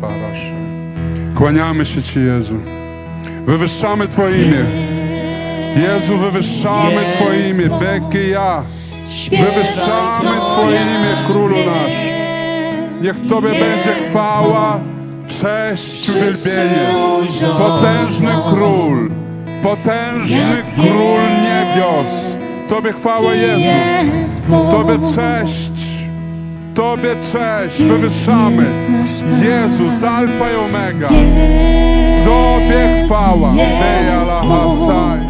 Parasze. 0.00 0.52
Kłaniamy 1.34 1.84
się 1.84 2.02
Ci, 2.02 2.20
Jezu. 2.20 2.54
Wywyższamy 3.46 4.08
Twoje 4.08 4.36
imię. 4.44 4.64
Jezu, 5.76 6.18
wywyższamy 6.18 7.00
Twoje 7.14 7.50
imię. 7.50 7.68
Beky 7.80 8.28
ja. 8.28 8.62
Wywyższamy 9.30 10.30
Twoje 10.46 10.76
imię, 10.76 11.16
Królu 11.26 11.56
nasz. 11.56 11.92
Niech 13.02 13.16
Tobie 13.28 13.48
będzie 13.48 13.92
chwała, 14.08 14.80
cześć, 15.28 16.08
uwielbienie. 16.08 16.88
Potężny 17.58 18.30
Król, 18.54 19.10
potężny 19.62 20.62
Król 20.74 21.20
niebios. 21.42 22.36
Tobie 22.68 22.92
chwała, 22.92 23.34
Jezu. 23.34 23.70
Tobie 24.70 24.98
cześć. 25.14 25.69
Tobie 26.80 27.16
cześć, 27.32 27.82
wywyższamy. 27.82 28.66
Jezus, 29.42 30.04
Alfa 30.04 30.50
i 30.50 30.54
Omega. 30.56 31.08
Tobie 32.24 33.04
chwała. 33.04 33.52
Deja 33.52 34.20
la 34.22 34.40
hasaj. 34.40 35.20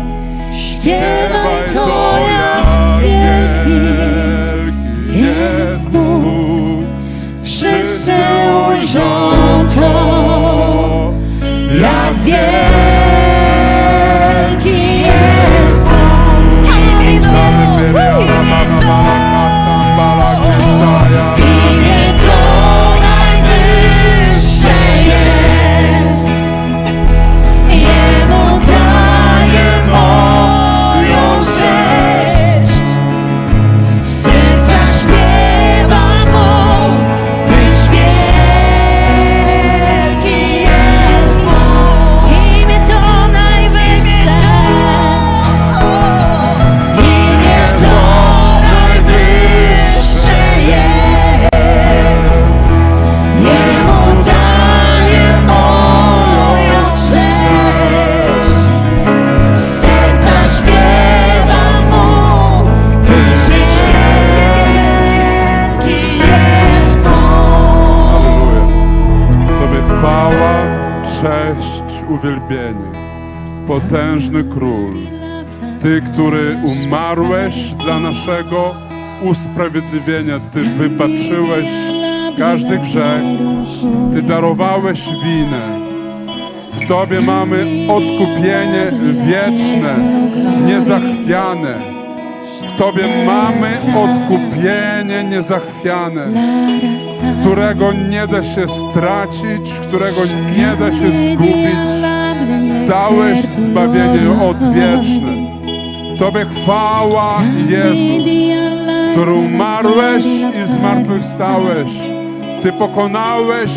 Śpiewaj 0.56 1.64
to, 1.74 2.18
jak 2.18 3.00
wielki 3.02 3.80
jest 5.18 5.88
Bóg. 5.88 6.84
Wszyscy 7.42 8.12
ujrzą 8.68 9.10
to, 9.74 11.12
jak 11.82 12.14
wielki 12.18 12.40
jest 14.98 15.80
Bóg. 15.80 16.68
Imię 16.92 17.20
to, 17.20 17.26
imię 17.26 18.66
to, 18.80 18.86
imię 18.86 19.40
uwielbienie. 72.20 72.92
Potężny 73.66 74.44
Król. 74.44 74.94
Ty, 75.82 76.02
który 76.12 76.56
umarłeś 76.64 77.54
dla 77.54 78.00
naszego 78.00 78.74
usprawiedliwienia. 79.22 80.40
Ty 80.52 80.60
wybaczyłeś 80.60 81.66
każdy 82.38 82.78
grzech. 82.78 83.22
Ty 84.14 84.22
darowałeś 84.22 85.04
winę. 85.24 85.80
W 86.72 86.88
Tobie 86.88 87.20
mamy 87.20 87.66
odkupienie 87.88 88.86
wieczne, 89.26 89.96
niezachwiane. 90.66 91.99
Tobie 92.80 93.24
mamy 93.26 93.68
odkupienie 94.04 95.24
niezachwiane, 95.24 96.26
którego 97.40 97.92
nie 97.92 98.26
da 98.26 98.42
się 98.42 98.68
stracić, 98.68 99.70
którego 99.88 100.20
nie 100.56 100.76
da 100.76 100.92
się 100.92 101.34
zgubić. 101.34 101.90
Dałeś 102.88 103.40
zbawienie 103.40 104.42
odwieczne. 104.50 105.58
Tobie 106.18 106.44
chwała, 106.44 107.42
Jezu, 107.68 108.24
który 109.12 109.32
umarłeś 109.32 110.24
i 110.64 110.66
zmartwychwstałeś. 110.66 111.90
Ty 112.62 112.72
pokonałeś 112.72 113.72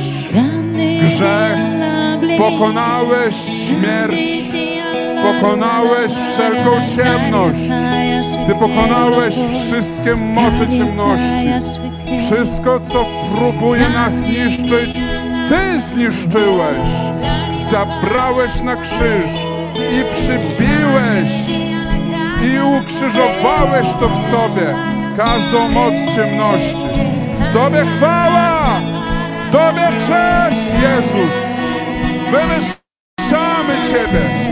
grzech, 1.03 1.57
pokonałeś 2.37 3.35
śmierć, 3.35 4.53
pokonałeś 5.23 6.11
wszelką 6.11 6.71
ciemność. 6.95 7.69
Ty 8.47 8.55
pokonałeś 8.55 9.35
wszystkie 9.65 10.15
moce 10.15 10.67
ciemności. 10.77 11.49
Wszystko, 12.19 12.79
co 12.79 13.05
próbuje 13.35 13.89
nas 13.89 14.15
niszczyć, 14.23 14.97
Ty 15.49 15.81
zniszczyłeś. 15.81 16.89
Zabrałeś 17.71 18.61
na 18.61 18.75
krzyż 18.75 19.31
i 19.75 20.03
przybiłeś 20.13 21.31
i 22.41 22.59
ukrzyżowałeś 22.59 23.87
to 23.99 24.09
w 24.09 24.31
sobie, 24.31 24.75
każdą 25.17 25.69
moc 25.69 25.93
ciemności. 26.15 26.87
Tobie 27.53 27.85
chwała! 27.97 28.81
Tobie 29.51 29.87
cześć, 29.97 30.61
Jezus! 30.81 31.35
Wywyższamy 32.31 33.75
Ciebie! 33.89 34.42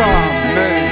Amen. 0.00 0.91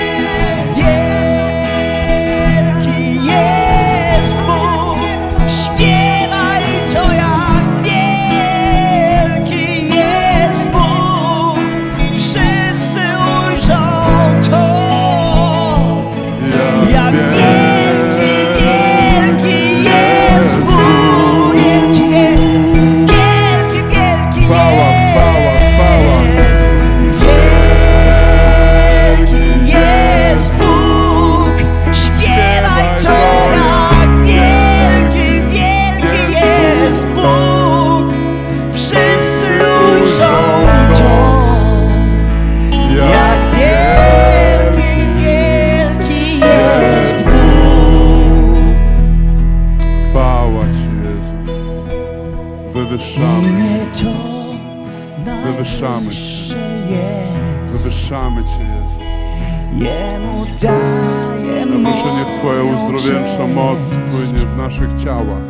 Uzdrowiencza 63.41 63.47
moc 63.47 63.97
płynie 64.11 64.47
w 64.47 64.57
naszych 64.57 64.95
ciałach. 65.05 65.43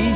I 0.00 0.14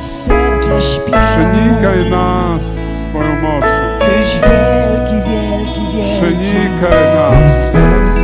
śpiewa. 0.81 1.25
Przenikaj 1.25 2.09
nas 2.09 2.63
swoją 3.09 3.41
mocą. 3.41 3.67
Tyś 3.99 4.39
wielki, 4.41 5.29
wielki, 5.29 5.79
wielki. 5.93 6.19
Przenikaj 6.19 7.15
nas. 7.15 7.67
Teraz. 7.73 8.23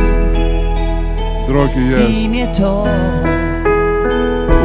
Drogi 1.46 1.90
Jezu, 1.90 2.20
Imię 2.24 2.46
to, 2.46 2.84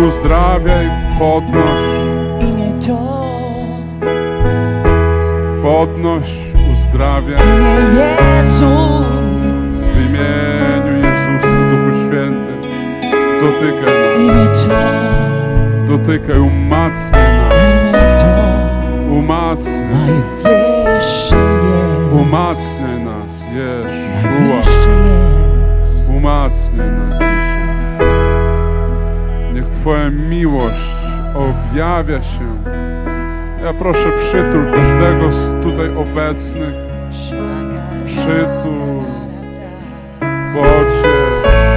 uzdrawiaj, 0.07 0.89
podnoś, 1.19 1.81
imię 2.42 2.74
to. 2.88 3.25
Podnoś, 5.63 6.27
uzdrawiaj. 6.74 7.42
Imię 7.54 8.01
Jezus. 8.01 9.06
W 9.75 10.09
imieniu 10.09 11.07
Jezusa, 11.07 11.56
Duchu 11.69 12.07
Święty, 12.07 12.55
dotykaj 13.45 14.18
nas, 14.18 14.68
dotykaj, 15.88 16.39
umacnij 16.39 17.21
nas, 17.92 18.21
umacnij, 19.09 20.15
umacnij 22.13 23.00
nas, 23.06 23.33
Jeszua, 23.56 24.62
umacnij 26.15 26.89
nas 26.89 27.13
dzisiaj. 27.13 27.65
Niech 29.53 29.69
Twoja 29.69 30.09
miłość 30.09 30.95
objawia 31.36 32.21
się. 32.21 32.45
Ja 33.63 33.74
proszę, 33.74 34.12
przytul 34.18 34.65
każdego 34.74 35.31
z 35.31 35.63
tutaj 35.63 35.89
obecnych. 35.95 36.75
Przytul, 38.06 39.01
pociesz. 40.53 41.75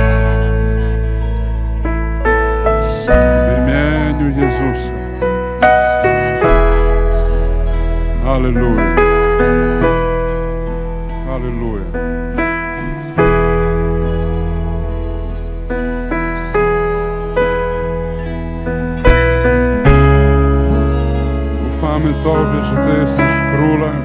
Ufamy 21.68 22.14
Tobie, 22.22 22.62
że 22.62 22.76
Ty 22.76 23.00
jesteś 23.00 23.30
królem, 23.54 24.02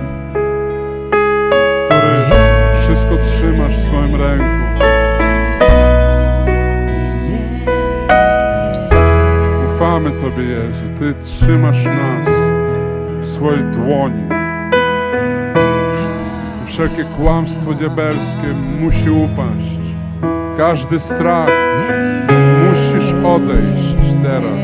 który 1.85 2.39
wszystko 2.81 3.15
trzymasz 3.25 3.77
w 3.77 3.83
swoim 3.87 4.15
ręku. 4.15 4.45
Ufamy 9.65 10.11
Tobie, 10.11 10.43
Jezu. 10.43 10.85
Ty 10.99 11.13
trzymasz 11.13 11.85
nas 11.85 12.27
w 13.19 13.27
swojej 13.27 13.63
dłoni. 13.63 14.32
Wszelkie 16.73 17.03
kłamstwo 17.03 17.73
diabelskie 17.73 18.53
musi 18.81 19.09
upaść. 19.09 19.79
Każdy 20.57 20.99
strach 20.99 21.49
musisz 22.69 23.13
odejść 23.13 24.15
teraz. 24.23 24.59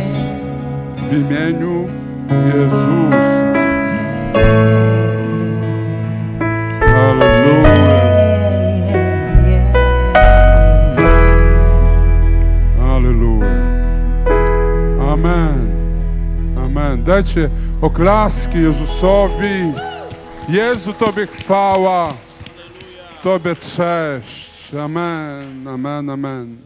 W 1.10 1.14
imieniu 1.14 1.88
Jezusa. 2.56 3.54
Halleluja. 6.80 8.02
Halleluja. 12.80 13.48
Amen. 15.14 15.70
Amen. 16.66 17.04
Dajcie 17.04 17.50
oklaski 17.82 18.62
Jezusowi. 18.62 19.89
Jezu, 20.50 20.94
Tobie 20.94 21.28
chwała. 21.28 22.14
Tobie 23.24 23.56
cześć. 23.56 24.74
Amen. 24.74 25.68
Amen. 25.68 26.10
Amen. 26.10 26.58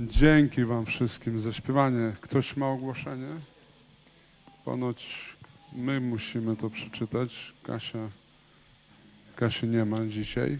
Dzięki 0.00 0.64
Wam 0.64 0.86
wszystkim 0.86 1.38
za 1.38 1.52
śpiewanie. 1.52 2.16
Ktoś 2.20 2.56
ma 2.56 2.68
ogłoszenie? 2.68 3.28
Ponoć 4.64 5.28
my 5.72 6.00
musimy 6.00 6.56
to 6.56 6.70
przeczytać. 6.70 7.52
Kasia, 7.62 8.08
Kasi 9.36 9.66
nie 9.68 9.84
ma 9.84 10.06
dzisiaj. 10.06 10.58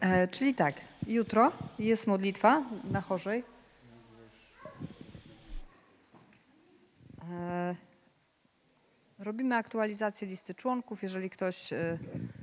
E, 0.00 0.28
czyli 0.28 0.54
tak, 0.54 0.74
jutro 1.06 1.52
jest 1.78 2.06
modlitwa 2.06 2.62
na 2.90 3.00
chorzej. 3.00 3.44
E, 7.32 7.91
robimy 9.22 9.56
aktualizację 9.56 10.28
listy 10.28 10.54
członków. 10.54 11.02
Jeżeli 11.02 11.30
ktoś 11.30 11.72
e, 11.72 11.98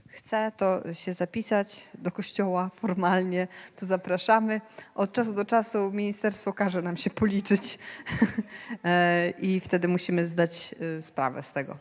chce, 0.07 0.51
to 0.57 0.93
się 0.93 1.13
zapisać 1.13 1.83
do 1.93 2.11
kościoła 2.11 2.69
formalnie, 2.75 3.47
to 3.75 3.85
zapraszamy. 3.85 4.61
Od 4.95 5.13
czasu 5.13 5.33
do 5.33 5.45
czasu 5.45 5.91
ministerstwo 5.91 6.53
każe 6.53 6.81
nam 6.81 6.97
się 6.97 7.09
policzyć 7.09 7.79
e, 8.83 9.29
i 9.29 9.59
wtedy 9.59 9.87
musimy 9.87 10.25
zdać 10.25 10.75
e, 10.97 11.01
sprawę 11.01 11.43
z 11.43 11.51
tego. 11.51 11.77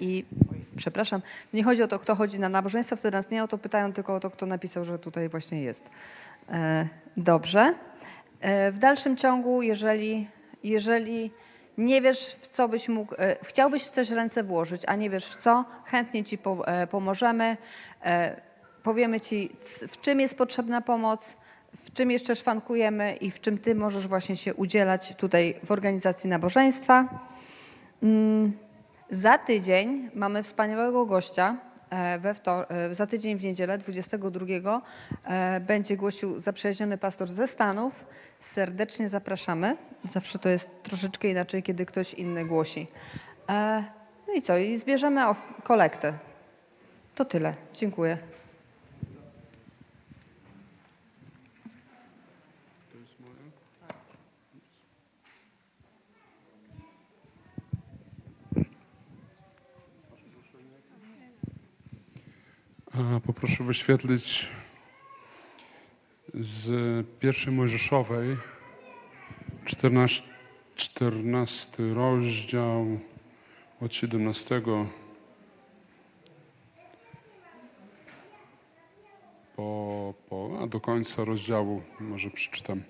I 0.00 0.24
przepraszam, 0.76 1.20
nie 1.52 1.64
chodzi 1.64 1.82
o 1.82 1.88
to, 1.88 1.98
kto 1.98 2.14
chodzi 2.14 2.38
na 2.38 2.48
nabożeństwo, 2.48 2.96
wtedy 2.96 3.16
nas 3.16 3.30
nie 3.30 3.44
o 3.44 3.48
to 3.48 3.58
pytają, 3.58 3.92
tylko 3.92 4.14
o 4.14 4.20
to, 4.20 4.30
kto 4.30 4.46
napisał, 4.46 4.84
że 4.84 4.98
tutaj 4.98 5.28
właśnie 5.28 5.62
jest. 5.62 5.90
Dobrze. 7.16 7.74
W 8.72 8.76
dalszym 8.78 9.16
ciągu, 9.16 9.62
jeżeli, 9.62 10.28
jeżeli 10.64 11.30
nie 11.80 12.00
wiesz, 12.00 12.36
w 12.40 12.48
co 12.48 12.68
byś 12.68 12.88
mógł, 12.88 13.14
e, 13.18 13.36
chciałbyś 13.42 13.84
w 13.84 13.90
coś 13.90 14.10
ręce 14.10 14.42
włożyć, 14.42 14.82
a 14.86 14.96
nie 14.96 15.10
wiesz 15.10 15.26
w 15.26 15.36
co, 15.36 15.64
chętnie 15.84 16.24
ci 16.24 16.38
e, 16.66 16.86
pomożemy. 16.86 17.56
E, 18.04 18.40
Powiemy 18.82 19.20
ci, 19.20 19.50
w 19.88 20.00
czym 20.00 20.20
jest 20.20 20.38
potrzebna 20.38 20.80
pomoc, 20.80 21.36
w 21.84 21.92
czym 21.92 22.10
jeszcze 22.10 22.36
szwankujemy 22.36 23.16
i 23.16 23.30
w 23.30 23.40
czym 23.40 23.58
ty 23.58 23.74
możesz 23.74 24.08
właśnie 24.08 24.36
się 24.36 24.54
udzielać 24.54 25.14
tutaj 25.16 25.54
w 25.64 25.70
organizacji 25.70 26.30
nabożeństwa. 26.30 27.08
Mm, 28.02 28.52
Za 29.10 29.38
tydzień 29.38 30.10
mamy 30.14 30.42
wspaniałego 30.42 31.06
gościa. 31.06 31.56
We 32.20 32.34
wtor- 32.34 32.94
za 32.94 33.06
tydzień 33.06 33.36
w 33.36 33.44
niedzielę, 33.44 33.78
22, 33.78 34.82
e, 35.24 35.60
będzie 35.60 35.96
głosił 35.96 36.40
zaprzyjaźniony 36.40 36.98
pastor 36.98 37.28
ze 37.28 37.46
Stanów. 37.46 38.04
Serdecznie 38.40 39.08
zapraszamy. 39.08 39.76
Zawsze 40.08 40.38
to 40.38 40.48
jest 40.48 40.68
troszeczkę 40.82 41.28
inaczej, 41.28 41.62
kiedy 41.62 41.86
ktoś 41.86 42.14
inny 42.14 42.44
głosi. 42.44 42.86
E, 43.48 43.84
No 44.28 44.34
i 44.34 44.42
co? 44.42 44.58
I 44.58 44.78
zbierzemy 44.78 45.20
kolektę. 45.62 46.18
To 47.14 47.24
tyle. 47.24 47.54
Dziękuję. 47.74 48.18
A, 62.92 63.20
poproszę 63.20 63.64
wyświetlić 63.64 64.48
z 66.34 66.70
pierwszej 67.20 67.54
Mojżeszowej, 67.54 68.36
14, 69.70 70.22
14 70.76 71.94
rozdział 71.94 72.86
od 73.80 73.94
17 73.94 74.62
po, 79.56 80.14
po, 80.28 80.58
a 80.62 80.66
do 80.66 80.80
końca 80.80 81.24
rozdziału 81.24 81.82
może 82.00 82.30
przeczytam. 82.30 82.82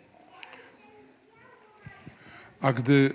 A 2.61 2.73
gdy 2.73 3.15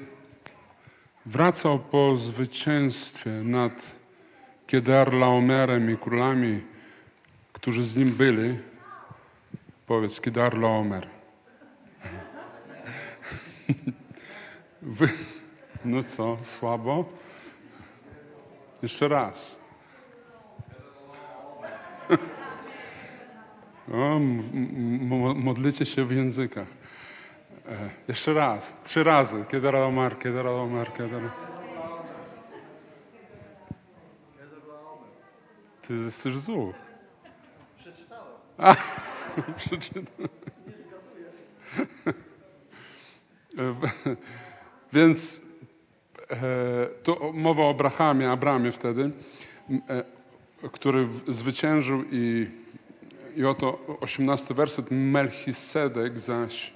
wracał 1.25 1.79
po 1.79 2.17
zwycięstwie 2.17 3.31
nad 3.31 3.95
Kedar-Laomerem 4.67 5.93
i 5.93 5.97
królami, 5.97 6.61
którzy 7.53 7.83
z 7.83 7.95
nim 7.95 8.09
byli, 8.09 8.57
powiedz 9.87 10.21
Kedar-Laomer. 10.21 11.14
Wy... 14.81 15.09
No 15.85 16.03
co, 16.03 16.37
słabo? 16.41 17.05
Jeszcze 18.81 19.07
raz. 19.07 19.59
O, 23.93 24.19
modlicie 25.35 25.85
się 25.85 26.05
w 26.05 26.11
językach. 26.11 26.67
E, 27.67 27.89
jeszcze 28.07 28.33
raz, 28.33 28.81
trzy 28.81 29.03
razy. 29.03 29.45
Kedar-Laomer, 29.45 30.17
Kedar-Laomer, 30.17 30.93
Kedar 30.93 31.21
Ty 35.87 35.93
jesteś 35.93 36.33
zuch. 36.33 36.75
A, 38.57 38.75
przeczytałem. 39.57 40.29
Więc 44.93 45.41
e, 46.29 46.35
to 47.03 47.31
mowa 47.33 47.63
o 47.63 47.69
Abrahamie, 47.69 48.31
Abramie 48.31 48.71
wtedy, 48.71 49.11
e, 49.89 50.03
który 50.71 51.07
zwyciężył 51.27 52.03
i, 52.11 52.47
i 53.35 53.45
oto 53.45 53.97
18 54.01 54.53
werset. 54.53 54.91
Melchisedek 54.91 56.19
zaś 56.19 56.73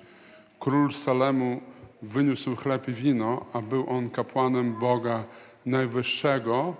król 0.59 0.91
Salemu 0.91 1.61
wyniósł 2.01 2.55
chleb 2.55 2.87
i 2.87 2.93
wino, 2.93 3.45
a 3.53 3.61
był 3.61 3.89
on 3.89 4.09
kapłanem 4.09 4.79
Boga 4.79 5.23
Najwyższego 5.65 6.75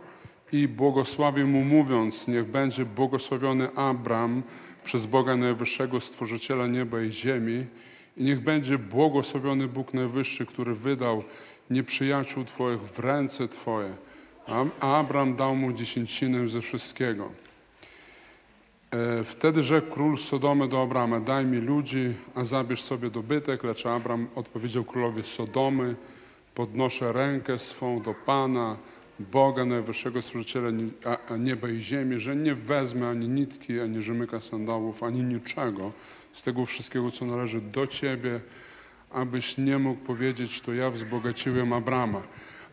i 0.51 0.67
błogosławił 0.67 1.47
mu 1.47 1.63
mówiąc, 1.63 2.27
niech 2.27 2.45
będzie 2.45 2.85
błogosławiony 2.85 3.75
Abram 3.75 4.43
przez 4.83 5.05
Boga 5.05 5.35
Najwyższego, 5.35 5.99
Stworzyciela 5.99 6.67
nieba 6.67 7.01
i 7.01 7.11
ziemi 7.11 7.65
i 8.17 8.23
niech 8.23 8.39
będzie 8.39 8.77
błogosławiony 8.77 9.67
Bóg 9.67 9.93
Najwyższy, 9.93 10.45
który 10.45 10.75
wydał 10.75 11.23
nieprzyjaciół 11.69 12.45
Twoich 12.45 12.79
w 12.79 12.99
ręce 12.99 13.47
Twoje. 13.47 13.93
A 14.47 14.65
Abram 14.99 15.35
dał 15.35 15.55
mu 15.55 15.73
dziesięcinę 15.73 16.49
ze 16.49 16.61
wszystkiego. 16.61 17.31
E, 18.91 19.23
Wtedy 19.23 19.63
rzekł 19.63 19.91
król 19.91 20.17
Sodomy 20.17 20.67
do 20.67 20.81
Abrama, 20.81 21.19
daj 21.19 21.45
mi 21.45 21.57
ludzi, 21.57 22.13
a 22.35 22.45
zabierz 22.45 22.81
sobie 22.81 23.09
dobytek, 23.09 23.63
lecz 23.63 23.85
Abram 23.85 24.27
odpowiedział 24.35 24.83
królowi 24.83 25.23
Sodomy, 25.23 25.95
podnoszę 26.55 27.13
rękę 27.13 27.59
swą 27.59 28.01
do 28.01 28.13
Pana, 28.25 28.77
Boga 29.19 29.65
Najwyższego 29.65 30.21
Stworzyciela 30.21 30.69
nieba 31.39 31.69
i 31.69 31.79
ziemi, 31.79 32.19
że 32.19 32.35
nie 32.35 32.55
wezmę 32.55 33.09
ani 33.09 33.29
nitki, 33.29 33.79
ani 33.79 34.01
rzemyka 34.01 34.39
sandałów, 34.39 35.03
ani 35.03 35.23
niczego 35.23 35.91
z 36.33 36.41
tego 36.41 36.65
wszystkiego, 36.65 37.11
co 37.11 37.25
należy 37.25 37.61
do 37.61 37.87
Ciebie, 37.87 38.41
abyś 39.09 39.57
nie 39.57 39.77
mógł 39.77 40.01
powiedzieć, 40.01 40.61
to 40.61 40.73
ja 40.73 40.89
wzbogaciłem 40.89 41.73
Abrama. 41.73 42.21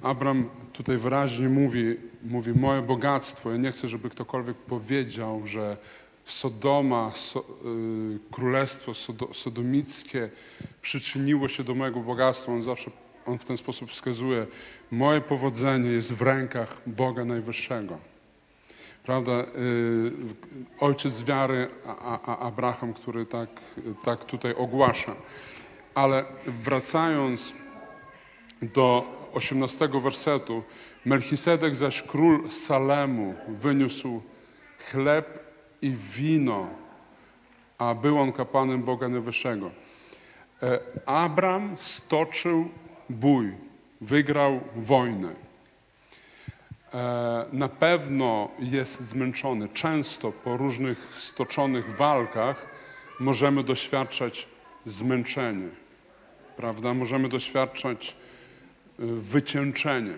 Abram 0.03 0.49
tutaj 0.73 0.97
wyraźnie 0.97 1.49
mówi, 1.49 1.97
mówi 2.23 2.53
moje 2.53 2.83
bogactwo. 2.83 3.51
Ja 3.51 3.57
nie 3.57 3.73
chcę, 3.73 3.89
żeby 3.89 4.11
ktokolwiek 4.11 4.57
powiedział, 4.57 5.47
że 5.47 5.77
Sodoma, 6.25 7.13
so, 7.15 7.41
y, 7.41 8.19
królestwo 8.31 8.95
sodo, 8.95 9.35
sodomickie 9.35 10.31
przyczyniło 10.83 11.49
się 11.49 11.65
do 11.65 11.75
mojego 11.75 12.01
bogactwa. 12.01 12.53
On 12.53 12.63
zawsze 12.63 12.91
on 13.27 13.39
w 13.39 13.45
ten 13.45 13.57
sposób 13.57 13.91
wskazuje, 13.91 14.47
moje 14.91 15.21
powodzenie 15.21 15.91
jest 15.91 16.13
w 16.13 16.23
rękach 16.23 16.81
Boga 16.87 17.25
Najwyższego. 17.25 17.99
Prawda? 19.07 19.33
Y, 19.33 20.13
Ojciec 20.81 21.23
wiary, 21.23 21.69
Abraham, 22.41 22.95
który 22.95 23.27
tak, 23.27 23.49
tak 24.05 24.25
tutaj 24.25 24.55
ogłasza. 24.55 25.15
Ale 25.95 26.25
wracając 26.47 27.55
do 28.63 29.05
18 29.35 29.89
wersetu, 29.89 30.63
Melchisedek 31.05 31.77
zaś 31.77 32.03
król 32.03 32.51
Salemu 32.51 33.35
wyniósł 33.49 34.23
chleb 34.91 35.39
i 35.83 35.93
wino, 35.93 36.69
a 37.79 37.95
był 37.95 38.19
on 38.19 38.33
kapłanem 38.33 38.83
Boga 38.83 39.09
Najwyższego. 39.09 39.71
E, 40.63 40.79
Abram 41.07 41.75
stoczył 41.79 42.69
bój, 43.11 43.53
wygrał 44.01 44.61
wojnę. 44.77 45.46
E, 46.97 47.47
Na 47.53 47.69
pewno 47.69 48.51
jest 48.59 49.01
zmęczony. 49.01 49.69
Często 49.69 50.33
po 50.33 50.57
różnych 50.57 50.99
stoczonych 50.99 51.97
walkach 51.97 52.67
możemy 53.21 53.65
doświadczać 53.65 54.47
zmęczenia, 54.87 55.69
prawda? 56.57 56.95
Możemy 56.95 57.29
doświadczać 57.29 58.17
e, 58.99 59.07
wycieńczenia. 59.07 60.15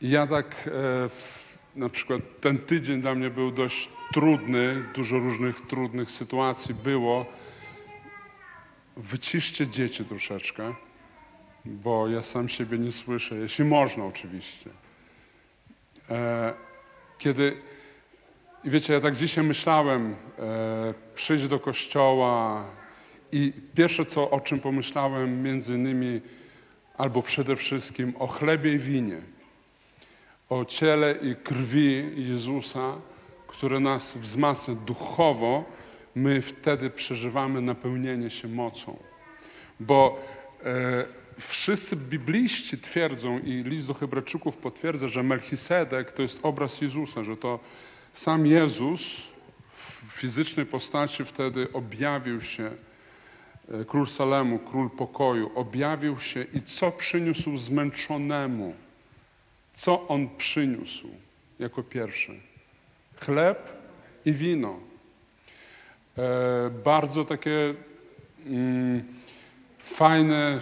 I 0.00 0.10
Ja 0.10 0.26
tak, 0.26 0.70
e, 0.74 1.78
na 1.78 1.88
przykład 1.88 2.20
ten 2.40 2.58
tydzień 2.58 3.00
dla 3.00 3.14
mnie 3.14 3.30
był 3.30 3.50
dość 3.50 3.88
trudny, 4.12 4.84
dużo 4.94 5.18
różnych 5.18 5.60
trudnych 5.60 6.10
sytuacji 6.10 6.74
było. 6.74 7.26
Wyciszcie 8.96 9.66
dzieci 9.66 10.04
troszeczkę, 10.04 10.74
bo 11.64 12.08
ja 12.08 12.22
sam 12.22 12.48
siebie 12.48 12.78
nie 12.78 12.92
słyszę, 12.92 13.34
jeśli 13.34 13.64
można 13.64 14.04
oczywiście. 14.04 14.70
E, 16.10 16.54
Kiedy, 17.18 17.56
wiecie, 18.64 18.92
ja 18.92 19.00
tak 19.00 19.16
dzisiaj 19.16 19.44
myślałem, 19.44 20.14
e, 20.38 20.94
przyjść 21.14 21.46
do 21.48 21.58
kościoła 21.58 22.64
i 23.32 23.52
pierwsze 23.74 24.04
co, 24.04 24.30
o 24.30 24.40
czym 24.40 24.60
pomyślałem 24.60 25.42
między 25.42 25.74
innymi, 25.74 26.20
albo 26.98 27.22
przede 27.22 27.56
wszystkim 27.56 28.12
o 28.18 28.26
chlebie 28.26 28.72
i 28.72 28.78
winie 28.78 29.20
o 30.48 30.64
ciele 30.64 31.14
i 31.22 31.36
krwi 31.36 32.12
Jezusa, 32.16 32.92
które 33.46 33.80
nas 33.80 34.16
wzmacnia 34.16 34.74
duchowo, 34.74 35.64
my 36.14 36.42
wtedy 36.42 36.90
przeżywamy 36.90 37.60
napełnienie 37.60 38.30
się 38.30 38.48
mocą. 38.48 38.96
Bo 39.80 40.18
e, 40.64 41.04
wszyscy 41.38 41.96
bibliści 41.96 42.78
twierdzą 42.78 43.38
i 43.38 43.50
list 43.50 43.86
do 43.86 43.94
Hebrajczyków 43.94 44.56
potwierdza, 44.56 45.08
że 45.08 45.22
Melchisedek 45.22 46.12
to 46.12 46.22
jest 46.22 46.38
obraz 46.42 46.80
Jezusa, 46.80 47.24
że 47.24 47.36
to 47.36 47.60
sam 48.12 48.46
Jezus 48.46 49.00
w 49.70 50.12
fizycznej 50.12 50.66
postaci 50.66 51.24
wtedy 51.24 51.72
objawił 51.72 52.40
się 52.40 52.64
e, 53.70 53.84
król 53.84 54.06
Salemu, 54.06 54.58
król 54.58 54.90
pokoju, 54.90 55.50
objawił 55.54 56.18
się 56.18 56.46
i 56.54 56.62
co 56.62 56.92
przyniósł 56.92 57.58
zmęczonemu? 57.58 58.74
Co 59.74 60.08
on 60.08 60.28
przyniósł 60.36 61.08
jako 61.58 61.82
pierwszy? 61.82 62.40
Chleb 63.20 63.72
i 64.24 64.32
wino. 64.32 64.80
E, 66.18 66.70
bardzo 66.84 67.24
takie 67.24 67.74
mm, 68.46 69.04
fajne, 69.78 70.60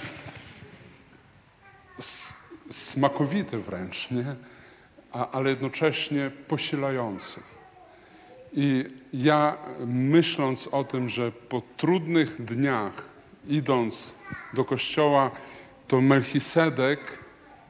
f- 1.98 2.04
s- 2.04 2.34
smakowite 2.70 3.58
wręcz, 3.58 4.10
nie? 4.10 4.34
A, 5.12 5.30
ale 5.30 5.50
jednocześnie 5.50 6.30
posilające. 6.48 7.40
I 8.52 8.84
ja 9.12 9.56
myśląc 9.86 10.66
o 10.72 10.84
tym, 10.84 11.08
że 11.08 11.32
po 11.32 11.62
trudnych 11.76 12.44
dniach, 12.44 13.02
idąc 13.48 14.14
do 14.54 14.64
kościoła, 14.64 15.30
to 15.88 16.00
Melchisedek 16.00 17.00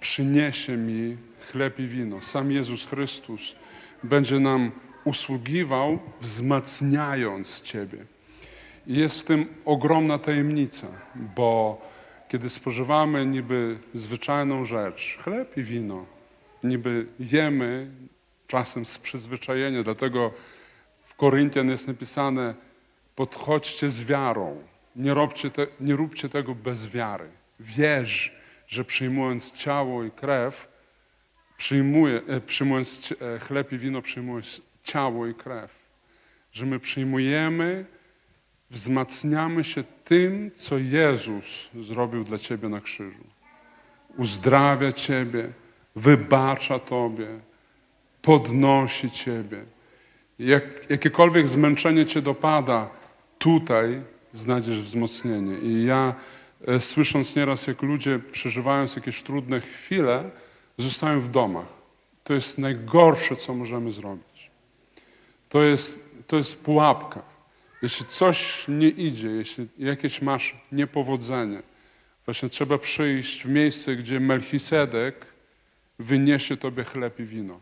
przyniesie 0.00 0.76
mi 0.76 1.16
chleb 1.50 1.78
i 1.78 1.86
wino. 1.86 2.22
Sam 2.22 2.50
Jezus 2.52 2.86
Chrystus 2.86 3.54
będzie 4.02 4.40
nam 4.40 4.72
usługiwał, 5.04 5.98
wzmacniając 6.20 7.62
Ciebie. 7.62 7.98
I 8.86 8.96
jest 8.96 9.20
w 9.20 9.24
tym 9.24 9.46
ogromna 9.64 10.18
tajemnica, 10.18 10.86
bo 11.14 11.80
kiedy 12.28 12.50
spożywamy 12.50 13.26
niby 13.26 13.78
zwyczajną 13.94 14.64
rzecz, 14.64 15.18
chleb 15.22 15.56
i 15.56 15.62
wino, 15.62 16.06
niby 16.64 17.06
jemy 17.20 17.90
czasem 18.46 18.84
z 18.84 18.98
przyzwyczajenia, 18.98 19.82
dlatego 19.82 20.32
w 21.04 21.14
Koryntian 21.14 21.68
jest 21.68 21.88
napisane 21.88 22.54
podchodźcie 23.16 23.90
z 23.90 24.04
wiarą, 24.04 24.62
nie 24.96 25.14
róbcie, 25.14 25.50
te, 25.50 25.66
nie 25.80 25.96
róbcie 25.96 26.28
tego 26.28 26.54
bez 26.54 26.88
wiary. 26.88 27.28
Wierz, 27.60 28.36
że 28.66 28.84
przyjmując 28.84 29.52
ciało 29.52 30.04
i 30.04 30.10
krew, 30.10 30.68
przyjmuje, 31.56 32.22
e, 32.28 32.40
przyjmując 32.40 33.14
e, 33.20 33.38
chleb 33.38 33.72
i 33.72 33.78
wino, 33.78 34.02
przyjmując 34.02 34.62
ciało 34.82 35.26
i 35.26 35.34
krew. 35.34 35.74
Że 36.52 36.66
my 36.66 36.80
przyjmujemy, 36.80 37.84
wzmacniamy 38.70 39.64
się 39.64 39.84
tym, 40.04 40.50
co 40.54 40.78
Jezus 40.78 41.70
zrobił 41.80 42.24
dla 42.24 42.38
Ciebie 42.38 42.68
na 42.68 42.80
krzyżu. 42.80 43.24
Uzdrawia 44.16 44.92
Ciebie, 44.92 45.48
wybacza 45.96 46.78
Tobie, 46.78 47.26
podnosi 48.22 49.10
Ciebie. 49.10 49.64
Jak, 50.38 50.90
jakiekolwiek 50.90 51.48
zmęczenie 51.48 52.06
Cię 52.06 52.22
dopada, 52.22 52.90
tutaj 53.38 54.02
znajdziesz 54.32 54.80
wzmocnienie. 54.80 55.58
I 55.58 55.84
ja 55.84 56.14
e, 56.66 56.80
słysząc 56.80 57.36
nieraz, 57.36 57.66
jak 57.66 57.82
ludzie 57.82 58.18
przeżywając 58.32 58.96
jakieś 58.96 59.22
trudne 59.22 59.60
chwile, 59.60 60.30
zostają 60.78 61.20
w 61.20 61.28
domach. 61.28 61.66
To 62.24 62.34
jest 62.34 62.58
najgorsze, 62.58 63.36
co 63.36 63.54
możemy 63.54 63.90
zrobić. 63.90 64.50
To 65.48 65.62
jest, 65.62 66.10
to 66.26 66.36
jest 66.36 66.64
pułapka. 66.64 67.33
Jeśli 67.84 68.06
coś 68.06 68.64
nie 68.68 68.88
idzie, 68.88 69.28
jeśli 69.28 69.68
jakieś 69.78 70.22
masz 70.22 70.56
niepowodzenie, 70.72 71.62
właśnie 72.24 72.48
trzeba 72.48 72.78
przyjść 72.78 73.42
w 73.42 73.48
miejsce, 73.48 73.96
gdzie 73.96 74.20
Melchisedek 74.20 75.26
wyniesie 75.98 76.56
tobie 76.56 76.84
chleb 76.84 77.20
i 77.20 77.24
wino. 77.24 77.60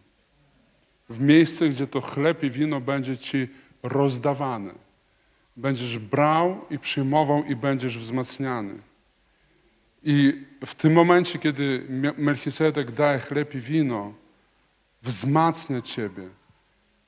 W 1.08 1.20
miejsce, 1.20 1.68
gdzie 1.68 1.86
to 1.86 2.00
chleb 2.00 2.42
i 2.42 2.50
wino 2.50 2.80
będzie 2.80 3.18
ci 3.18 3.48
rozdawane. 3.82 4.74
Będziesz 5.56 5.98
brał 5.98 6.64
i 6.70 6.78
przyjmował 6.78 7.44
i 7.44 7.56
będziesz 7.56 7.98
wzmacniany. 7.98 8.78
I 10.02 10.44
w 10.66 10.74
tym 10.74 10.92
momencie, 10.92 11.38
kiedy 11.38 11.86
Melchisedek 12.18 12.90
daje 12.90 13.18
chleb 13.18 13.54
i 13.54 13.60
wino, 13.60 14.14
wzmacnia 15.02 15.82
ciebie. 15.82 16.28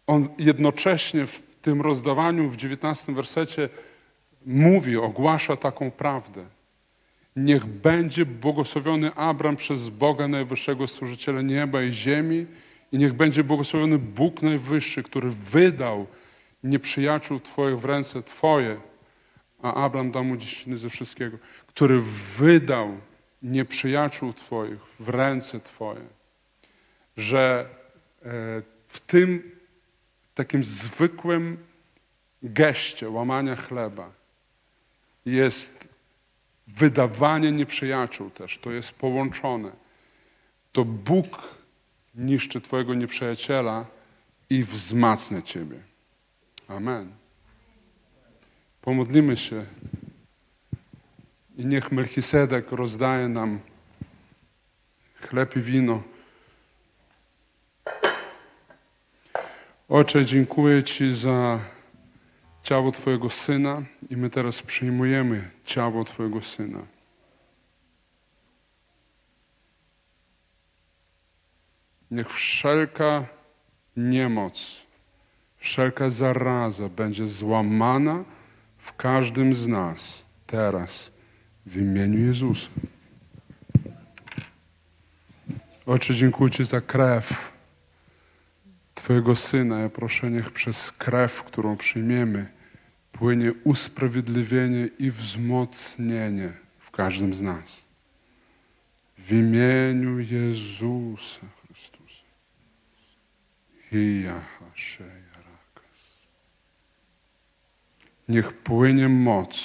On 0.07 0.29
jednocześnie 0.39 1.27
tym 1.65 1.81
rozdawaniu 1.81 2.49
w 2.49 2.57
19 2.57 3.13
wersecie 3.13 3.69
mówi, 4.47 4.97
ogłasza 4.97 5.57
taką 5.57 5.91
prawdę. 5.91 6.45
Niech 7.37 7.67
będzie 7.67 8.27
błogosławiony 8.27 9.15
Abram 9.15 9.57
przez 9.57 9.89
Boga 9.89 10.29
Najwyższego, 10.29 10.87
Stworzyciela 10.87 11.43
nieba 11.43 11.83
i 11.83 11.93
ziemi 11.93 12.47
i 12.93 12.99
niech 12.99 13.13
będzie 13.13 13.45
błogosławiony 13.45 13.99
Bóg 13.99 14.43
Najwyższy, 14.43 15.03
który 15.03 15.31
wydał 15.31 16.07
nieprzyjaciół 16.65 17.41
Twoich 17.41 17.79
w 17.79 17.85
ręce 17.85 18.23
Twoje, 18.23 18.77
a 19.63 19.75
Abram 19.75 20.11
dał 20.11 20.25
mu 20.25 20.37
ze 20.75 20.91
wszystkiego, 20.91 21.39
który 21.67 22.01
wydał 22.39 22.97
nieprzyjaciół 23.43 24.33
Twoich 24.33 24.81
w 25.01 25.09
ręce 25.09 25.61
Twoje. 25.61 26.07
Że 27.17 27.69
e, 28.23 28.29
w 28.89 29.01
tym 29.01 29.54
takim 30.35 30.65
zwykłym 30.65 31.59
geście 32.43 33.11
łamania 33.11 33.57
chleba 33.57 34.13
jest 35.27 35.89
wydawanie 36.67 37.53
nieprzyjaciół 37.53 38.31
też. 38.31 38.59
To 38.59 38.73
jest 38.73 38.93
połączone. 38.93 39.73
To 40.73 40.85
Bóg 40.85 41.59
niszczy 42.15 42.61
Twojego 42.61 42.95
nieprzyjaciela 42.95 43.87
i 44.51 44.65
wzmacnia 44.65 45.43
Ciebie. 45.43 45.77
Amen. 46.69 47.13
Pomodlimy 48.83 49.37
się 49.37 49.67
i 51.57 51.67
niech 51.67 51.93
Melchisedek 51.93 52.73
rozdaje 52.73 53.29
nam 53.29 53.61
chleb 55.21 55.57
i 55.57 55.61
wino. 55.61 56.03
Ojcze, 59.89 60.25
dziękuję 60.25 60.83
Ci 60.83 61.15
za 61.15 61.61
ciało 62.63 62.93
Twojego 62.93 63.31
Syna 63.31 63.83
i 64.11 64.17
my 64.17 64.31
teraz 64.31 64.63
przyjmujemy 64.63 65.51
ciało 65.65 66.05
Twojego 66.05 66.43
Syna. 66.43 66.79
Niech 72.11 72.31
wszelka 72.31 73.27
niemoc, 73.97 74.83
wszelka 75.57 76.11
zaraza 76.11 76.89
będzie 76.89 77.29
złamana 77.29 78.25
w 78.79 78.97
każdym 78.97 79.55
z 79.55 79.69
nas 79.69 80.25
teraz 80.47 81.13
w 81.67 81.77
imieniu 81.77 82.27
Jezusa. 82.27 82.69
Ojcze, 85.87 86.15
dziękuję 86.15 86.51
Ci 86.51 86.65
za 86.65 86.81
krew 86.81 87.54
Twojego 89.05 89.37
Syna. 89.37 89.81
Ja 89.81 89.89
proszę, 89.89 90.31
niech 90.31 90.51
przez 90.51 90.93
krew, 90.93 91.43
którą 91.43 91.77
przyjmiemy, 91.77 92.53
płynie 93.13 93.53
usprawiedliwienie 93.65 94.87
i 94.99 95.11
wzmocnienie 95.11 96.53
w 96.79 96.91
każdym 96.91 97.35
z 97.35 97.43
nas. 97.43 97.85
W 99.19 99.33
imieniu 99.33 100.21
Jezusa 100.21 101.47
Chrystusa. 101.63 102.25
Hija 103.91 104.43
rakas. 105.35 106.19
Niech 108.29 108.53
płynie 108.53 109.09
moc. 109.09 109.61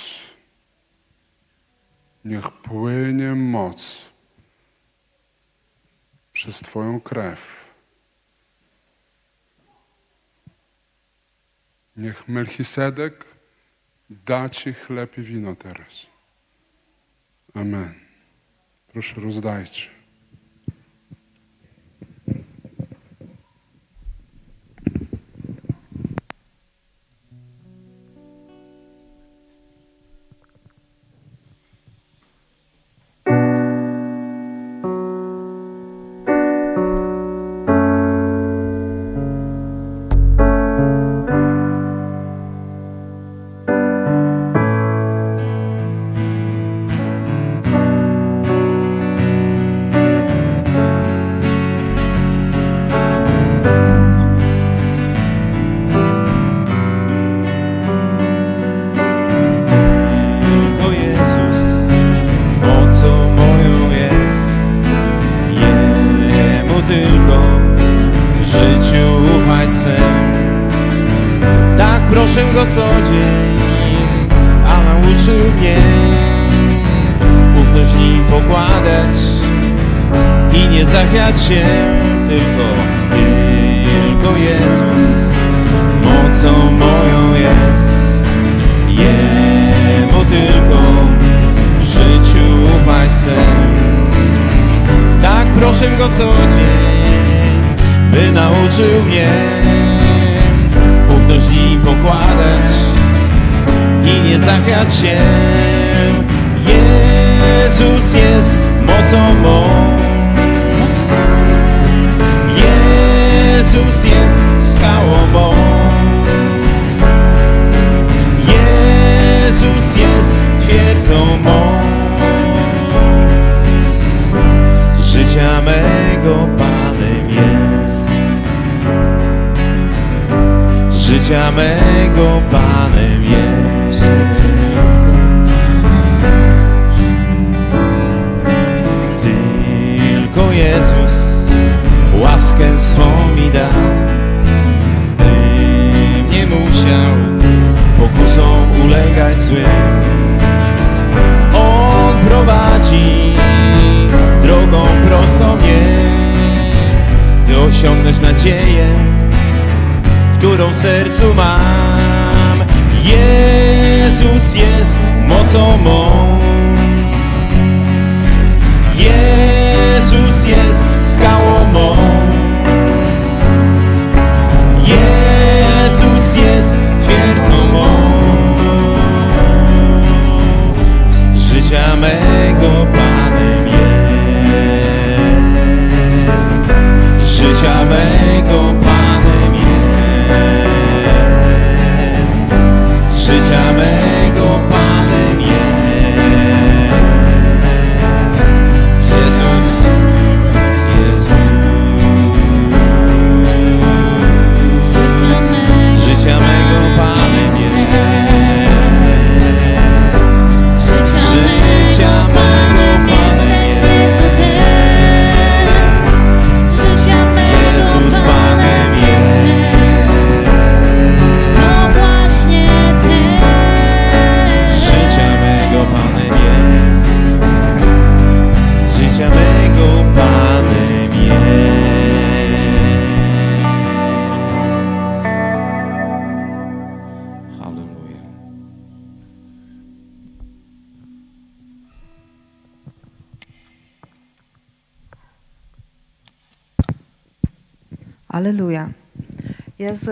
Niech 2.25 2.51
płynie 2.51 3.35
moc 3.35 4.09
przez 6.33 6.59
Twoją 6.59 7.01
krew. 7.01 7.68
Niech 12.01 12.27
Melchisedek 12.27 13.25
da 14.09 14.49
Ci 14.49 14.73
chleb 14.73 15.17
i 15.17 15.21
wino 15.21 15.55
teraz. 15.55 16.07
Amen. 17.53 17.93
Proszę 18.87 19.21
rozdajcie. 19.21 19.98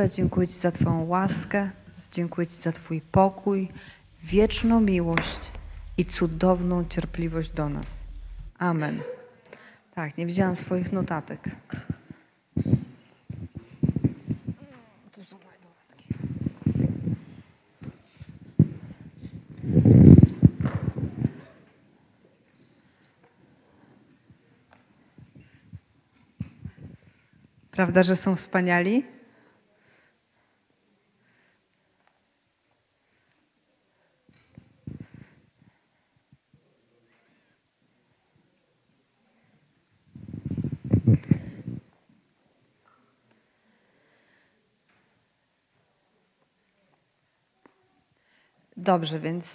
Dziękuję 0.09 0.47
Ci 0.47 0.59
za 0.59 0.71
Twoją 0.71 1.05
łaskę, 1.07 1.69
dziękuję 2.11 2.47
Ci 2.47 2.55
za 2.55 2.71
Twój 2.71 3.01
pokój, 3.01 3.69
wieczną 4.23 4.81
miłość 4.81 5.51
i 5.97 6.05
cudowną 6.05 6.85
cierpliwość 6.85 7.51
do 7.51 7.69
nas. 7.69 7.99
Amen. 8.59 8.99
Tak, 9.95 10.17
nie 10.17 10.25
widziałam 10.25 10.55
swoich 10.55 10.91
notatek. 10.91 11.49
Prawda, 27.71 28.03
że 28.03 28.15
są 28.15 28.35
wspaniali? 28.35 29.16
Dobrze, 48.87 49.19
więc 49.19 49.45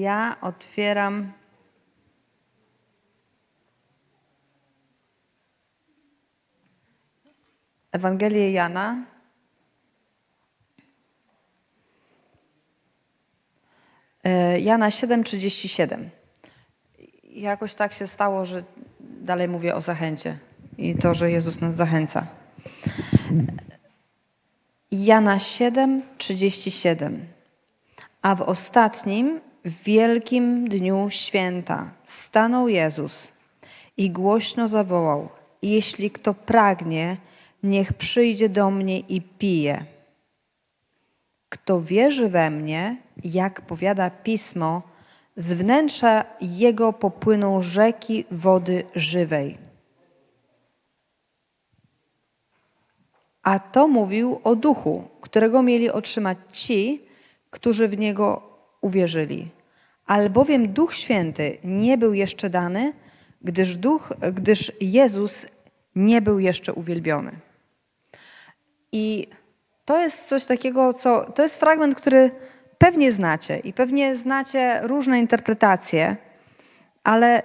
ja 0.00 0.36
otwieram. 0.40 1.32
Ewangelię 7.92 8.52
Jana. 8.52 9.04
E, 14.24 14.60
Jana 14.60 14.88
7:37. 14.88 16.10
Jakoś 17.22 17.74
tak 17.74 17.92
się 17.92 18.06
stało, 18.06 18.46
że 18.46 18.64
dalej 19.00 19.48
mówię 19.48 19.74
o 19.74 19.80
zachęcie 19.80 20.38
i 20.78 20.94
to, 20.94 21.14
że 21.14 21.30
Jezus 21.30 21.60
nas 21.60 21.74
zachęca. 21.74 22.26
Jana 24.90 25.36
7:37. 25.38 27.33
A 28.24 28.34
w 28.34 28.42
ostatnim, 28.42 29.40
wielkim 29.64 30.68
dniu 30.68 31.06
święta 31.10 31.90
stanął 32.04 32.68
Jezus 32.68 33.32
i 33.96 34.10
głośno 34.10 34.68
zawołał: 34.68 35.28
Jeśli 35.62 36.10
kto 36.10 36.34
pragnie, 36.34 37.16
niech 37.62 37.92
przyjdzie 37.92 38.48
do 38.48 38.70
mnie 38.70 38.98
i 38.98 39.22
pije. 39.22 39.84
Kto 41.48 41.80
wierzy 41.80 42.28
we 42.28 42.50
mnie, 42.50 42.96
jak 43.24 43.60
powiada 43.60 44.10
pismo, 44.10 44.82
z 45.36 45.54
wnętrza 45.54 46.24
jego 46.40 46.92
popłyną 46.92 47.62
rzeki 47.62 48.24
wody 48.30 48.84
żywej. 48.94 49.58
A 53.42 53.58
to 53.58 53.88
mówił 53.88 54.40
o 54.44 54.56
duchu, 54.56 55.04
którego 55.20 55.62
mieli 55.62 55.90
otrzymać 55.90 56.38
ci, 56.52 57.04
którzy 57.54 57.88
w 57.88 57.98
niego 57.98 58.42
uwierzyli. 58.80 59.48
Albowiem 60.06 60.72
Duch 60.72 60.94
Święty 60.94 61.58
nie 61.64 61.98
był 61.98 62.14
jeszcze 62.14 62.50
dany, 62.50 62.92
gdyż, 63.42 63.76
duch, 63.76 64.12
gdyż 64.32 64.72
Jezus 64.80 65.46
nie 65.96 66.22
był 66.22 66.38
jeszcze 66.38 66.72
uwielbiony. 66.72 67.30
I 68.92 69.28
to 69.84 70.02
jest 70.02 70.28
coś 70.28 70.44
takiego, 70.44 70.94
co. 70.94 71.32
To 71.32 71.42
jest 71.42 71.60
fragment, 71.60 71.94
który 71.94 72.30
pewnie 72.78 73.12
znacie 73.12 73.58
i 73.58 73.72
pewnie 73.72 74.16
znacie 74.16 74.80
różne 74.82 75.18
interpretacje, 75.18 76.16
ale, 77.04 77.42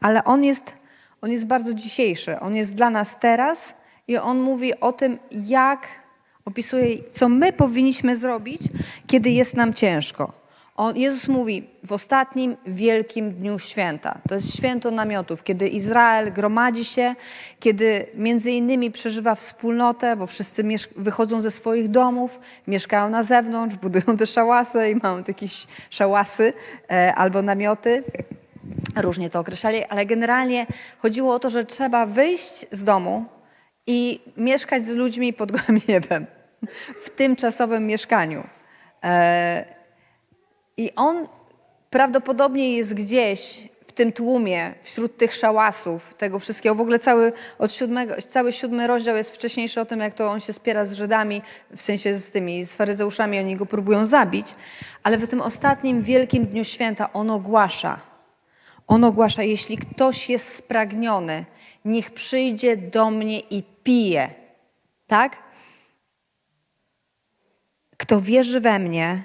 ale 0.00 0.24
on, 0.24 0.44
jest, 0.44 0.74
on 1.20 1.30
jest 1.30 1.46
bardzo 1.46 1.74
dzisiejszy. 1.74 2.40
On 2.40 2.56
jest 2.56 2.74
dla 2.74 2.90
nas 2.90 3.20
teraz 3.20 3.74
i 4.08 4.16
on 4.16 4.40
mówi 4.40 4.80
o 4.80 4.92
tym, 4.92 5.18
jak 5.30 6.05
opisuje, 6.46 6.98
co 7.12 7.28
my 7.28 7.52
powinniśmy 7.52 8.16
zrobić, 8.16 8.60
kiedy 9.06 9.30
jest 9.30 9.54
nam 9.54 9.74
ciężko. 9.74 10.46
On, 10.76 10.96
Jezus 10.96 11.28
mówi 11.28 11.68
w 11.84 11.92
ostatnim 11.92 12.56
wielkim 12.66 13.32
dniu 13.32 13.58
święta. 13.58 14.18
To 14.28 14.34
jest 14.34 14.56
święto 14.56 14.90
namiotów, 14.90 15.42
kiedy 15.42 15.68
Izrael 15.68 16.32
gromadzi 16.32 16.84
się, 16.84 17.14
kiedy 17.60 18.06
między 18.14 18.50
innymi 18.50 18.90
przeżywa 18.90 19.34
wspólnotę, 19.34 20.16
bo 20.16 20.26
wszyscy 20.26 20.64
wychodzą 20.96 21.42
ze 21.42 21.50
swoich 21.50 21.88
domów, 21.88 22.40
mieszkają 22.66 23.10
na 23.10 23.22
zewnątrz, 23.22 23.76
budują 23.82 24.16
te 24.18 24.26
szałasy 24.26 24.90
i 24.90 24.94
mają 24.94 25.22
jakieś 25.28 25.66
szałasy 25.90 26.52
e, 26.90 27.14
albo 27.14 27.42
namioty. 27.42 28.04
Różnie 28.96 29.30
to 29.30 29.40
określali, 29.40 29.84
ale 29.84 30.06
generalnie 30.06 30.66
chodziło 30.98 31.34
o 31.34 31.38
to, 31.38 31.50
że 31.50 31.64
trzeba 31.64 32.06
wyjść 32.06 32.66
z 32.72 32.84
domu 32.84 33.24
i 33.86 34.20
mieszkać 34.36 34.86
z 34.86 34.90
ludźmi 34.90 35.32
pod 35.32 35.52
gołym 35.56 35.80
niebem 35.88 36.35
w 37.04 37.10
tymczasowym 37.10 37.86
mieszkaniu. 37.86 38.44
E, 39.04 39.64
I 40.76 40.94
on 40.96 41.28
prawdopodobnie 41.90 42.76
jest 42.76 42.94
gdzieś 42.94 43.68
w 43.86 43.92
tym 43.92 44.12
tłumie, 44.12 44.74
wśród 44.82 45.16
tych 45.16 45.34
szałasów, 45.34 46.14
tego 46.14 46.38
wszystkiego. 46.38 46.74
W 46.74 46.80
ogóle 46.80 46.98
cały, 46.98 47.32
od 47.58 47.72
siódmego, 47.72 48.14
cały 48.28 48.52
siódmy 48.52 48.86
rozdział 48.86 49.16
jest 49.16 49.34
wcześniejszy 49.34 49.80
o 49.80 49.84
tym, 49.84 50.00
jak 50.00 50.14
to 50.14 50.30
on 50.30 50.40
się 50.40 50.52
spiera 50.52 50.84
z 50.84 50.92
Żydami, 50.92 51.42
w 51.76 51.82
sensie 51.82 52.18
z 52.18 52.30
tymi, 52.30 52.64
z 52.64 52.76
faryzeuszami, 52.76 53.38
oni 53.38 53.56
go 53.56 53.66
próbują 53.66 54.06
zabić. 54.06 54.46
Ale 55.02 55.18
w 55.18 55.28
tym 55.28 55.40
ostatnim 55.40 56.02
wielkim 56.02 56.46
dniu 56.46 56.64
święta 56.64 57.12
on 57.12 57.30
ogłasza, 57.30 58.00
on 58.86 59.04
ogłasza, 59.04 59.42
jeśli 59.42 59.76
ktoś 59.76 60.30
jest 60.30 60.54
spragniony, 60.54 61.44
niech 61.84 62.10
przyjdzie 62.10 62.76
do 62.76 63.10
mnie 63.10 63.40
i 63.40 63.62
pije. 63.62 64.30
Tak? 65.06 65.36
Kto 67.96 68.20
wierzy 68.20 68.60
we 68.60 68.78
mnie, 68.78 69.22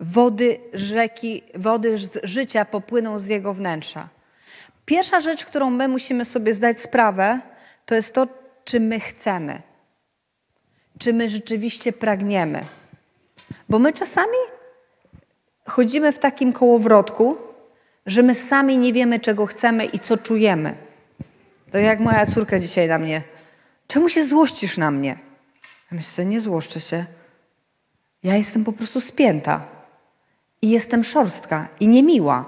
wody 0.00 0.60
rzeki, 0.72 1.42
wody 1.54 1.98
z 1.98 2.18
życia 2.22 2.64
popłyną 2.64 3.18
z 3.18 3.26
jego 3.26 3.54
wnętrza. 3.54 4.08
Pierwsza 4.86 5.20
rzecz, 5.20 5.44
którą 5.44 5.70
my 5.70 5.88
musimy 5.88 6.24
sobie 6.24 6.54
zdać 6.54 6.80
sprawę, 6.80 7.40
to 7.86 7.94
jest 7.94 8.14
to, 8.14 8.26
czy 8.64 8.80
my 8.80 9.00
chcemy. 9.00 9.62
Czy 10.98 11.12
my 11.12 11.28
rzeczywiście 11.28 11.92
pragniemy. 11.92 12.64
Bo 13.68 13.78
my 13.78 13.92
czasami 13.92 14.38
chodzimy 15.66 16.12
w 16.12 16.18
takim 16.18 16.52
kołowrotku, 16.52 17.36
że 18.06 18.22
my 18.22 18.34
sami 18.34 18.78
nie 18.78 18.92
wiemy, 18.92 19.20
czego 19.20 19.46
chcemy 19.46 19.84
i 19.84 19.98
co 19.98 20.16
czujemy. 20.16 20.74
To 21.72 21.78
jak 21.78 22.00
moja 22.00 22.26
córka 22.26 22.58
dzisiaj 22.58 22.88
na 22.88 22.98
mnie. 22.98 23.22
Czemu 23.86 24.08
się 24.08 24.24
złościsz 24.24 24.78
na 24.78 24.90
mnie? 24.90 25.18
Ja 25.92 25.96
myślę, 25.96 26.24
nie 26.24 26.40
złoszczę 26.40 26.80
się. 26.80 27.04
Ja 28.26 28.36
jestem 28.36 28.64
po 28.64 28.72
prostu 28.72 29.00
spięta. 29.00 29.60
I 30.62 30.70
jestem 30.70 31.04
szorstka 31.04 31.68
i 31.80 31.88
niemiła. 31.88 32.44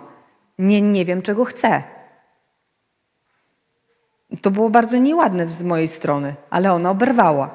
Nie, 0.58 0.82
nie 0.82 1.04
wiem, 1.04 1.22
czego 1.22 1.44
chcę. 1.44 1.82
To 4.42 4.50
było 4.50 4.70
bardzo 4.70 4.98
nieładne 4.98 5.50
z 5.50 5.62
mojej 5.62 5.88
strony, 5.88 6.34
ale 6.50 6.72
ona 6.72 6.90
oberwała. 6.90 7.54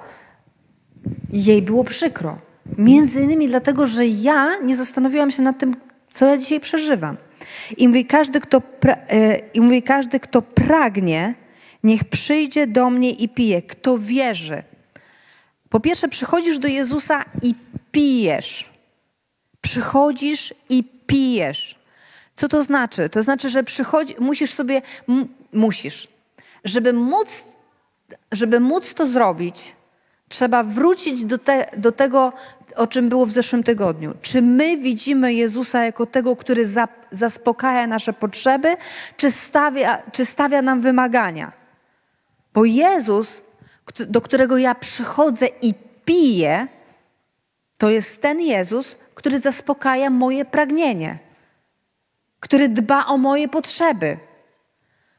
Jej 1.30 1.62
było 1.62 1.84
przykro. 1.84 2.38
Między 2.78 3.22
innymi 3.22 3.48
dlatego, 3.48 3.86
że 3.86 4.06
ja 4.06 4.60
nie 4.60 4.78
zastanowiłam 4.78 5.32
się 5.32 5.42
nad 5.42 5.60
tym, 5.60 5.76
co 6.14 6.26
ja 6.26 6.38
dzisiaj 6.38 6.60
przeżywam. 6.60 7.18
I 7.78 7.88
mówi, 7.88 8.06
każdy, 8.06 8.40
kto, 8.40 8.62
e, 9.10 9.38
i 9.38 9.62
mówi, 9.62 9.84
każdy, 9.84 10.20
kto 10.20 10.42
pragnie, 10.42 11.34
niech 11.84 12.04
przyjdzie 12.04 12.68
do 12.68 12.90
mnie 12.90 13.10
i 13.10 13.30
pije. 13.30 13.62
Kto 13.62 13.98
wierzy. 14.00 14.64
Po 15.74 15.80
pierwsze, 15.80 16.08
przychodzisz 16.08 16.60
do 16.60 16.68
Jezusa 16.68 17.26
i 17.42 17.56
pijesz. 17.92 18.70
Przychodzisz 19.62 20.54
i 20.70 20.84
pijesz. 21.08 21.76
Co 22.36 22.48
to 22.48 22.64
znaczy? 22.64 23.10
To 23.10 23.24
znaczy, 23.24 23.50
że 23.50 23.64
przychodzi, 23.64 24.16
musisz 24.20 24.54
sobie, 24.54 24.82
musisz. 25.54 26.08
Żeby 26.64 26.94
móc, 26.94 27.44
żeby 28.32 28.60
móc 28.60 28.94
to 28.94 29.08
zrobić, 29.08 29.76
trzeba 30.30 30.64
wrócić 30.64 31.26
do, 31.26 31.38
te, 31.38 31.70
do 31.78 31.92
tego, 31.92 32.34
o 32.76 32.88
czym 32.88 33.10
było 33.10 33.26
w 33.26 33.32
zeszłym 33.32 33.64
tygodniu. 33.64 34.14
Czy 34.22 34.42
my 34.42 34.78
widzimy 34.78 35.34
Jezusa 35.34 35.86
jako 35.86 36.06
tego, 36.06 36.36
który 36.36 36.68
za, 36.68 36.88
zaspokaja 37.12 37.88
nasze 37.88 38.14
potrzeby, 38.14 38.78
czy 39.18 39.32
stawia, 39.32 40.02
czy 40.12 40.26
stawia 40.26 40.62
nam 40.62 40.82
wymagania? 40.82 41.52
Bo 42.54 42.66
Jezus, 42.66 43.42
do 44.08 44.22
którego 44.22 44.58
ja 44.58 44.76
przychodzę 44.76 45.48
i 45.62 45.74
piję, 46.06 46.67
to 47.78 47.89
jest 47.89 48.22
ten 48.22 48.41
Jezus, 48.41 48.98
który 49.15 49.39
zaspokaja 49.39 50.10
moje 50.10 50.46
pragnienie, 50.46 51.17
który 52.39 52.69
dba 52.69 53.06
o 53.06 53.17
moje 53.17 53.48
potrzeby, 53.48 54.17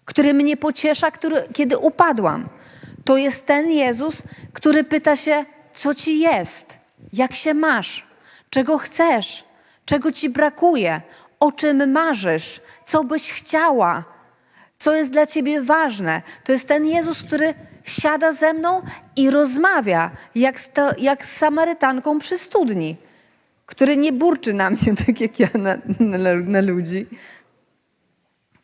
który 0.05 0.35
mnie 0.35 0.57
pociesza, 0.57 1.11
który, 1.11 1.37
kiedy 1.53 1.79
upadłam. 1.79 2.48
To 3.05 3.16
jest 3.16 3.46
ten 3.46 3.70
Jezus, 3.70 4.22
który 4.53 4.85
pyta 4.85 5.16
się, 5.16 5.44
co 5.74 5.94
ci 5.94 6.18
jest, 6.18 6.79
jak 7.12 7.35
się 7.35 7.55
masz, 7.55 8.07
czego 8.50 8.79
chcesz, 8.79 9.44
czego 9.85 10.12
ci 10.12 10.31
brakuje, 10.31 11.00
o 11.40 11.53
czym 11.53 11.92
marzysz, 11.92 12.61
co 12.87 13.05
byś 13.05 13.33
chciała, 13.33 14.05
co 14.79 14.94
jest 14.94 15.11
dla 15.11 15.27
ciebie 15.27 15.62
ważne. 15.62 16.22
To 16.44 16.53
jest 16.53 16.68
ten 16.68 16.87
Jezus, 16.87 17.22
który 17.22 17.55
siada 17.85 18.33
ze 18.33 18.55
mną 18.55 18.83
i 19.16 19.31
rozmawia, 19.31 20.11
jak 20.35 20.61
z, 20.61 20.70
jak 20.99 21.27
z 21.27 21.37
Samarytanką 21.37 22.18
przy 22.18 22.38
studni, 22.38 22.97
który 23.66 23.97
nie 23.97 24.12
burczy 24.12 24.53
na 24.53 24.70
mnie, 24.70 24.97
tak 25.07 25.20
jak 25.20 25.40
ja 25.40 25.49
na, 25.55 25.77
na, 26.01 26.35
na 26.35 26.61
ludzi, 26.61 27.07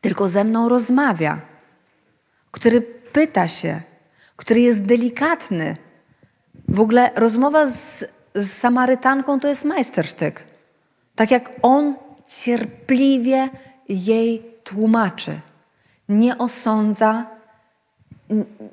tylko 0.00 0.28
ze 0.28 0.44
mną 0.44 0.68
rozmawia, 0.68 1.40
który 2.50 2.80
pyta 3.12 3.48
się, 3.48 3.80
który 4.36 4.60
jest 4.60 4.82
delikatny. 4.82 5.76
W 6.68 6.80
ogóle 6.80 7.10
rozmowa 7.14 7.66
z, 7.66 8.04
z 8.34 8.52
Samarytanką 8.52 9.40
to 9.40 9.48
jest 9.48 9.64
majstersztyk. 9.64 10.44
Tak 11.14 11.30
jak 11.30 11.52
on 11.62 11.94
cierpliwie 12.26 13.48
jej 13.88 14.42
tłumaczy. 14.64 15.40
Nie 16.08 16.38
osądza, 16.38 17.26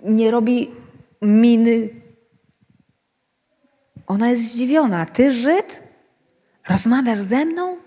nie 0.03 0.31
robi 0.31 0.71
miny. 1.21 1.89
Ona 4.07 4.29
jest 4.29 4.41
zdziwiona. 4.41 5.05
Ty, 5.05 5.31
Żyd, 5.31 5.83
rozmawiasz 6.69 7.19
ze 7.19 7.45
mną? 7.45 7.77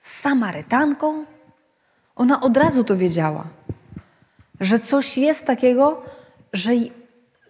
Z 0.00 0.20
Samarytanką? 0.20 1.24
Ona 2.16 2.40
od 2.40 2.56
razu 2.56 2.84
to 2.84 2.96
wiedziała, 2.96 3.44
że 4.60 4.78
coś 4.78 5.18
jest 5.18 5.46
takiego, 5.46 6.02
że, 6.52 6.70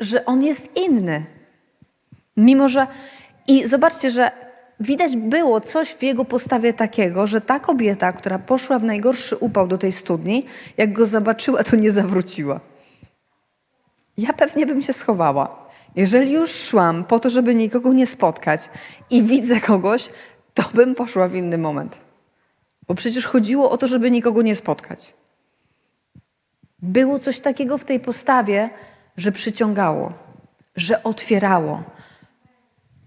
że 0.00 0.24
on 0.24 0.42
jest 0.42 0.76
inny. 0.76 1.26
Mimo, 2.36 2.68
że. 2.68 2.86
I 3.46 3.68
zobaczcie, 3.68 4.10
że 4.10 4.30
widać 4.80 5.16
było 5.16 5.60
coś 5.60 5.88
w 5.88 6.02
jego 6.02 6.24
postawie 6.24 6.72
takiego, 6.72 7.26
że 7.26 7.40
ta 7.40 7.60
kobieta, 7.60 8.12
która 8.12 8.38
poszła 8.38 8.78
w 8.78 8.84
najgorszy 8.84 9.36
upał 9.36 9.66
do 9.66 9.78
tej 9.78 9.92
studni, 9.92 10.46
jak 10.76 10.92
go 10.92 11.06
zobaczyła, 11.06 11.64
to 11.64 11.76
nie 11.76 11.92
zawróciła. 11.92 12.60
Ja 14.18 14.32
pewnie 14.32 14.66
bym 14.66 14.82
się 14.82 14.92
schowała. 14.92 15.68
Jeżeli 15.96 16.32
już 16.32 16.50
szłam 16.50 17.04
po 17.04 17.20
to, 17.20 17.30
żeby 17.30 17.54
nikogo 17.54 17.92
nie 17.92 18.06
spotkać 18.06 18.70
i 19.10 19.22
widzę 19.22 19.60
kogoś, 19.60 20.10
to 20.54 20.64
bym 20.74 20.94
poszła 20.94 21.28
w 21.28 21.34
inny 21.34 21.58
moment. 21.58 21.98
Bo 22.88 22.94
przecież 22.94 23.26
chodziło 23.26 23.70
o 23.70 23.78
to, 23.78 23.88
żeby 23.88 24.10
nikogo 24.10 24.42
nie 24.42 24.56
spotkać. 24.56 25.14
Było 26.82 27.18
coś 27.18 27.40
takiego 27.40 27.78
w 27.78 27.84
tej 27.84 28.00
postawie, 28.00 28.70
że 29.16 29.32
przyciągało, 29.32 30.12
że 30.76 31.02
otwierało. 31.02 31.82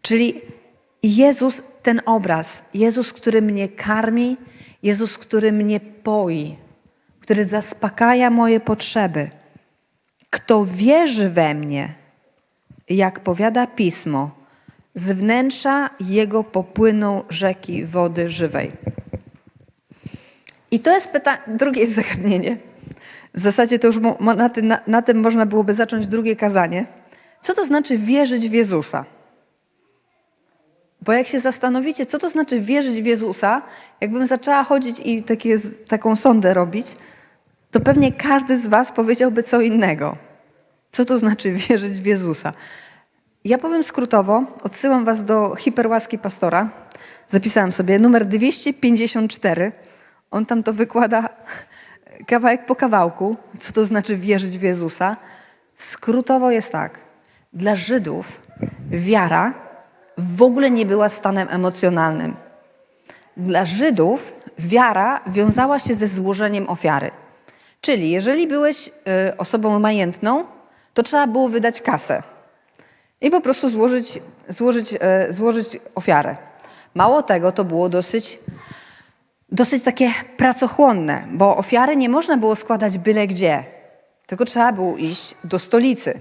Czyli 0.02 0.42
Jezus, 1.04 1.62
ten 1.84 2.02
obraz, 2.06 2.66
Jezus, 2.74 3.14
który 3.14 3.42
mnie 3.42 3.70
karmi, 3.70 4.38
Jezus, 4.84 5.18
który 5.18 5.52
mnie 5.52 5.80
poi, 5.80 6.56
który 7.20 7.46
zaspokaja 7.46 8.30
moje 8.30 8.60
potrzeby. 8.60 9.41
Kto 10.32 10.66
wierzy 10.66 11.30
we 11.30 11.54
mnie, 11.54 11.94
jak 12.90 13.20
powiada 13.20 13.68
pismo, 13.68 14.32
z 14.96 15.12
wnętrza 15.12 15.90
jego 16.00 16.44
popłyną 16.44 17.24
rzeki 17.30 17.86
wody 17.86 18.30
żywej. 18.30 18.72
I 20.72 20.80
to 20.80 20.94
jest 20.94 21.10
pytanie, 21.10 21.42
drugie 21.48 21.82
jest 21.82 21.94
zagadnienie. 21.94 22.58
W 23.34 23.40
zasadzie 23.40 23.80
to 23.80 23.88
już 23.88 23.98
na, 24.38 24.50
tym, 24.50 24.68
na, 24.68 24.80
na 24.88 25.02
tym 25.02 25.20
można 25.20 25.46
byłoby 25.46 25.74
zacząć 25.74 26.08
drugie 26.08 26.36
kazanie. 26.36 26.86
Co 27.42 27.56
to 27.56 27.66
znaczy 27.66 27.98
wierzyć 27.98 28.50
w 28.50 28.54
Jezusa? 28.54 29.06
Bo 31.02 31.14
jak 31.14 31.28
się 31.28 31.40
zastanowicie, 31.40 32.06
co 32.06 32.20
to 32.20 32.30
znaczy 32.30 32.60
wierzyć 32.60 33.02
w 33.02 33.06
Jezusa, 33.06 33.62
jakbym 34.02 34.28
zaczęła 34.28 34.64
chodzić 34.64 35.00
i 35.00 35.24
takie, 35.24 35.60
taką 35.88 36.16
sondę 36.16 36.54
robić, 36.54 36.86
to 37.72 37.80
pewnie 37.80 38.12
każdy 38.12 38.58
z 38.58 38.68
Was 38.68 38.92
powiedziałby 38.92 39.44
co 39.44 39.62
innego. 39.62 40.18
Co 40.92 41.06
to 41.06 41.18
znaczy 41.18 41.52
wierzyć 41.70 41.94
w 41.94 42.06
Jezusa? 42.06 42.54
Ja 43.44 43.58
powiem 43.58 43.84
skrótowo, 43.84 44.44
odsyłam 44.64 45.06
Was 45.06 45.26
do 45.26 45.56
hiperłaski 45.56 46.18
pastora. 46.18 46.70
Zapisałam 47.30 47.72
sobie 47.72 48.00
numer 48.00 48.26
254. 48.26 49.72
On 50.32 50.46
tam 50.46 50.64
to 50.64 50.74
wykłada 50.74 51.30
kawałek 52.28 52.66
po 52.66 52.76
kawałku, 52.76 53.36
co 53.60 53.74
to 53.74 53.86
znaczy 53.86 54.18
wierzyć 54.18 54.58
w 54.58 54.62
Jezusa. 54.62 55.18
Skrótowo 55.78 56.52
jest 56.52 56.72
tak. 56.72 57.00
Dla 57.54 57.76
Żydów 57.76 58.42
wiara 58.90 59.54
w 60.18 60.42
ogóle 60.42 60.72
nie 60.72 60.86
była 60.86 61.10
stanem 61.10 61.48
emocjonalnym. 61.52 62.36
Dla 63.38 63.66
Żydów 63.66 64.34
wiara 64.60 65.22
wiązała 65.28 65.80
się 65.80 65.94
ze 65.94 66.08
złożeniem 66.08 66.70
ofiary. 66.70 67.12
Czyli 67.82 68.12
jeżeli 68.12 68.48
byłeś 68.48 68.88
y, 68.88 69.38
osobą 69.38 69.80
majętną, 69.80 70.46
to 70.94 71.04
trzeba 71.04 71.28
było 71.28 71.50
wydać 71.50 71.82
kasę 71.82 72.24
i 73.22 73.32
po 73.32 73.42
prostu 73.42 73.70
złożyć, 73.70 74.20
złożyć, 74.50 74.94
y, 74.94 74.98
złożyć 75.34 75.68
ofiarę. 75.96 76.36
Mało 76.96 77.24
tego, 77.24 77.52
to 77.52 77.64
było 77.64 77.90
dosyć, 77.90 78.40
dosyć 79.52 79.84
takie 79.84 80.12
pracochłonne, 80.38 81.24
bo 81.32 81.58
ofiary 81.58 81.96
nie 81.96 82.10
można 82.10 82.38
było 82.38 82.56
składać 82.56 82.98
byle 82.98 83.28
gdzie, 83.28 83.64
tylko 84.28 84.46
trzeba 84.46 84.72
było 84.72 84.98
iść 84.98 85.36
do 85.44 85.60
stolicy. 85.60 86.20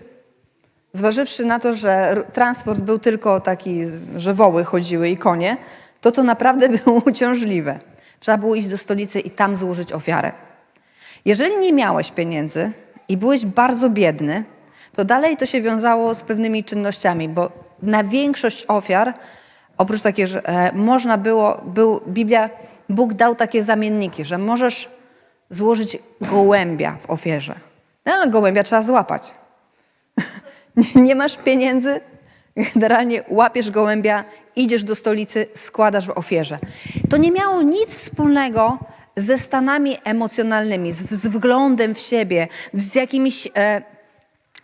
Zważywszy 0.93 1.45
na 1.45 1.59
to, 1.59 1.75
że 1.75 2.17
transport 2.33 2.81
był 2.81 2.99
tylko 2.99 3.41
taki, 3.41 3.81
że 4.17 4.35
woły 4.35 4.65
chodziły 4.65 5.09
i 5.09 5.17
konie, 5.17 5.57
to 6.01 6.13
to 6.13 6.23
naprawdę 6.23 6.69
było 6.79 7.03
uciążliwe. 7.07 7.79
Trzeba 8.21 8.39
było 8.39 8.55
iść 8.55 8.69
do 8.69 8.79
stolicy 8.79 9.21
i 9.21 9.31
tam 9.31 9.57
złożyć 9.57 9.93
ofiarę. 9.93 10.33
Jeżeli 11.25 11.57
nie 11.59 11.73
miałeś 11.73 12.11
pieniędzy 12.11 12.73
i 13.09 13.17
byłeś 13.17 13.47
bardzo 13.47 13.91
biedny, 13.91 14.45
to 14.95 15.05
dalej 15.05 15.37
to 15.37 15.47
się 15.47 15.61
wiązało 15.61 16.15
z 16.15 16.23
pewnymi 16.23 16.65
czynnościami, 16.65 17.29
bo 17.29 17.51
na 17.83 18.05
większość 18.05 18.65
ofiar, 18.69 19.15
oprócz 19.79 20.01
takiej, 20.03 20.27
że 20.27 20.49
e, 20.49 20.73
można 20.73 21.19
było, 21.19 21.61
był, 21.65 22.01
Biblia, 22.09 22.51
Bóg 22.89 23.15
dał 23.15 23.35
takie 23.35 23.63
zamienniki, 23.63 24.25
że 24.25 24.39
możesz 24.39 24.89
złożyć 25.51 25.99
gołębia 26.21 26.97
w 27.07 27.11
ofierze. 27.11 27.55
No 28.07 28.13
ale 28.13 28.31
gołębia 28.31 28.63
trzeba 28.63 28.83
złapać. 28.83 29.35
Nie 30.95 31.15
masz 31.15 31.37
pieniędzy, 31.37 32.01
generalnie 32.75 33.23
łapiesz 33.29 33.71
gołębia, 33.71 34.25
idziesz 34.57 34.85
do 34.85 34.95
stolicy, 34.95 35.47
składasz 35.55 36.07
w 36.07 36.19
ofierze. 36.19 36.59
To 37.11 37.17
nie 37.17 37.33
miało 37.33 37.63
nic 37.63 37.89
wspólnego 37.91 38.79
ze 39.21 39.39
stanami 39.39 39.97
emocjonalnymi, 40.05 40.93
z, 40.93 41.11
z 41.11 41.27
wglądem 41.27 41.95
w 41.95 41.99
siebie, 42.01 42.49
z 42.75 42.95
jakimś, 42.95 43.49
e, 43.57 43.83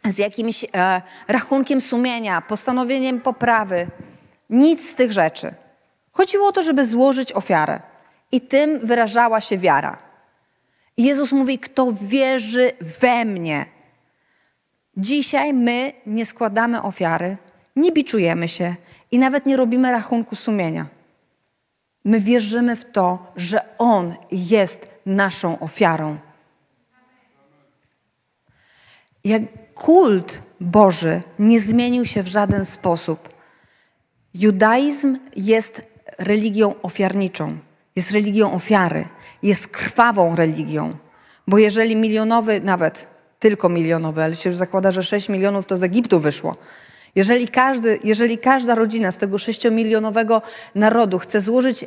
z 0.05 0.19
jakimś 0.19 0.65
e, 0.65 1.03
rachunkiem 1.29 1.81
sumienia, 1.81 2.41
postanowieniem 2.41 3.21
poprawy. 3.21 3.87
Nic 4.51 4.91
z 4.91 4.95
tych 4.95 5.13
rzeczy. 5.13 5.55
Chodziło 6.13 6.49
o 6.49 6.53
to, 6.53 6.63
żeby 6.63 6.87
złożyć 6.87 7.33
ofiarę. 7.33 7.81
I 8.33 8.41
tym 8.41 8.87
wyrażała 8.87 9.41
się 9.41 9.59
wiara. 9.59 9.99
I 10.97 11.05
Jezus 11.05 11.33
mówi, 11.33 11.59
kto 11.59 11.93
wierzy 11.93 12.73
we 12.81 13.25
mnie, 13.25 13.67
Dzisiaj 14.97 15.53
my 15.53 15.93
nie 16.07 16.27
składamy 16.27 16.83
ofiary, 16.83 17.37
nie 17.77 17.93
biczujemy 17.93 18.49
się 18.49 18.75
i 19.11 19.19
nawet 19.19 19.47
nie 19.47 19.57
robimy 19.57 19.93
rachunku 19.93 20.37
sumienia. 20.37 20.87
My 22.07 22.21
wierzymy 22.21 22.77
w 22.77 22.85
to, 22.85 23.33
że 23.37 23.79
On 23.79 24.15
jest 24.33 24.89
naszą 25.07 25.59
ofiarą. 25.59 26.17
Jak 29.25 29.43
kult 29.75 30.43
Boży 30.61 31.23
nie 31.39 31.61
zmienił 31.61 32.05
się 32.05 32.23
w 32.23 32.27
żaden 32.27 32.67
sposób. 32.67 33.29
Judaizm 34.35 35.19
jest 35.37 35.83
religią 36.19 36.75
ofiarniczą, 36.83 37.59
jest 37.97 38.11
religią 38.11 38.53
ofiary, 38.53 39.05
jest 39.43 39.69
krwawą 39.69 40.37
religią. 40.37 40.97
Bo 41.47 41.59
jeżeli 41.59 41.97
milionowy, 41.97 42.61
nawet 42.61 43.07
tylko 43.39 43.69
milionowy, 43.69 44.23
ale 44.23 44.37
się 44.37 44.55
zakłada, 44.55 44.91
że 44.91 45.05
6 45.05 45.29
milionów 45.29 45.67
to 45.67 45.79
z 45.79 45.83
Egiptu 45.83 46.21
wyszło. 46.21 46.57
Jeżeli, 47.17 47.49
każdy, 47.49 47.99
jeżeli 48.05 48.39
każda 48.39 48.75
rodzina 48.75 49.13
z 49.13 49.17
tego 49.17 49.37
6-milionowego 49.37 50.43
narodu 50.75 51.19
chce 51.19 51.41
złożyć, 51.41 51.85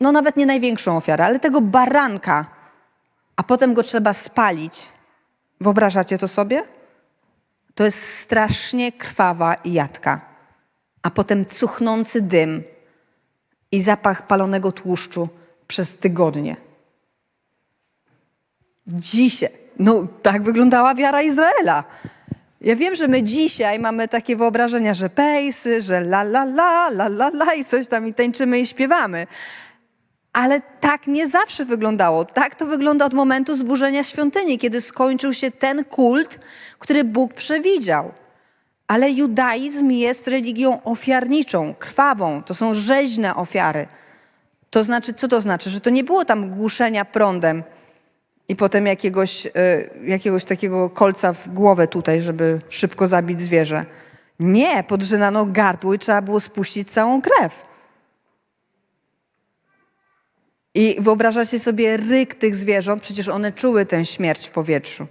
no 0.00 0.12
nawet 0.12 0.36
nie 0.36 0.46
największą 0.46 0.96
ofiarę, 0.96 1.24
ale 1.24 1.40
tego 1.40 1.60
baranka, 1.60 2.46
a 3.36 3.42
potem 3.42 3.74
go 3.74 3.82
trzeba 3.82 4.12
spalić, 4.12 4.88
wyobrażacie 5.60 6.18
to 6.18 6.28
sobie? 6.28 6.62
To 7.74 7.84
jest 7.84 8.18
strasznie 8.18 8.92
krwawa 8.92 9.56
jadka, 9.64 10.20
a 11.02 11.10
potem 11.10 11.46
cuchnący 11.46 12.20
dym 12.20 12.62
i 13.72 13.82
zapach 13.82 14.26
palonego 14.26 14.72
tłuszczu 14.72 15.28
przez 15.66 15.98
tygodnie. 15.98 16.56
Dzisiaj, 18.86 19.50
no 19.78 20.06
tak 20.22 20.42
wyglądała 20.42 20.94
wiara 20.94 21.22
Izraela. 21.22 21.84
Ja 22.64 22.76
wiem, 22.76 22.94
że 22.94 23.08
my 23.08 23.22
dzisiaj 23.22 23.78
mamy 23.78 24.08
takie 24.08 24.36
wyobrażenia, 24.36 24.94
że 24.94 25.10
pejsy, 25.10 25.82
że 25.82 25.98
la 25.98 26.20
la 26.20 26.42
la, 26.42 26.88
la 26.88 27.06
la 27.06 27.28
la 27.28 27.54
i 27.54 27.64
coś 27.64 27.88
tam 27.88 28.08
i 28.08 28.14
tańczymy 28.14 28.60
i 28.60 28.66
śpiewamy. 28.66 29.26
Ale 30.32 30.60
tak 30.80 31.06
nie 31.06 31.28
zawsze 31.28 31.64
wyglądało. 31.64 32.24
Tak 32.24 32.54
to 32.54 32.66
wygląda 32.66 33.04
od 33.04 33.14
momentu 33.14 33.56
zburzenia 33.56 34.02
świątyni, 34.02 34.58
kiedy 34.58 34.80
skończył 34.80 35.34
się 35.34 35.50
ten 35.50 35.84
kult, 35.84 36.40
który 36.78 37.04
Bóg 37.04 37.34
przewidział. 37.34 38.12
Ale 38.88 39.10
judaizm 39.10 39.90
jest 39.90 40.28
religią 40.28 40.82
ofiarniczą, 40.82 41.74
krwawą. 41.78 42.42
To 42.42 42.54
są 42.54 42.74
rzeźne 42.74 43.34
ofiary. 43.34 43.86
To 44.70 44.84
znaczy, 44.84 45.14
co 45.14 45.28
to 45.28 45.40
znaczy? 45.40 45.70
Że 45.70 45.80
to 45.80 45.90
nie 45.90 46.04
było 46.04 46.24
tam 46.24 46.50
głuszenia 46.50 47.04
prądem 47.04 47.62
i 48.48 48.56
potem 48.56 48.86
jakiegoś, 48.86 49.46
y, 49.46 49.50
jakiegoś 50.04 50.44
takiego 50.44 50.90
kolca 50.90 51.32
w 51.32 51.48
głowę 51.48 51.88
tutaj, 51.88 52.22
żeby 52.22 52.60
szybko 52.68 53.06
zabić 53.06 53.40
zwierzę. 53.40 53.84
Nie, 54.40 54.84
podrzynano 54.84 55.46
gardło 55.46 55.94
i 55.94 55.98
trzeba 55.98 56.22
było 56.22 56.40
spuścić 56.40 56.90
całą 56.90 57.22
krew. 57.22 57.64
I 60.74 60.96
wyobrażacie 61.00 61.58
sobie 61.58 61.96
ryk 61.96 62.34
tych 62.34 62.54
zwierząt, 62.54 63.02
przecież 63.02 63.28
one 63.28 63.52
czuły 63.52 63.86
tę 63.86 64.04
śmierć 64.04 64.46
w 64.46 64.50
powietrzu. 64.50 65.06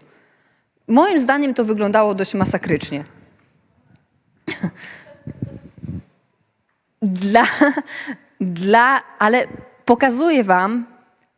Moim 0.88 1.20
zdaniem 1.20 1.54
to 1.54 1.66
wyglądało 1.66 2.16
dość 2.16 2.34
masakrycznie. 2.34 3.04
Dla, 7.02 7.44
dla, 8.42 9.02
ale 9.20 9.48
pokazuję 9.86 10.44
wam, 10.44 10.86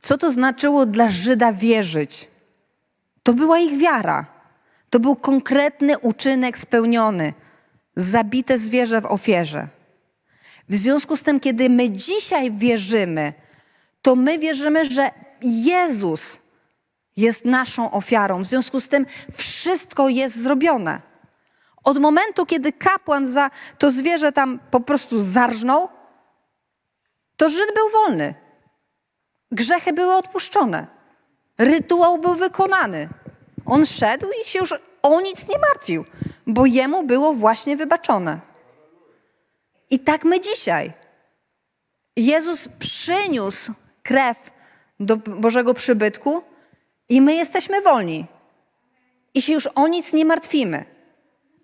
co 0.05 0.17
to 0.17 0.31
znaczyło 0.31 0.85
dla 0.85 1.09
Żyda 1.09 1.53
wierzyć. 1.53 2.27
To 3.23 3.33
była 3.33 3.59
ich 3.59 3.77
wiara. 3.77 4.25
To 4.89 4.99
był 4.99 5.15
konkretny 5.15 5.99
uczynek 5.99 6.57
spełniony. 6.57 7.33
Zabite 7.95 8.57
zwierzę 8.57 9.01
w 9.01 9.05
ofierze. 9.05 9.67
W 10.69 10.75
związku 10.75 11.17
z 11.17 11.23
tym, 11.23 11.39
kiedy 11.39 11.69
my 11.69 11.89
dzisiaj 11.89 12.51
wierzymy, 12.51 13.33
to 14.01 14.15
my 14.15 14.39
wierzymy, 14.39 14.85
że 14.85 15.11
Jezus 15.41 16.37
jest 17.17 17.45
naszą 17.45 17.91
ofiarą. 17.91 18.43
W 18.43 18.47
związku 18.47 18.79
z 18.79 18.87
tym 18.87 19.05
wszystko 19.37 20.09
jest 20.09 20.41
zrobione. 20.41 21.01
Od 21.83 21.97
momentu, 21.97 22.45
kiedy 22.45 22.73
kapłan 22.73 23.27
za 23.27 23.51
to 23.77 23.91
zwierzę 23.91 24.31
tam 24.31 24.59
po 24.71 24.79
prostu 24.79 25.21
zarżnął, 25.21 25.89
to 27.37 27.49
Żyd 27.49 27.73
był 27.75 27.89
wolny. 27.89 28.44
Grzechy 29.55 29.93
były 29.93 30.15
odpuszczone. 30.15 30.87
Rytuał 31.57 32.17
był 32.17 32.35
wykonany. 32.35 33.09
On 33.65 33.85
szedł 33.85 34.27
i 34.41 34.45
się 34.45 34.59
już 34.59 34.73
o 35.01 35.21
nic 35.21 35.47
nie 35.47 35.59
martwił, 35.59 36.05
bo 36.47 36.65
jemu 36.65 37.03
było 37.03 37.33
właśnie 37.33 37.77
wybaczone. 37.77 38.39
I 39.89 39.99
tak 39.99 40.23
my 40.23 40.39
dzisiaj. 40.39 40.93
Jezus 42.15 42.67
przyniósł 42.79 43.73
krew 44.03 44.37
do 44.99 45.17
Bożego 45.17 45.73
przybytku 45.73 46.43
i 47.09 47.21
my 47.21 47.33
jesteśmy 47.33 47.81
wolni. 47.81 48.25
I 49.33 49.41
się 49.41 49.53
już 49.53 49.67
o 49.67 49.87
nic 49.87 50.13
nie 50.13 50.25
martwimy. 50.25 50.85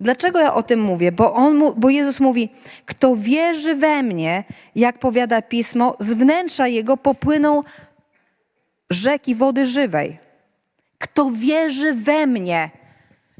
Dlaczego 0.02 0.40
ja 0.40 0.54
o 0.54 0.64
tym 0.64 0.82
mówię? 0.82 1.12
Bo, 1.12 1.34
on, 1.34 1.74
bo 1.78 1.90
Jezus 1.90 2.20
mówi, 2.20 2.50
kto 2.86 3.16
wierzy 3.16 3.76
we 3.76 4.04
mnie, 4.04 4.44
jak 4.76 5.00
powiada 5.00 5.42
Pismo, 5.42 5.96
z 6.00 6.14
wnętrza 6.14 6.68
jego 6.68 6.98
popłyną 6.98 7.64
rzeki 8.90 9.36
wody 9.36 9.66
żywej. 9.66 10.18
Kto 11.00 11.32
wierzy 11.32 11.94
we 11.94 12.28
mnie, 12.28 12.70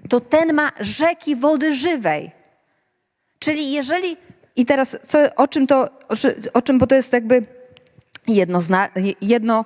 to 0.10 0.20
ten 0.20 0.54
ma 0.54 0.72
rzeki 0.80 1.36
wody 1.36 1.76
żywej. 1.76 2.32
Czyli 3.40 3.72
jeżeli, 3.72 4.18
i 4.56 4.66
teraz 4.66 4.98
co, 5.08 5.36
o 5.36 5.48
czym 5.48 5.68
to, 5.68 5.90
o 6.54 6.62
czym- 6.62 6.80
bo 6.80 6.88
to 6.88 6.96
jest 6.96 7.14
jakby 7.14 7.46
jedno, 8.28 8.60
jedno 9.22 9.66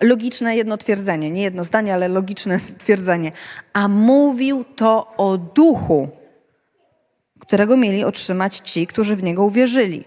logiczne 0.00 0.56
jedno 0.56 0.76
twierdzenie, 0.76 1.30
nie 1.30 1.42
jedno 1.42 1.64
zdanie, 1.64 1.94
ale 1.94 2.08
logiczne 2.08 2.58
twierdzenie. 2.84 3.32
A 3.72 3.88
mówił 3.88 4.64
to 4.64 5.14
o 5.16 5.38
duchu, 5.38 6.19
którego 7.50 7.76
mieli 7.76 8.04
otrzymać 8.04 8.58
ci, 8.58 8.86
którzy 8.86 9.16
w 9.16 9.22
niego 9.22 9.44
uwierzyli. 9.44 10.04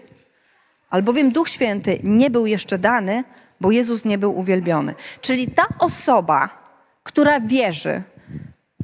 Albowiem 0.90 1.30
Duch 1.30 1.48
Święty 1.48 1.98
nie 2.02 2.30
był 2.30 2.46
jeszcze 2.46 2.78
dany, 2.78 3.24
bo 3.60 3.70
Jezus 3.70 4.04
nie 4.04 4.18
był 4.18 4.38
uwielbiony. 4.38 4.94
Czyli 5.20 5.46
ta 5.46 5.66
osoba, 5.78 6.48
która 7.02 7.40
wierzy, 7.40 8.02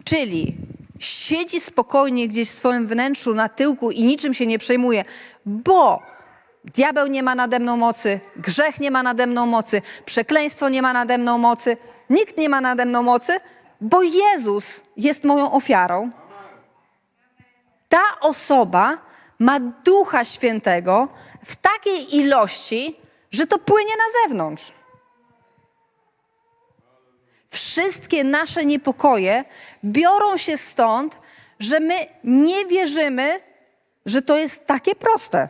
czyli 0.05 0.57
siedzi 0.99 1.61
spokojnie 1.61 2.29
gdzieś 2.29 2.49
w 2.49 2.55
swoim 2.55 2.87
wnętrzu 2.87 3.35
na 3.35 3.49
tyłku 3.49 3.91
i 3.91 4.05
niczym 4.05 4.35
się 4.35 4.47
nie 4.47 4.59
przejmuje, 4.59 5.05
bo 5.47 6.03
diabeł 6.65 7.07
nie 7.07 7.23
ma 7.23 7.35
nade 7.35 7.59
mną 7.59 7.77
mocy, 7.77 8.21
grzech 8.37 8.81
nie 8.81 8.91
ma 8.91 9.03
nade 9.03 9.27
mną 9.27 9.47
mocy, 9.47 9.83
przekleństwo 10.05 10.69
nie 10.69 10.83
ma 10.83 10.93
nade 10.93 11.19
mną 11.19 11.39
mocy, 11.39 11.77
nikt 12.11 12.39
nie 12.39 12.49
ma 12.49 12.61
nade 12.61 12.85
mną 12.85 13.03
mocy, 13.03 13.33
bo 13.81 14.03
Jezus 14.03 14.81
jest 14.97 15.25
moją 15.25 15.53
ofiarą. 15.53 16.20
Ta 17.91 18.21
osoba 18.21 18.99
ma 19.39 19.61
Ducha 19.61 20.25
Świętego 20.25 21.09
w 21.45 21.57
takiej 21.57 22.17
ilości, 22.17 22.97
że 23.31 23.47
to 23.47 23.59
płynie 23.59 23.93
na 23.97 24.23
zewnątrz. 24.23 24.73
Wszystkie 27.51 28.25
nasze 28.25 28.65
niepokoje 28.65 29.45
biorą 29.85 30.37
się 30.37 30.57
stąd, 30.57 31.19
że 31.61 31.81
my 31.81 31.95
nie 32.25 32.67
wierzymy, 32.67 33.41
że 34.07 34.23
to 34.23 34.37
jest 34.37 34.67
takie 34.67 34.95
proste. 34.95 35.49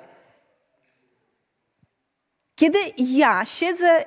Kiedy 2.57 2.79
ja 2.97 3.45
siedzę 3.45 4.05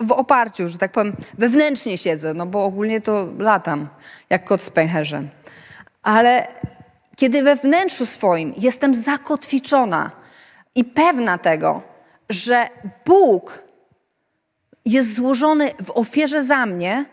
w 0.00 0.12
oparciu, 0.12 0.68
że 0.68 0.78
tak 0.78 0.92
powiem, 0.92 1.16
wewnętrznie 1.38 1.98
siedzę, 1.98 2.34
no 2.34 2.46
bo 2.46 2.64
ogólnie 2.64 3.00
to 3.00 3.26
latam, 3.38 3.88
jak 4.30 4.44
kot 4.44 4.62
z 4.62 4.70
pęcherzem, 4.70 5.28
ale 6.02 6.48
kiedy 7.16 7.42
we 7.42 7.56
wnętrzu 7.56 8.06
swoim 8.06 8.54
jestem 8.56 8.94
zakotwiczona 8.94 10.10
i 10.74 10.84
pewna 10.84 11.38
tego, 11.38 11.82
że 12.30 12.68
Bóg 13.06 13.62
jest 14.84 15.14
złożony 15.14 15.70
w 15.84 15.90
ofierze 15.90 16.44
za 16.44 16.66
mnie, 16.66 17.04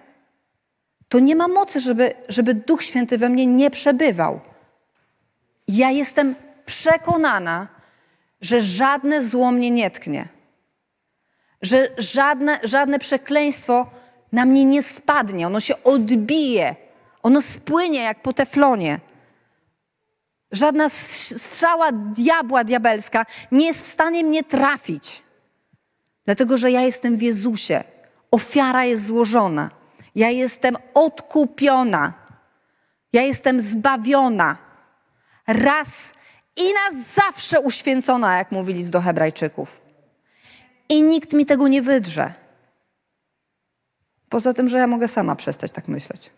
to 1.10 1.20
nie 1.20 1.36
ma 1.36 1.48
mocy, 1.48 1.80
żeby, 1.80 2.14
żeby 2.30 2.54
Duch 2.54 2.84
Święty 2.84 3.18
we 3.18 3.30
mnie 3.30 3.46
nie 3.46 3.72
przebywał. 3.72 4.40
Ja 5.68 5.92
jestem 5.92 6.36
przekonana, 6.66 7.68
że 8.42 8.62
żadne 8.62 9.24
zło 9.24 9.52
mnie 9.52 9.72
nie 9.72 9.92
tknie. 9.92 10.28
Że 11.62 11.90
żadne, 11.98 12.60
żadne 12.64 13.00
przekleństwo 13.00 13.92
na 14.32 14.46
mnie 14.46 14.66
nie 14.66 14.84
spadnie. 14.84 15.48
Ono 15.48 15.60
się 15.60 15.84
odbije. 15.84 16.76
Ono 17.24 17.42
spłynie 17.42 18.00
jak 18.00 18.22
po 18.22 18.34
teflonie. 18.34 19.00
Żadna 20.54 20.90
strzała 20.90 21.92
diabła 21.92 22.64
diabelska 22.64 23.26
nie 23.52 23.68
jest 23.68 23.84
w 23.84 23.88
stanie 23.88 24.24
mnie 24.24 24.44
trafić. 24.44 25.24
Dlatego, 26.26 26.58
że 26.58 26.72
ja 26.72 26.82
jestem 26.82 27.18
w 27.18 27.22
Jezusie. 27.22 27.84
Ofiara 28.32 28.86
jest 28.86 29.06
złożona. 29.06 29.70
Ja 30.16 30.30
jestem 30.30 30.76
odkupiona. 30.94 32.14
Ja 33.14 33.22
jestem 33.22 33.62
zbawiona. 33.62 34.58
Raz 35.48 36.14
i 36.56 36.64
na 36.64 37.00
zawsze 37.14 37.62
uświęcona, 37.62 38.38
jak 38.38 38.52
mówili 38.52 38.86
do 38.86 39.02
Hebrajczyków. 39.02 39.82
I 40.90 41.04
nikt 41.04 41.34
mi 41.34 41.46
tego 41.46 41.68
nie 41.68 41.82
wydrze. 41.82 42.34
Poza 44.30 44.54
tym, 44.54 44.70
że 44.70 44.78
ja 44.78 44.88
mogę 44.88 45.08
sama 45.08 45.36
przestać 45.36 45.72
tak 45.72 45.88
myśleć. 45.88 46.32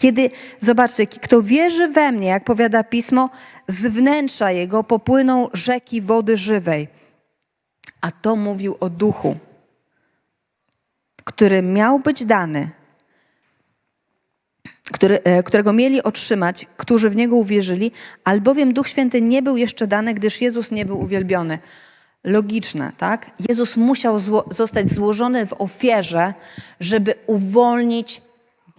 Kiedy, 0.00 0.30
zobaczcie, 0.60 1.06
kto 1.06 1.42
wierzy 1.42 1.88
we 1.88 2.12
mnie, 2.12 2.28
jak 2.28 2.44
powiada 2.44 2.84
pismo, 2.84 3.30
z 3.68 3.86
wnętrza 3.86 4.52
jego 4.52 4.84
popłyną 4.84 5.48
rzeki 5.52 6.00
wody 6.00 6.36
żywej. 6.36 6.88
A 8.00 8.10
to 8.10 8.36
mówił 8.36 8.76
o 8.80 8.90
duchu, 8.90 9.36
który 11.24 11.62
miał 11.62 11.98
być 11.98 12.24
dany, 12.24 12.70
który, 14.92 15.22
e, 15.22 15.42
którego 15.42 15.72
mieli 15.72 16.02
otrzymać, 16.02 16.66
którzy 16.76 17.10
w 17.10 17.16
niego 17.16 17.36
uwierzyli, 17.36 17.92
albowiem 18.24 18.72
Duch 18.72 18.88
Święty 18.88 19.20
nie 19.20 19.42
był 19.42 19.56
jeszcze 19.56 19.86
dany, 19.86 20.14
gdyż 20.14 20.40
Jezus 20.40 20.70
nie 20.70 20.84
był 20.84 21.00
uwielbiony. 21.00 21.58
Logiczne, 22.24 22.92
tak? 22.98 23.30
Jezus 23.48 23.76
musiał 23.76 24.20
zło, 24.20 24.44
zostać 24.50 24.88
złożony 24.88 25.46
w 25.46 25.52
ofierze, 25.52 26.34
żeby 26.80 27.14
uwolnić 27.26 28.29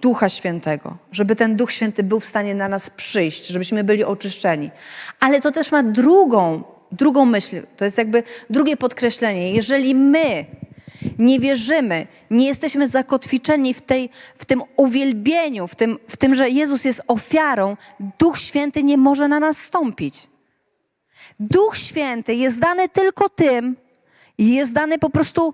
Ducha 0.01 0.29
Świętego, 0.29 0.97
żeby 1.11 1.35
ten 1.35 1.55
Duch 1.55 1.71
Święty 1.71 2.03
był 2.03 2.19
w 2.19 2.25
stanie 2.25 2.55
na 2.55 2.67
nas 2.67 2.89
przyjść, 2.89 3.47
żebyśmy 3.47 3.83
byli 3.83 4.03
oczyszczeni. 4.03 4.69
Ale 5.19 5.41
to 5.41 5.51
też 5.51 5.71
ma 5.71 5.83
drugą, 5.83 6.63
drugą 6.91 7.25
myśl, 7.25 7.61
to 7.77 7.85
jest 7.85 7.97
jakby 7.97 8.23
drugie 8.49 8.77
podkreślenie. 8.77 9.53
Jeżeli 9.53 9.95
my 9.95 10.45
nie 11.19 11.39
wierzymy, 11.39 12.07
nie 12.31 12.47
jesteśmy 12.47 12.87
zakotwiczeni 12.87 13.73
w, 13.73 13.81
tej, 13.81 14.09
w 14.37 14.45
tym 14.45 14.63
uwielbieniu, 14.75 15.67
w 15.67 15.75
tym, 15.75 15.99
w 16.07 16.17
tym, 16.17 16.35
że 16.35 16.49
Jezus 16.49 16.85
jest 16.85 17.01
ofiarą, 17.07 17.77
Duch 18.19 18.39
Święty 18.39 18.83
nie 18.83 18.97
może 18.97 19.27
na 19.27 19.39
nas 19.39 19.57
stąpić. 19.57 20.27
Duch 21.39 21.77
Święty 21.77 22.33
jest 22.33 22.59
dany 22.59 22.89
tylko 22.89 23.29
tym, 23.29 23.75
jest 24.37 24.73
dany 24.73 24.99
po 24.99 25.09
prostu 25.09 25.53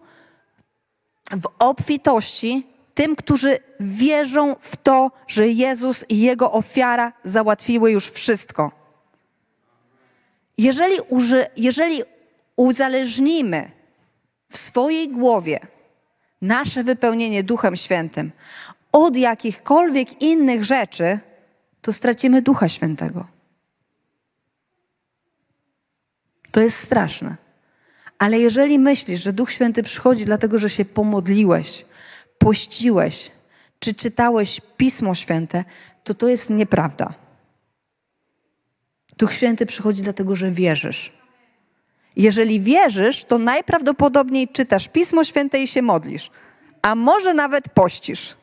w 1.31 1.47
obfitości 1.59 2.76
tym, 2.97 3.15
którzy 3.15 3.57
wierzą 3.79 4.55
w 4.59 4.77
to, 4.77 5.11
że 5.27 5.47
Jezus 5.47 6.05
i 6.09 6.19
Jego 6.19 6.51
ofiara 6.51 7.13
załatwiły 7.23 7.91
już 7.91 8.09
wszystko. 8.09 8.71
Jeżeli, 10.57 10.95
uży, 11.09 11.45
jeżeli 11.57 12.03
uzależnimy 12.55 13.71
w 14.49 14.57
swojej 14.57 15.09
głowie 15.09 15.59
nasze 16.41 16.83
wypełnienie 16.83 17.43
Duchem 17.43 17.75
Świętym 17.75 18.31
od 18.91 19.17
jakichkolwiek 19.17 20.21
innych 20.21 20.65
rzeczy, 20.65 21.19
to 21.81 21.93
stracimy 21.93 22.41
Ducha 22.41 22.69
Świętego. 22.69 23.27
To 26.51 26.61
jest 26.61 26.77
straszne. 26.77 27.35
Ale 28.19 28.39
jeżeli 28.39 28.79
myślisz, 28.79 29.23
że 29.23 29.33
Duch 29.33 29.51
Święty 29.51 29.83
przychodzi 29.83 30.25
dlatego, 30.25 30.57
że 30.57 30.69
się 30.69 30.85
pomodliłeś, 30.85 31.85
pościłeś, 32.37 33.31
czy 33.79 33.93
czytałeś 33.93 34.61
Pismo 34.77 35.15
Święte, 35.15 35.63
to 36.03 36.13
to 36.13 36.27
jest 36.27 36.49
nieprawda. 36.49 37.13
Duch 39.17 39.33
Święty 39.33 39.65
przychodzi 39.65 40.01
dlatego, 40.01 40.35
że 40.35 40.51
wierzysz. 40.51 41.17
Jeżeli 42.15 42.61
wierzysz, 42.61 43.23
to 43.23 43.37
najprawdopodobniej 43.37 44.47
czytasz 44.47 44.87
Pismo 44.87 45.23
Święte 45.23 45.59
i 45.59 45.67
się 45.67 45.81
modlisz, 45.81 46.31
a 46.81 46.95
może 46.95 47.33
nawet 47.33 47.69
pościsz, 47.69 48.37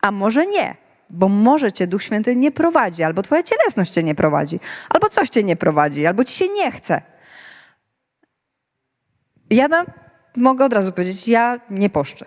a 0.00 0.10
może 0.10 0.46
nie, 0.46 0.76
bo 1.10 1.28
może 1.28 1.72
cię 1.72 1.86
Duch 1.86 2.02
Święty 2.02 2.36
nie 2.36 2.52
prowadzi, 2.52 3.02
albo 3.02 3.22
twoja 3.22 3.42
cielesność 3.42 3.92
cię 3.92 4.02
nie 4.02 4.14
prowadzi, 4.14 4.60
albo 4.88 5.08
coś 5.08 5.28
cię 5.28 5.42
nie 5.42 5.56
prowadzi, 5.56 6.06
albo 6.06 6.24
ci 6.24 6.34
się 6.34 6.48
nie 6.48 6.72
chce. 6.72 7.02
Ja 9.50 9.68
na, 9.68 9.86
mogę 10.36 10.64
od 10.64 10.72
razu 10.72 10.92
powiedzieć, 10.92 11.28
ja 11.28 11.60
nie 11.70 11.90
poszczę. 11.90 12.24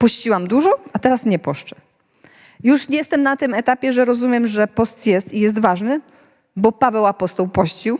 Pościłam 0.00 0.46
dużo, 0.48 0.70
a 0.92 0.98
teraz 0.98 1.24
nie 1.24 1.38
poszczę. 1.38 1.76
Już 2.62 2.90
jestem 2.90 3.22
na 3.22 3.36
tym 3.36 3.54
etapie, 3.54 3.92
że 3.92 4.04
rozumiem, 4.04 4.46
że 4.46 4.66
post 4.66 5.06
jest 5.06 5.32
i 5.32 5.40
jest 5.40 5.58
ważny, 5.58 6.00
bo 6.56 6.72
Paweł 6.72 7.06
apostoł 7.06 7.48
pościł, 7.48 7.98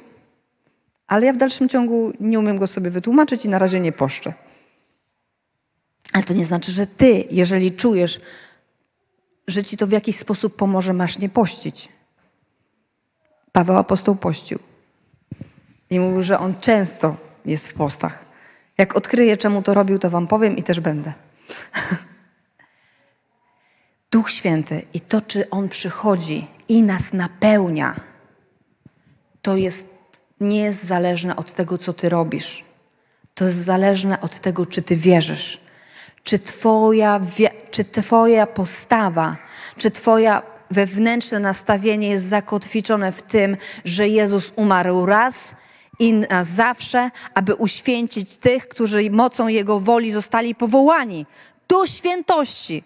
ale 1.06 1.26
ja 1.26 1.32
w 1.32 1.36
dalszym 1.36 1.68
ciągu 1.68 2.12
nie 2.20 2.38
umiem 2.38 2.58
go 2.58 2.66
sobie 2.66 2.90
wytłumaczyć 2.90 3.44
i 3.44 3.48
na 3.48 3.58
razie 3.58 3.80
nie 3.80 3.92
poszczę. 3.92 4.32
Ale 6.12 6.22
to 6.22 6.34
nie 6.34 6.44
znaczy, 6.44 6.72
że 6.72 6.86
ty, 6.86 7.24
jeżeli 7.30 7.72
czujesz, 7.72 8.20
że 9.46 9.62
ci 9.62 9.76
to 9.76 9.86
w 9.86 9.92
jakiś 9.92 10.16
sposób 10.16 10.56
pomoże, 10.56 10.92
masz 10.92 11.18
nie 11.18 11.28
pościć. 11.28 11.88
Paweł 13.52 13.76
apostoł 13.76 14.16
pościł. 14.16 14.58
I 15.90 16.00
mówił, 16.00 16.22
że 16.22 16.38
on 16.38 16.54
często 16.60 17.16
jest 17.44 17.68
w 17.68 17.74
postach. 17.74 18.24
Jak 18.78 18.96
odkryję, 18.96 19.36
czemu 19.36 19.62
to 19.62 19.74
robił, 19.74 19.98
to 19.98 20.10
wam 20.10 20.26
powiem 20.26 20.56
i 20.56 20.62
też 20.62 20.80
będę. 20.80 21.12
Duch 24.12 24.30
Święty 24.30 24.82
i 24.94 25.00
to, 25.00 25.20
czy 25.20 25.50
On 25.50 25.68
przychodzi 25.68 26.46
i 26.68 26.82
nas 26.82 27.12
napełnia, 27.12 27.94
to 29.42 29.56
jest, 29.56 29.94
nie 30.40 30.62
jest 30.62 30.84
zależne 30.84 31.36
od 31.36 31.54
tego, 31.54 31.78
co 31.78 31.92
Ty 31.92 32.08
robisz. 32.08 32.64
To 33.34 33.44
jest 33.44 33.56
zależne 33.56 34.20
od 34.20 34.40
tego, 34.40 34.66
czy 34.66 34.82
Ty 34.82 34.96
wierzysz. 34.96 35.60
Czy 36.24 36.38
Twoja, 36.38 37.20
czy 37.70 37.84
twoja 37.84 38.46
postawa, 38.46 39.36
czy 39.76 39.90
Twoja 39.90 40.42
wewnętrzne 40.70 41.40
nastawienie 41.40 42.08
jest 42.08 42.28
zakotwiczone 42.28 43.12
w 43.12 43.22
tym, 43.22 43.56
że 43.84 44.08
Jezus 44.08 44.52
umarł 44.56 45.06
raz 45.06 45.54
i 46.00 46.12
na 46.12 46.44
zawsze, 46.44 47.10
aby 47.34 47.54
uświęcić 47.54 48.36
tych, 48.36 48.68
którzy 48.68 49.10
mocą 49.10 49.48
Jego 49.48 49.80
woli 49.80 50.12
zostali 50.12 50.54
powołani 50.54 51.26
do 51.68 51.86
świętości. 51.86 52.84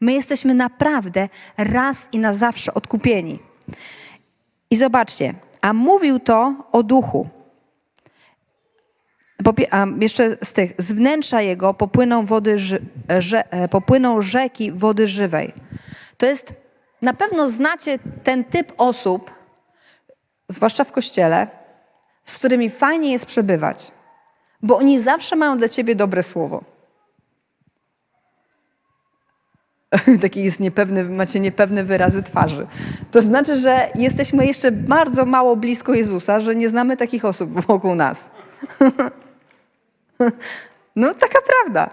My 0.00 0.12
jesteśmy 0.12 0.54
naprawdę 0.54 1.28
raz 1.56 2.08
i 2.12 2.18
na 2.18 2.32
zawsze 2.34 2.74
odkupieni. 2.74 3.38
I 4.70 4.76
zobaczcie, 4.76 5.34
a 5.60 5.72
mówił 5.72 6.20
to 6.20 6.54
o 6.72 6.82
duchu. 6.82 7.28
A 9.70 9.86
jeszcze 10.00 10.36
z 10.44 10.52
tych, 10.52 10.72
z 10.78 10.92
wnętrza 10.92 11.42
jego 11.42 11.74
popłyną, 11.74 12.26
wody, 12.26 12.58
ży- 12.58 12.80
e, 13.50 13.68
popłyną 13.68 14.22
rzeki 14.22 14.72
wody 14.72 15.08
żywej. 15.08 15.52
To 16.16 16.26
jest, 16.26 16.52
na 17.02 17.14
pewno 17.14 17.50
znacie 17.50 17.98
ten 18.24 18.44
typ 18.44 18.72
osób, 18.78 19.30
zwłaszcza 20.48 20.84
w 20.84 20.92
kościele, 20.92 21.57
z 22.28 22.38
którymi 22.38 22.70
fajnie 22.70 23.12
jest 23.12 23.26
przebywać, 23.26 23.90
bo 24.62 24.78
oni 24.78 25.00
zawsze 25.00 25.36
mają 25.36 25.58
dla 25.58 25.68
ciebie 25.68 25.94
dobre 25.94 26.22
słowo. 26.22 26.64
Taki 30.22 30.44
jest 30.44 30.60
niepewny, 30.60 31.04
macie 31.04 31.40
niepewne 31.40 31.84
wyrazy 31.84 32.22
twarzy. 32.22 32.66
To 33.10 33.22
znaczy, 33.22 33.56
że 33.56 33.88
jesteśmy 33.94 34.46
jeszcze 34.46 34.72
bardzo 34.72 35.26
mało 35.26 35.56
blisko 35.56 35.94
Jezusa, 35.94 36.40
że 36.40 36.54
nie 36.56 36.68
znamy 36.68 36.96
takich 36.96 37.24
osób 37.24 37.66
wokół 37.66 37.94
nas. 37.94 38.24
No, 40.96 41.14
taka 41.14 41.38
prawda. 41.40 41.90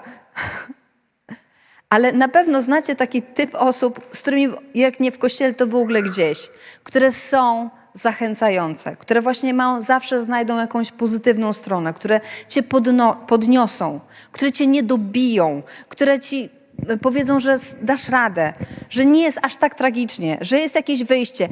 Ale 1.89 2.11
na 2.11 2.27
pewno 2.27 2.61
znacie 2.61 2.95
taki 2.95 3.21
typ 3.21 3.55
osób, 3.55 4.01
z 4.13 4.21
którymi, 4.21 4.53
jak 4.75 4.99
nie 4.99 5.11
w 5.11 5.17
kościele, 5.17 5.53
to 5.53 5.67
w 5.67 5.75
ogóle 5.75 6.03
gdzieś, 6.03 6.49
które 6.83 7.11
są 7.11 7.69
zachęcające, 7.95 8.95
które 8.95 9.21
właśnie 9.21 9.53
mają, 9.53 9.81
zawsze 9.81 10.23
znajdą 10.23 10.57
jakąś 10.57 10.91
pozytywną 10.91 11.53
stronę, 11.53 11.93
które 11.93 12.21
cię 12.49 12.63
podno, 12.63 13.15
podniosą, 13.27 13.99
które 14.31 14.51
cię 14.51 14.67
nie 14.67 14.83
dobiją, 14.83 15.61
które 15.89 16.19
ci 16.19 16.49
e, 16.87 16.97
powiedzą, 16.97 17.39
że 17.39 17.57
dasz 17.81 18.09
radę, 18.09 18.53
że 18.89 19.05
nie 19.05 19.23
jest 19.23 19.39
aż 19.41 19.55
tak 19.55 19.75
tragicznie, 19.75 20.37
że 20.41 20.59
jest 20.59 20.75
jakieś 20.75 21.03
wyjście. 21.03 21.49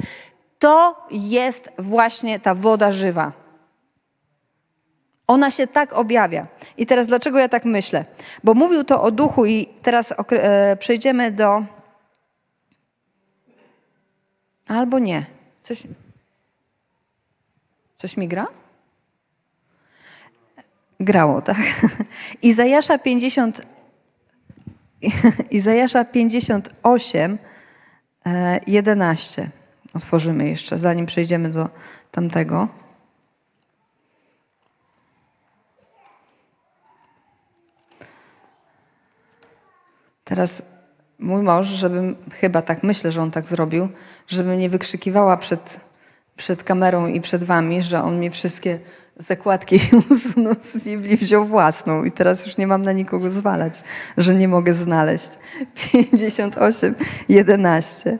To 0.58 1.06
jest 1.10 1.70
właśnie 1.78 2.40
ta 2.40 2.54
woda 2.54 2.92
żywa. 2.92 3.32
Ona 5.26 5.50
się 5.50 5.66
tak 5.66 5.92
objawia. 5.92 6.46
I 6.76 6.86
teraz 6.86 7.06
dlaczego 7.06 7.38
ja 7.38 7.48
tak 7.48 7.64
myślę? 7.64 8.04
Bo 8.44 8.54
mówił 8.54 8.84
to 8.84 9.02
o 9.02 9.10
duchu 9.10 9.46
i 9.46 9.68
teraz 9.82 10.14
e, 10.32 10.76
przejdziemy 10.76 11.30
do... 11.32 11.64
Albo 14.68 14.98
nie. 14.98 15.24
Coś, 15.62 15.82
coś 18.04 18.16
mi 18.16 18.28
gra? 18.28 18.46
Grało, 21.00 21.42
tak? 21.42 21.56
Izajasza 22.42 22.98
50... 22.98 23.62
Izajasza 25.50 26.04
58, 26.04 27.38
e, 28.26 28.60
11. 28.66 29.50
Otworzymy 29.94 30.48
jeszcze, 30.48 30.78
zanim 30.78 31.06
przejdziemy 31.06 31.50
do 31.50 31.68
tamtego. 32.10 32.68
Teraz 40.24 40.62
mój 41.18 41.42
mąż, 41.42 41.66
żebym, 41.66 42.16
chyba 42.32 42.62
tak 42.62 42.82
myślę, 42.82 43.10
że 43.10 43.22
on 43.22 43.30
tak 43.30 43.48
zrobił, 43.48 43.88
żebym 44.28 44.58
nie 44.58 44.68
wykrzykiwała 44.68 45.36
przed, 45.36 45.80
przed 46.36 46.62
kamerą 46.62 47.06
i 47.06 47.20
przed 47.20 47.44
wami, 47.44 47.82
że 47.82 48.02
on 48.02 48.20
mi 48.20 48.30
wszystkie 48.30 48.78
zakładki 49.16 49.80
usunął 50.10 50.54
z 50.62 50.76
Biblii, 50.76 51.16
wziął 51.16 51.46
własną 51.46 52.04
i 52.04 52.12
teraz 52.12 52.46
już 52.46 52.56
nie 52.56 52.66
mam 52.66 52.82
na 52.82 52.92
nikogo 52.92 53.30
zwalać, 53.30 53.82
że 54.16 54.34
nie 54.34 54.48
mogę 54.48 54.74
znaleźć. 54.74 55.30
58, 55.92 56.94
11. 57.28 58.18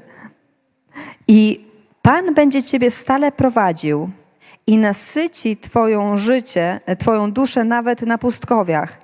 I 1.29 1.65
Pan 2.03 2.35
będzie 2.35 2.62
ciebie 2.62 2.91
stale 2.91 3.33
prowadził 3.33 4.11
i 4.67 4.79
nasyci 4.79 5.57
twoją 5.57 6.19
życie, 6.19 6.81
twoją 6.99 7.33
duszę 7.33 7.65
nawet 7.65 8.03
na 8.03 8.19
pustkowiach 8.19 8.99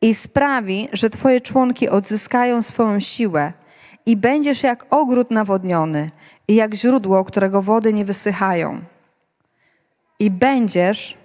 i 0.00 0.14
sprawi, 0.14 0.88
że 0.92 1.10
Twoje 1.10 1.40
członki 1.40 1.88
odzyskają 1.88 2.62
swoją 2.62 3.00
siłę 3.00 3.52
i 4.06 4.16
będziesz 4.16 4.62
jak 4.62 4.86
ogród 4.90 5.30
nawodniony 5.30 6.10
i 6.48 6.54
jak 6.54 6.74
źródło, 6.74 7.24
którego 7.24 7.62
wody 7.62 7.92
nie 7.92 8.04
wysychają. 8.04 8.80
I 10.18 10.30
będziesz 10.30 11.18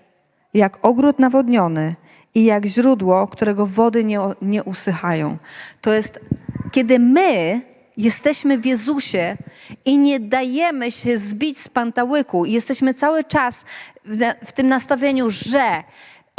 jak 0.53 0.86
ogród 0.86 1.20
nawodniony 1.20 1.95
i 2.36 2.43
jak 2.45 2.65
źródło, 2.65 3.28
którego 3.28 3.65
wody 3.65 4.03
nie, 4.03 4.20
nie 4.41 4.63
usychają. 4.63 5.38
To 5.82 5.93
jest, 5.93 6.20
kiedy 6.72 6.99
my 6.99 7.61
jesteśmy 7.97 8.57
w 8.57 8.65
Jezusie 8.65 9.38
i 9.86 9.97
nie 9.97 10.20
dajemy 10.20 10.91
się 10.91 11.17
zbić 11.17 11.57
z 11.59 11.70
pantałyku 11.70 12.45
i 12.45 12.51
jesteśmy 12.51 12.93
cały 12.93 13.24
czas 13.24 13.65
w, 14.05 14.17
w 14.45 14.51
tym 14.51 14.67
nastawieniu, 14.67 15.30
że 15.30 15.84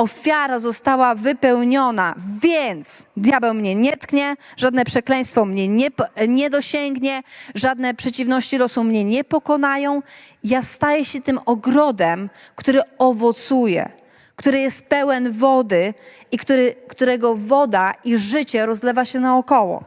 ofiara 0.00 0.60
została 0.60 1.14
wypełniona, 1.14 2.14
więc 2.42 3.06
diabeł 3.16 3.54
mnie 3.54 3.74
nie 3.74 3.96
tknie, 3.96 4.36
żadne 4.56 4.84
przekleństwo 4.84 5.44
mnie 5.44 5.68
nie, 5.68 5.88
nie 6.28 6.50
dosięgnie, 6.50 7.22
żadne 7.54 7.94
przeciwności 7.94 8.58
losu 8.58 8.84
mnie 8.84 9.04
nie 9.04 9.24
pokonają. 9.24 10.02
Ja 10.44 10.62
staję 10.62 11.04
się 11.04 11.20
tym 11.20 11.40
ogrodem, 11.46 12.30
który 12.56 12.80
owocuje, 12.98 13.88
który 14.36 14.60
jest 14.60 14.86
pełen 14.86 15.32
wody 15.32 15.94
i 16.32 16.38
który, 16.38 16.74
którego 16.88 17.36
woda 17.36 17.94
i 18.04 18.18
życie 18.18 18.66
rozlewa 18.66 19.04
się 19.04 19.20
naokoło. 19.20 19.84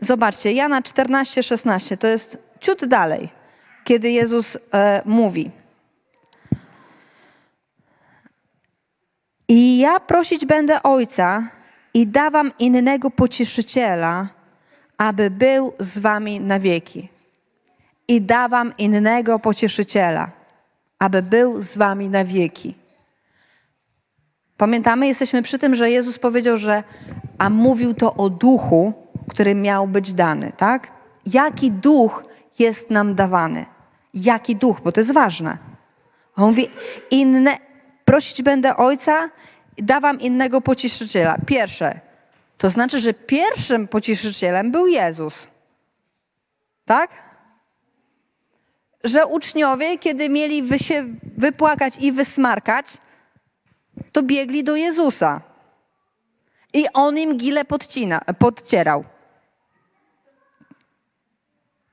Zobaczcie, 0.00 0.52
Jana 0.52 0.82
14, 0.82 1.42
16, 1.42 1.96
to 1.96 2.06
jest 2.06 2.38
ciut 2.60 2.84
dalej, 2.84 3.28
kiedy 3.84 4.10
Jezus 4.10 4.58
e, 4.72 5.02
mówi. 5.04 5.63
I 9.48 9.78
ja 9.78 10.00
prosić 10.00 10.46
będę 10.46 10.82
Ojca 10.82 11.50
i 11.94 12.06
dawam 12.06 12.52
innego 12.58 13.10
pocieszyciela, 13.10 14.28
aby 14.98 15.30
był 15.30 15.72
z 15.80 15.98
wami 15.98 16.40
na 16.40 16.58
wieki. 16.60 17.08
I 18.08 18.20
dawam 18.20 18.72
innego 18.78 19.38
pocieszyciela, 19.38 20.30
aby 20.98 21.22
był 21.22 21.62
z 21.62 21.76
wami 21.76 22.08
na 22.08 22.24
wieki. 22.24 22.74
Pamiętamy, 24.56 25.06
jesteśmy 25.06 25.42
przy 25.42 25.58
tym, 25.58 25.74
że 25.74 25.90
Jezus 25.90 26.18
powiedział, 26.18 26.56
że 26.56 26.82
a 27.38 27.50
mówił 27.50 27.94
to 27.94 28.14
o 28.14 28.30
duchu, 28.30 28.92
który 29.28 29.54
miał 29.54 29.86
być 29.86 30.12
dany, 30.12 30.52
tak? 30.56 30.92
Jaki 31.26 31.70
duch 31.70 32.24
jest 32.58 32.90
nam 32.90 33.14
dawany? 33.14 33.64
Jaki 34.14 34.56
duch? 34.56 34.80
Bo 34.84 34.92
to 34.92 35.00
jest 35.00 35.12
ważne. 35.12 35.58
On 36.36 36.48
mówi, 36.48 36.68
inne, 37.10 37.58
prosić 38.04 38.42
będę 38.42 38.76
Ojca 38.76 39.30
i 39.76 39.82
dawam 39.82 40.20
innego 40.20 40.60
pocieszyciela. 40.60 41.36
Pierwsze, 41.46 42.00
to 42.58 42.70
znaczy, 42.70 43.00
że 43.00 43.14
pierwszym 43.14 43.88
pocieszycielem 43.88 44.70
był 44.70 44.86
Jezus. 44.86 45.48
Tak? 46.84 47.10
Że 49.04 49.26
uczniowie, 49.26 49.98
kiedy 49.98 50.28
mieli 50.28 50.78
się 50.78 51.04
wypłakać 51.36 51.98
i 52.00 52.12
wysmarkać, 52.12 52.86
to 54.12 54.22
biegli 54.22 54.64
do 54.64 54.76
Jezusa. 54.76 55.40
I 56.72 56.86
on 56.92 57.18
im 57.18 57.36
gile 57.36 57.64
podcina, 57.64 58.20
podcierał. 58.38 59.04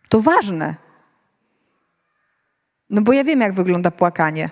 To 0.09 0.22
ważne. 0.22 0.76
No 2.89 3.01
bo 3.01 3.14
ja 3.14 3.24
wiem, 3.24 3.41
jak 3.41 3.53
wygląda 3.53 3.91
płakanie. 3.91 4.49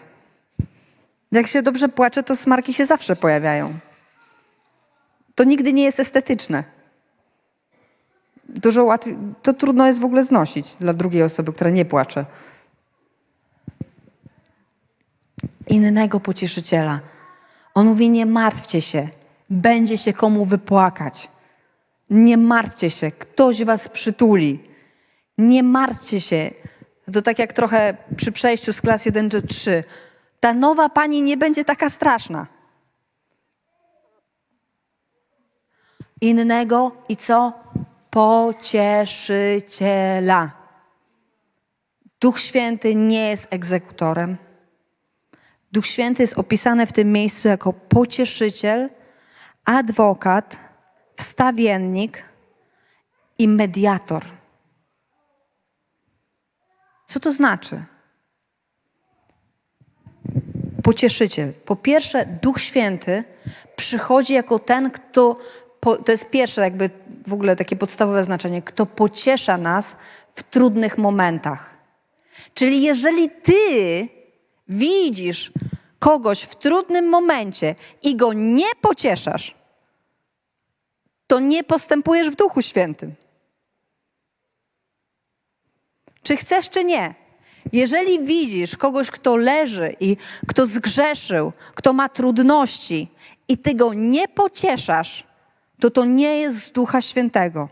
Jak 1.32 1.48
się 1.48 1.62
dobrze 1.62 1.90
płacze, 1.90 2.24
to 2.24 2.36
smarki 2.36 2.74
się 2.74 2.86
zawsze 2.86 3.16
pojawiają. 3.16 3.74
To 5.36 5.44
nigdy 5.44 5.74
nie 5.74 5.84
jest 5.84 6.00
estetyczne. 6.00 6.64
Dużo 8.50 8.84
łatwiej, 8.84 9.18
to 9.42 9.54
trudno 9.54 9.88
jest 9.88 10.00
w 10.00 10.06
ogóle 10.06 10.24
znosić 10.24 10.76
dla 10.76 10.94
drugiej 10.94 11.24
osoby, 11.24 11.54
która 11.54 11.70
nie 11.70 11.86
płacze. 11.86 12.26
Innego 15.68 16.20
pocieszyciela. 16.20 17.00
On 17.74 17.88
mówi: 17.88 18.10
Nie 18.10 18.26
martwcie 18.26 18.82
się, 18.82 19.08
będzie 19.50 19.98
się 19.98 20.14
komu 20.14 20.46
wypłakać. 20.46 21.30
Nie 22.10 22.38
martwcie 22.38 22.90
się, 22.90 23.12
ktoś 23.12 23.64
was 23.64 23.90
przytuli. 23.90 24.64
Nie 25.38 25.64
martwcie 25.64 26.22
się. 26.22 26.52
To 27.14 27.22
tak 27.22 27.40
jak 27.40 27.54
trochę 27.54 27.98
przy 28.16 28.32
przejściu 28.32 28.74
z 28.74 28.82
klas 28.82 29.06
1 29.06 29.30
czy 29.30 29.42
3. 29.42 29.84
Ta 30.40 30.54
nowa 30.54 30.90
pani 30.90 31.22
nie 31.22 31.38
będzie 31.38 31.66
taka 31.66 31.90
straszna. 31.90 32.48
Innego 36.22 36.92
i 37.10 37.18
co? 37.18 37.54
Pocieszyciela. 38.10 40.52
Duch 42.22 42.40
Święty 42.40 42.96
nie 42.96 43.30
jest 43.30 43.54
egzekutorem. 43.54 44.38
Duch 45.72 45.88
Święty 45.88 46.24
jest 46.24 46.38
opisany 46.38 46.86
w 46.86 46.94
tym 46.94 47.12
miejscu 47.12 47.48
jako 47.48 47.74
pocieszyciel, 47.74 48.90
adwokat, 49.66 50.58
wstawiennik 51.18 52.24
i 53.38 53.48
mediator. 53.48 54.26
Co 57.08 57.20
to 57.20 57.32
znaczy? 57.32 57.84
Pocieszyciel. 60.84 61.54
Po 61.66 61.76
pierwsze, 61.76 62.26
Duch 62.26 62.62
Święty 62.62 63.24
przychodzi 63.76 64.34
jako 64.34 64.60
ten, 64.60 64.92
kto, 64.92 65.38
po, 65.80 65.96
to 65.96 66.12
jest 66.12 66.30
pierwsze 66.30 66.62
jakby 66.62 66.90
w 67.28 67.34
ogóle 67.34 67.56
takie 67.56 67.76
podstawowe 67.76 68.24
znaczenie, 68.24 68.62
kto 68.62 68.86
pociesza 68.86 69.58
nas 69.58 69.96
w 70.36 70.44
trudnych 70.44 70.98
momentach. 70.98 71.78
Czyli 72.54 72.82
jeżeli 72.82 73.30
ty 73.30 74.08
widzisz 74.68 75.52
kogoś 76.00 76.42
w 76.42 76.56
trudnym 76.56 77.10
momencie 77.10 77.76
i 78.04 78.16
go 78.16 78.34
nie 78.34 78.76
pocieszasz, 78.82 79.56
to 81.28 81.40
nie 81.40 81.64
postępujesz 81.64 82.30
w 82.30 82.36
Duchu 82.36 82.62
Świętym. 82.62 83.16
Czy 86.24 86.38
chcesz, 86.38 86.70
czy 86.70 86.84
nie? 86.84 87.16
Jeżeli 87.74 88.26
widzisz 88.26 88.78
kogoś, 88.78 89.12
kto 89.12 89.36
leży 89.36 89.96
i 90.00 90.18
kto 90.48 90.66
zgrzeszył, 90.66 91.54
kto 91.76 91.94
ma 91.94 92.10
trudności 92.10 93.12
i 93.48 93.58
ty 93.58 93.76
go 93.76 93.94
nie 93.94 94.28
pocieszasz, 94.28 95.24
to 95.80 95.90
to 95.90 96.06
nie 96.06 96.38
jest 96.38 96.66
z 96.66 96.72
Ducha 96.72 97.02
Świętego. 97.02 97.70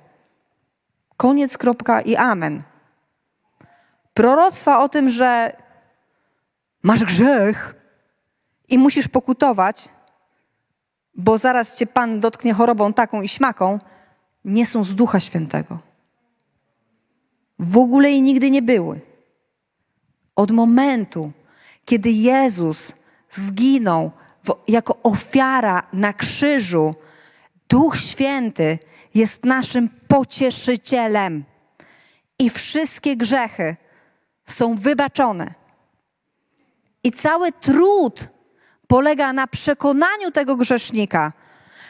Koniec, 1.17 1.57
kropka 1.57 2.01
i 2.01 2.15
amen. 2.15 2.63
Proroctwa 4.13 4.79
o 4.79 4.89
tym, 4.89 5.09
że 5.09 5.53
masz 6.83 7.03
grzech 7.03 7.75
i 8.69 8.77
musisz 8.77 9.07
pokutować, 9.07 9.89
bo 11.15 11.37
zaraz 11.37 11.77
cię 11.77 11.87
Pan 11.87 12.19
dotknie 12.19 12.53
chorobą 12.53 12.93
taką 12.93 13.21
i 13.21 13.27
śmaką, 13.27 13.79
nie 14.45 14.65
są 14.65 14.83
z 14.83 14.95
Ducha 14.95 15.19
Świętego. 15.19 15.79
W 17.59 17.77
ogóle 17.77 18.11
i 18.11 18.21
nigdy 18.21 18.51
nie 18.51 18.61
były. 18.61 19.06
Od 20.38 20.51
momentu, 20.51 21.31
kiedy 21.85 22.09
Jezus 22.09 22.93
zginął 23.31 24.11
w, 24.43 24.55
jako 24.67 24.97
ofiara 25.03 25.88
na 25.93 26.13
krzyżu, 26.13 26.95
Duch 27.69 27.97
Święty 27.97 28.79
jest 29.15 29.45
naszym 29.45 29.89
pocieszycielem 30.07 31.43
i 32.39 32.49
wszystkie 32.49 33.15
grzechy 33.15 33.75
są 34.45 34.75
wybaczone. 34.75 35.53
I 37.03 37.11
cały 37.11 37.51
trud 37.51 38.29
polega 38.88 39.33
na 39.33 39.47
przekonaniu 39.47 40.31
tego 40.31 40.55
grzesznika, 40.55 41.33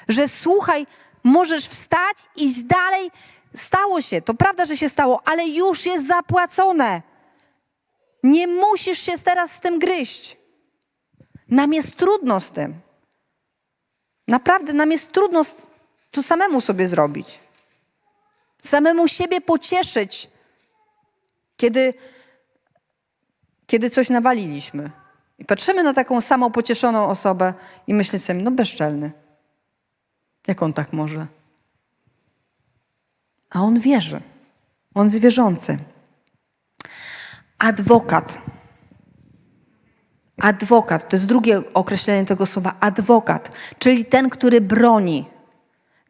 że 0.08 0.28
słuchaj, 0.28 0.88
możesz 1.24 1.68
wstać, 1.68 2.18
iść 2.36 2.64
dalej. 2.64 3.12
Stało 3.56 4.02
się, 4.02 4.22
to 4.22 4.34
prawda, 4.34 4.66
że 4.66 4.78
się 4.78 4.90
stało, 4.90 5.22
ale 5.26 5.48
już 5.48 5.86
jest 5.86 6.08
zapłacone. 6.08 7.02
Nie 8.24 8.48
musisz 8.48 9.00
się 9.00 9.18
teraz 9.18 9.52
z 9.52 9.60
tym 9.60 9.80
gryźć. 9.80 10.38
Nam 11.50 11.74
jest 11.74 11.96
trudno 11.96 12.40
z 12.40 12.52
tym. 12.52 12.80
Naprawdę, 14.28 14.74
nam 14.74 14.92
jest 14.92 15.12
trudno 15.12 15.44
to 16.12 16.24
samemu 16.24 16.62
sobie 16.62 16.88
zrobić. 16.88 17.40
Samemu 18.62 19.08
siebie 19.08 19.42
pocieszyć, 19.42 20.30
kiedy, 21.58 21.94
kiedy 23.68 23.90
coś 23.90 24.10
nawaliliśmy. 24.10 24.92
I 25.40 25.46
patrzymy 25.46 25.84
na 25.84 25.94
taką 25.94 26.22
samą 26.22 26.52
pocieszoną 26.52 27.08
osobę 27.08 27.54
i 27.88 27.94
myślimy 27.94 28.20
sobie, 28.20 28.42
no 28.42 28.52
bezczelny. 28.52 29.12
Jak 30.48 30.64
on 30.64 30.74
tak 30.74 30.94
może? 30.94 31.28
A 33.50 33.62
on 33.62 33.80
wierzy. 33.80 34.22
On 34.94 35.06
jest 35.06 35.20
wierzący. 35.20 35.78
Adwokat. 37.60 38.38
Adwokat, 40.42 41.10
to 41.10 41.16
jest 41.16 41.26
drugie 41.26 41.62
określenie 41.74 42.26
tego 42.26 42.46
słowa, 42.46 42.76
adwokat, 42.80 43.52
czyli 43.80 44.06
ten, 44.06 44.30
który 44.30 44.62
broni, 44.62 45.26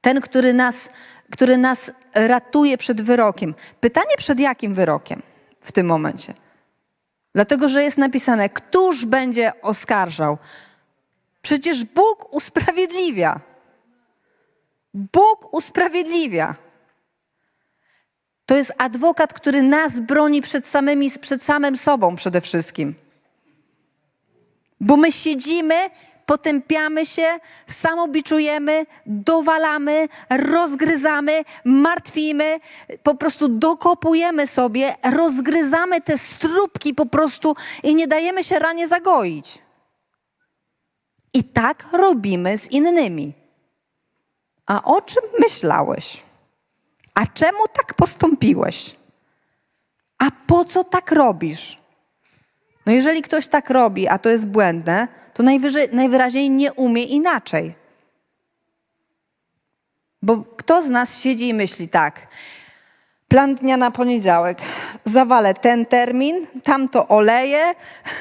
ten, 0.01 0.21
który 0.21 0.53
nas, 0.53 0.89
który 1.31 1.57
nas 1.57 1.91
ratuje 2.13 2.77
przed 2.77 3.01
wyrokiem. 3.01 3.55
Pytanie 3.79 4.17
przed 4.17 4.39
jakim 4.39 4.73
wyrokiem 4.73 5.21
w 5.61 5.71
tym 5.71 5.87
momencie? 5.87 6.33
Dlatego, 7.35 7.69
że 7.69 7.83
jest 7.83 7.97
napisane, 7.97 8.49
któż 8.49 9.05
będzie 9.05 9.61
oskarżał? 9.61 10.37
Przecież 11.41 11.85
Bóg 11.85 12.33
usprawiedliwia. 12.33 13.39
Bóg 14.93 15.53
usprawiedliwia. 15.53 16.55
To 18.47 18.55
jest 18.55 18.73
adwokat, 18.77 19.33
który 19.33 19.61
nas 19.61 19.99
broni 19.99 20.41
przed, 20.41 20.67
samymi, 20.67 21.11
przed 21.21 21.43
samym 21.43 21.77
sobą 21.77 22.15
przede 22.15 22.41
wszystkim. 22.41 22.95
Bo 24.79 24.97
my 24.97 25.11
siedzimy, 25.11 25.75
potępiamy 26.25 27.05
się, 27.05 27.39
samobiczujemy, 27.67 28.85
dowalamy, 29.05 30.07
rozgryzamy, 30.29 31.43
martwimy, 31.65 32.59
po 33.03 33.15
prostu 33.15 33.47
dokopujemy 33.47 34.47
sobie, 34.47 34.95
rozgryzamy 35.03 36.01
te 36.01 36.17
stróbki 36.17 36.93
po 36.93 37.05
prostu 37.05 37.55
i 37.83 37.95
nie 37.95 38.07
dajemy 38.07 38.43
się 38.43 38.59
ranie 38.59 38.87
zagoić. 38.87 39.59
I 41.33 41.43
tak 41.43 41.85
robimy 41.91 42.57
z 42.57 42.71
innymi. 42.71 43.33
A 44.65 44.83
o 44.83 45.01
czym 45.01 45.23
myślałeś? 45.39 46.26
A 47.17 47.25
czemu 47.25 47.67
tak 47.73 47.93
postąpiłeś? 47.93 48.95
A 50.17 50.25
po 50.47 50.65
co 50.65 50.83
tak 50.83 51.11
robisz? 51.11 51.77
No 52.85 52.91
jeżeli 52.91 53.21
ktoś 53.21 53.47
tak 53.47 53.69
robi, 53.69 54.07
a 54.07 54.17
to 54.17 54.29
jest 54.29 54.45
błędne, 54.45 55.07
to 55.33 55.43
najwyraźniej 55.91 56.49
nie 56.49 56.73
umie 56.73 57.03
inaczej. 57.03 57.75
Bo 60.21 60.37
kto 60.57 60.81
z 60.81 60.89
nas 60.89 61.21
siedzi 61.21 61.49
i 61.49 61.53
myśli 61.53 61.89
tak, 61.89 62.27
plan 63.27 63.55
dnia 63.55 63.77
na 63.77 63.91
poniedziałek, 63.91 64.57
zawalę 65.05 65.53
ten 65.53 65.85
termin, 65.85 66.47
tam 66.63 66.89
to 66.89 67.07
oleję, 67.07 67.75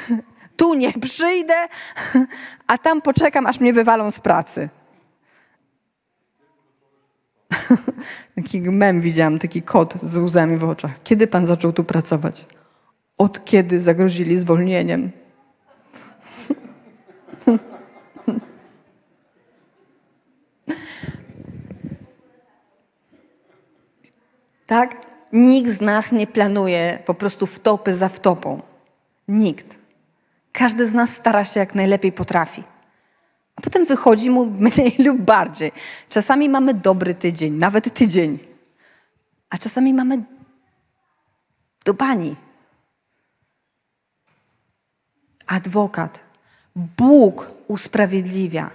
tu 0.59 0.75
nie 0.75 0.93
przyjdę, 0.93 1.69
a 2.67 2.79
tam 2.79 3.03
poczekam, 3.03 3.47
aż 3.47 3.61
mnie 3.61 3.73
wywalą 3.73 4.11
z 4.11 4.21
pracy. 4.21 4.69
Taki 8.37 8.61
mem 8.61 9.01
widziałam, 9.01 9.39
taki 9.39 9.63
kot 9.63 9.95
z 10.03 10.17
łzami 10.17 10.57
w 10.57 10.65
oczach. 10.65 11.03
Kiedy 11.05 11.27
pan 11.27 11.47
zaczął 11.47 11.73
tu 11.73 11.85
pracować? 11.85 12.47
Od 13.19 13.45
kiedy 13.45 13.81
zagrozili 13.81 14.39
zwolnieniem? 14.39 15.11
Tak? 24.67 25.07
Nikt 25.33 25.71
z 25.71 25.81
nas 25.81 26.13
nie 26.13 26.27
planuje 26.27 26.99
po 27.07 27.15
prostu 27.15 27.47
wtopy 27.47 27.95
za 27.95 28.09
wtopą. 28.09 28.63
Nikt. 29.29 29.79
Każdy 30.53 30.87
z 30.87 30.95
nas 30.95 31.11
stara 31.11 31.45
się 31.45 31.61
jak 31.61 31.75
najlepiej 31.75 32.13
potrafi. 32.13 32.63
A 33.57 33.61
potem 33.61 33.87
wychodzi 33.87 34.31
mu 34.31 34.47
mniej 34.47 34.97
lub 35.07 35.21
bardziej. 35.21 35.73
Czasami 36.09 36.49
mamy 36.49 36.75
dobry 36.75 37.15
tydzień, 37.15 37.53
nawet 37.53 37.95
tydzień. 37.95 38.39
A 39.51 39.59
czasami 39.59 39.95
mamy 39.95 40.23
do 41.85 41.95
bani. 41.95 42.37
Adwokat. 45.47 46.21
Bóg 46.77 47.53
usprawiedliwia. 47.69 48.71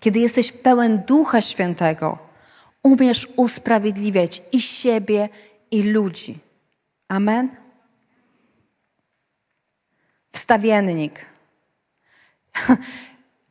Kiedy 0.00 0.18
jesteś 0.18 0.52
pełen 0.52 1.02
Ducha 1.06 1.40
Świętego, 1.40 2.18
umiesz 2.82 3.28
usprawiedliwiać 3.36 4.42
i 4.52 4.60
siebie, 4.60 5.28
i 5.70 5.82
ludzi. 5.82 6.38
Amen? 7.08 7.56
Wstawiennik. 10.32 11.33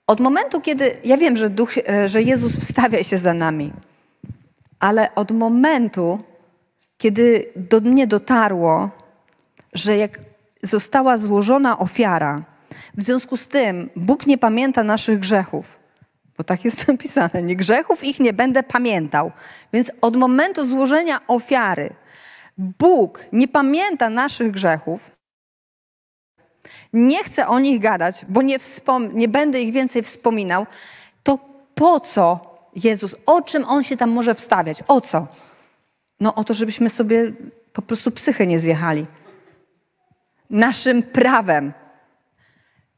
Od 0.07 0.19
momentu, 0.19 0.61
kiedy 0.61 0.97
ja 1.03 1.17
wiem, 1.17 1.37
że, 1.37 1.49
Duch, 1.49 1.77
e, 1.77 2.09
że 2.09 2.21
Jezus 2.21 2.59
wstawia 2.59 3.03
się 3.03 3.17
za 3.17 3.33
nami, 3.33 3.73
ale 4.79 5.15
od 5.15 5.31
momentu, 5.31 6.23
kiedy 6.97 7.45
do 7.55 7.81
mnie 7.81 8.07
dotarło, 8.07 8.89
że 9.73 9.97
jak 9.97 10.19
została 10.63 11.17
złożona 11.17 11.79
ofiara, 11.79 12.43
w 12.97 13.01
związku 13.01 13.37
z 13.37 13.47
tym 13.47 13.89
Bóg 13.95 14.27
nie 14.27 14.37
pamięta 14.37 14.83
naszych 14.83 15.19
grzechów, 15.19 15.79
bo 16.37 16.43
tak 16.43 16.65
jest 16.65 16.87
napisane, 16.87 17.41
nie 17.41 17.55
grzechów 17.55 18.03
ich 18.03 18.19
nie 18.19 18.33
będę 18.33 18.63
pamiętał. 18.63 19.31
Więc 19.73 19.91
od 20.01 20.15
momentu 20.15 20.67
złożenia 20.67 21.19
ofiary 21.27 21.89
Bóg 22.57 23.25
nie 23.33 23.47
pamięta 23.47 24.09
naszych 24.09 24.51
grzechów, 24.51 25.11
nie 26.93 27.23
chcę 27.23 27.47
o 27.47 27.59
nich 27.59 27.79
gadać, 27.79 28.25
bo 28.29 28.41
nie, 28.41 28.59
nie 29.13 29.27
będę 29.27 29.61
ich 29.61 29.73
więcej 29.73 30.03
wspominał, 30.03 30.65
to 31.23 31.39
po 31.75 31.99
co 31.99 32.53
Jezus, 32.75 33.15
o 33.25 33.41
czym 33.41 33.65
On 33.65 33.83
się 33.83 33.97
tam 33.97 34.11
może 34.11 34.35
wstawiać? 34.35 34.83
O 34.87 35.01
co? 35.01 35.27
No 36.19 36.35
o 36.35 36.43
to, 36.43 36.53
żebyśmy 36.53 36.89
sobie 36.89 37.33
po 37.73 37.81
prostu 37.81 38.11
psychę 38.11 38.47
nie 38.47 38.59
zjechali. 38.59 39.05
Naszym 40.49 41.03
prawem, 41.03 41.73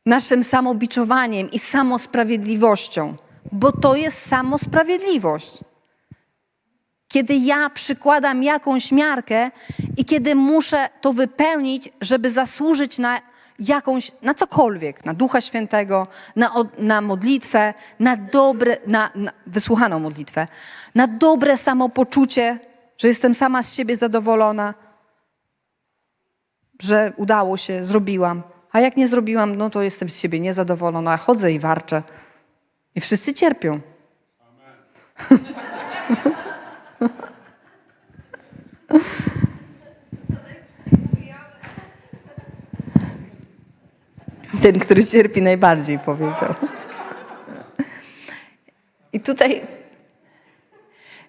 naszym 0.06 0.44
samobiczowaniem 0.44 1.52
i 1.52 1.60
samosprawiedliwością, 1.60 3.16
bo 3.52 3.72
to 3.72 3.96
jest 3.96 4.28
samosprawiedliwość. 4.28 5.60
Kiedy 7.08 7.36
ja 7.36 7.70
przykładam 7.70 8.44
jakąś 8.44 8.92
miarkę 8.92 9.52
i 9.98 10.06
kiedy 10.06 10.36
muszę 10.36 10.90
to 11.02 11.14
wypełnić, 11.14 11.90
żeby 12.02 12.30
zasłużyć 12.30 12.98
na 12.98 13.22
jakąś, 13.60 14.12
na 14.22 14.34
cokolwiek, 14.34 15.06
na 15.06 15.14
Ducha 15.14 15.42
Świętego, 15.42 16.08
na, 16.36 16.52
na 16.78 17.02
modlitwę, 17.02 17.74
na 18.00 18.18
dobre, 18.18 18.78
na, 18.88 19.10
na 19.16 19.32
wysłuchaną 19.48 20.00
modlitwę, 20.00 20.48
na 20.96 21.08
dobre 21.08 21.58
samopoczucie, 21.58 22.60
że 22.98 23.08
jestem 23.08 23.36
sama 23.36 23.64
z 23.64 23.74
siebie 23.74 23.96
zadowolona, 23.96 24.74
że 26.82 27.14
udało 27.18 27.58
się, 27.58 27.84
zrobiłam. 27.84 28.44
A 28.72 28.80
jak 28.80 28.98
nie 28.98 29.08
zrobiłam, 29.08 29.56
no 29.56 29.70
to 29.70 29.82
jestem 29.82 30.10
z 30.10 30.20
siebie 30.20 30.40
niezadowolona, 30.40 31.18
chodzę 31.18 31.52
i 31.52 31.60
warczę. 31.60 32.04
I 32.96 33.02
wszyscy 33.02 33.34
cierpią. 33.34 33.80
Ten, 44.62 44.80
który 44.80 45.06
cierpi 45.06 45.42
najbardziej, 45.42 46.00
powiedział. 46.00 46.56
I 49.14 49.20
tutaj, 49.20 49.62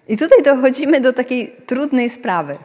I 0.07 0.17
tutaj 0.17 0.43
dochodzimy 0.43 1.01
do 1.01 1.13
takiej 1.13 1.55
trudnej 1.65 2.09
sprawy, 2.09 2.57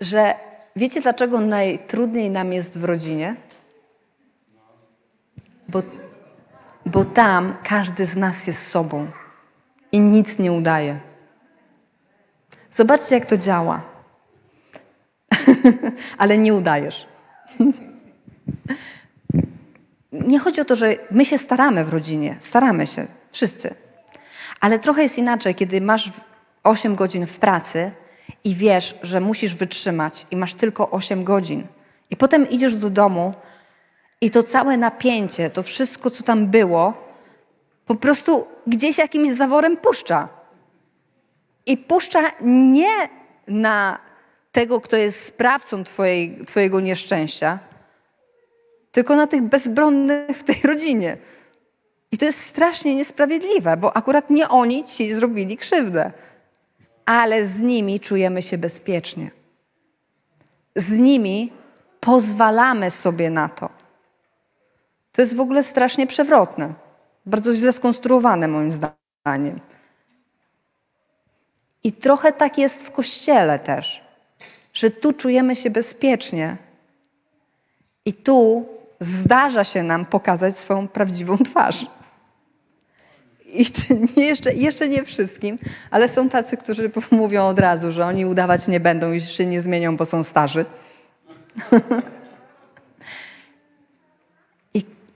że 0.00 0.34
wiecie, 0.76 1.00
dlaczego 1.00 1.40
najtrudniej 1.40 2.30
nam 2.30 2.52
jest 2.52 2.78
w 2.78 2.84
rodzinie? 2.84 3.36
Bo, 5.68 5.82
bo 6.86 7.04
tam 7.04 7.54
każdy 7.64 8.06
z 8.06 8.16
nas 8.16 8.46
jest 8.46 8.66
sobą 8.66 9.06
i 9.92 10.00
nic 10.00 10.38
nie 10.38 10.52
udaje. 10.52 11.00
Zobaczcie, 12.72 13.14
jak 13.14 13.26
to 13.26 13.36
działa. 13.36 13.80
Ale 16.18 16.38
nie 16.38 16.54
udajesz. 16.54 17.06
Nie 20.12 20.38
chodzi 20.38 20.60
o 20.60 20.64
to, 20.64 20.76
że 20.76 20.96
my 21.10 21.24
się 21.24 21.38
staramy 21.38 21.84
w 21.84 21.88
rodzinie, 21.88 22.36
staramy 22.40 22.86
się, 22.86 23.06
wszyscy. 23.32 23.74
Ale 24.60 24.78
trochę 24.78 25.02
jest 25.02 25.18
inaczej, 25.18 25.54
kiedy 25.54 25.80
masz 25.80 26.10
8 26.64 26.94
godzin 26.94 27.26
w 27.26 27.38
pracy 27.38 27.90
i 28.44 28.54
wiesz, 28.54 28.94
że 29.02 29.20
musisz 29.20 29.54
wytrzymać 29.54 30.26
i 30.30 30.36
masz 30.36 30.54
tylko 30.54 30.90
8 30.90 31.24
godzin. 31.24 31.66
I 32.10 32.16
potem 32.16 32.50
idziesz 32.50 32.76
do 32.76 32.90
domu 32.90 33.34
i 34.20 34.30
to 34.30 34.42
całe 34.42 34.76
napięcie, 34.76 35.50
to 35.50 35.62
wszystko, 35.62 36.10
co 36.10 36.24
tam 36.24 36.46
było, 36.46 36.94
po 37.86 37.94
prostu 37.94 38.46
gdzieś 38.66 38.98
jakimś 38.98 39.30
zaworem 39.30 39.76
puszcza. 39.76 40.28
I 41.66 41.76
puszcza 41.76 42.20
nie 42.40 43.08
na 43.48 43.98
tego, 44.52 44.80
kto 44.80 44.96
jest 44.96 45.24
sprawcą 45.24 45.84
twojej, 45.84 46.44
twojego 46.46 46.80
nieszczęścia, 46.80 47.58
tylko 48.92 49.16
na 49.16 49.26
tych 49.26 49.42
bezbronnych 49.42 50.38
w 50.38 50.44
tej 50.44 50.60
rodzinie. 50.64 51.16
I 52.12 52.18
to 52.18 52.24
jest 52.24 52.40
strasznie 52.40 52.94
niesprawiedliwe, 52.94 53.76
bo 53.76 53.96
akurat 53.96 54.30
nie 54.30 54.48
oni 54.48 54.84
ci 54.84 55.14
zrobili 55.14 55.56
krzywdę, 55.56 56.12
ale 57.04 57.46
z 57.46 57.60
nimi 57.60 58.00
czujemy 58.00 58.42
się 58.42 58.58
bezpiecznie. 58.58 59.30
Z 60.76 60.90
nimi 60.98 61.52
pozwalamy 62.00 62.90
sobie 62.90 63.30
na 63.30 63.48
to. 63.48 63.68
To 65.12 65.22
jest 65.22 65.36
w 65.36 65.40
ogóle 65.40 65.62
strasznie 65.62 66.06
przewrotne. 66.06 66.72
Bardzo 67.26 67.54
źle 67.54 67.72
skonstruowane, 67.72 68.48
moim 68.48 68.72
zdaniem. 68.72 69.60
I 71.84 71.92
trochę 71.92 72.32
tak 72.32 72.58
jest 72.58 72.82
w 72.82 72.90
kościele 72.90 73.58
też, 73.58 74.04
że 74.74 74.90
tu 74.90 75.12
czujemy 75.12 75.56
się 75.56 75.70
bezpiecznie. 75.70 76.56
I 78.04 78.14
tu 78.14 78.66
zdarza 79.04 79.64
się 79.64 79.82
nam 79.82 80.04
pokazać 80.04 80.58
swoją 80.58 80.88
prawdziwą 80.88 81.38
twarz. 81.38 81.86
I 83.46 83.66
nie, 84.16 84.26
jeszcze, 84.26 84.54
jeszcze 84.54 84.88
nie 84.88 85.04
wszystkim, 85.04 85.58
ale 85.90 86.08
są 86.08 86.28
tacy, 86.28 86.56
którzy 86.56 86.90
mówią 87.10 87.46
od 87.46 87.58
razu, 87.58 87.92
że 87.92 88.06
oni 88.06 88.26
udawać 88.26 88.68
nie 88.68 88.80
będą 88.80 89.12
i 89.12 89.20
się 89.20 89.46
nie 89.46 89.60
zmienią, 89.60 89.96
bo 89.96 90.06
są 90.06 90.24
starzy. 90.24 90.64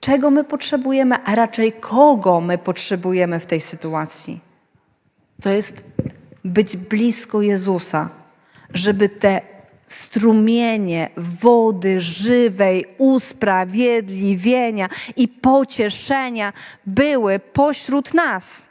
czego 0.07 0.31
my 0.31 0.45
potrzebujemy, 0.45 1.17
a 1.25 1.35
raczej 1.35 1.73
kogo 1.73 2.41
my 2.41 2.59
potrzebujemy 2.59 3.41
w 3.41 3.47
tej 3.47 3.61
sytuacji. 3.61 4.41
To 5.43 5.51
jest 5.51 5.85
być 6.45 6.77
blisko 6.77 7.43
Jezusa, 7.43 8.09
żeby 8.75 9.09
te 9.09 9.41
strumienie 9.87 11.11
wody 11.17 12.01
żywej, 12.01 12.85
usprawiedliwienia 12.99 14.89
i 15.17 15.29
pocieszenia 15.29 16.53
były 16.87 17.39
pośród 17.39 18.15
nas. 18.15 18.63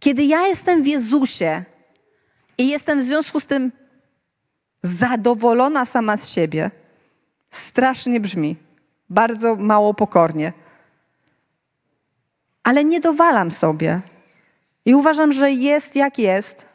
Kiedy 0.00 0.24
ja 0.24 0.46
jestem 0.46 0.82
w 0.82 0.86
Jezusie 0.86 1.64
i 2.58 2.68
jestem 2.68 3.00
w 3.00 3.02
związku 3.02 3.40
z 3.40 3.46
tym 3.46 3.72
zadowolona 4.82 5.84
sama 5.86 6.16
z 6.16 6.28
siebie, 6.28 6.70
strasznie 7.50 8.20
brzmi, 8.20 8.56
bardzo 9.10 9.56
mało 9.56 9.94
pokornie, 9.94 10.52
ale 12.62 12.84
nie 12.84 13.00
dowalam 13.00 13.50
sobie 13.50 14.00
i 14.84 14.94
uważam, 14.94 15.32
że 15.32 15.50
jest 15.50 15.96
jak 15.96 16.18
jest. 16.18 16.69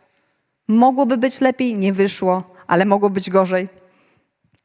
Mogłoby 0.67 1.17
być 1.17 1.41
lepiej, 1.41 1.75
nie 1.75 1.93
wyszło, 1.93 2.55
ale 2.67 2.85
mogło 2.85 3.09
być 3.09 3.29
gorzej. 3.29 3.69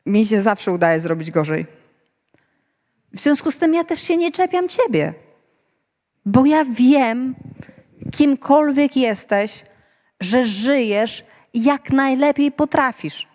Mi 0.07 0.26
się 0.26 0.42
zawsze 0.42 0.72
udaje 0.72 1.01
zrobić 1.01 1.30
gorzej. 1.30 1.66
W 3.12 3.20
związku 3.20 3.51
z 3.51 3.57
tym 3.57 3.74
ja 3.74 3.84
też 3.84 4.03
się 4.03 4.16
nie 4.16 4.32
czepiam 4.32 4.68
ciebie, 4.68 5.14
bo 6.26 6.46
ja 6.46 6.64
wiem, 6.64 7.34
kimkolwiek 8.12 8.96
jesteś, 8.96 9.64
że 10.20 10.46
żyjesz 10.46 11.24
jak 11.55 11.90
najlepiej 11.90 12.53
potrafisz. 12.53 13.28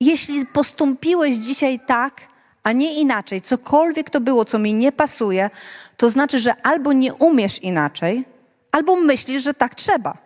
Jeśli 0.00 0.46
postąpiłeś 0.46 1.36
dzisiaj 1.36 1.80
tak, 1.86 2.28
a 2.62 2.72
nie 2.72 2.94
inaczej, 2.94 3.40
cokolwiek 3.40 4.10
to 4.10 4.20
było, 4.20 4.44
co 4.44 4.58
mi 4.58 4.74
nie 4.74 4.92
pasuje, 4.92 5.50
to 5.96 6.10
znaczy, 6.10 6.38
że 6.38 6.54
albo 6.62 6.92
nie 6.92 7.14
umiesz 7.14 7.62
inaczej, 7.62 8.24
albo 8.72 8.96
myślisz, 8.96 9.42
że 9.42 9.54
tak 9.54 9.74
trzeba. 9.74 10.25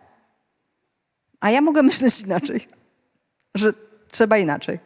A 1.41 1.51
ja 1.51 1.61
mogę 1.61 1.83
myśleć 1.83 2.21
inaczej, 2.21 2.69
że 3.55 3.73
trzeba 4.11 4.39
inaczej. 4.39 4.79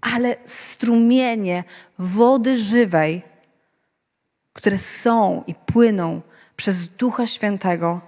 Ale 0.00 0.36
strumienie 0.46 1.64
wody 1.98 2.58
żywej, 2.58 3.22
które 4.52 4.78
są 4.78 5.44
i 5.46 5.54
płyną 5.54 6.20
przez 6.56 6.88
Ducha 6.88 7.26
Świętego, 7.26 8.00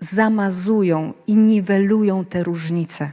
zamazują 0.00 1.12
i 1.26 1.34
niwelują 1.34 2.24
te 2.24 2.42
różnice. 2.42 3.12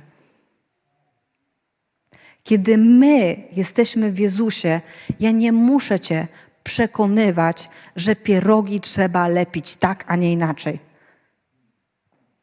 Kiedy 2.43 2.77
my 2.77 3.43
jesteśmy 3.51 4.11
w 4.11 4.19
Jezusie, 4.19 4.81
ja 5.19 5.31
nie 5.31 5.51
muszę 5.51 5.99
Cię 5.99 6.27
przekonywać, 6.63 7.69
że 7.95 8.15
pierogi 8.15 8.81
trzeba 8.81 9.27
lepić 9.27 9.75
tak, 9.75 10.03
a 10.07 10.15
nie 10.15 10.31
inaczej. 10.31 10.79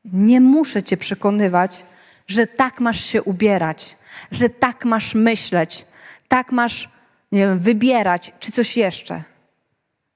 Nie 0.04 0.40
muszę 0.40 0.82
Cię 0.82 0.96
przekonywać, 0.96 1.84
że 2.26 2.46
tak 2.46 2.80
masz 2.80 3.04
się 3.04 3.22
ubierać, 3.22 3.96
że 4.30 4.48
tak 4.48 4.84
masz 4.84 5.14
myśleć, 5.14 5.86
tak 6.28 6.52
masz, 6.52 6.88
nie 7.32 7.38
wiem, 7.40 7.58
wybierać, 7.58 8.32
czy 8.40 8.52
coś 8.52 8.76
jeszcze. 8.76 9.22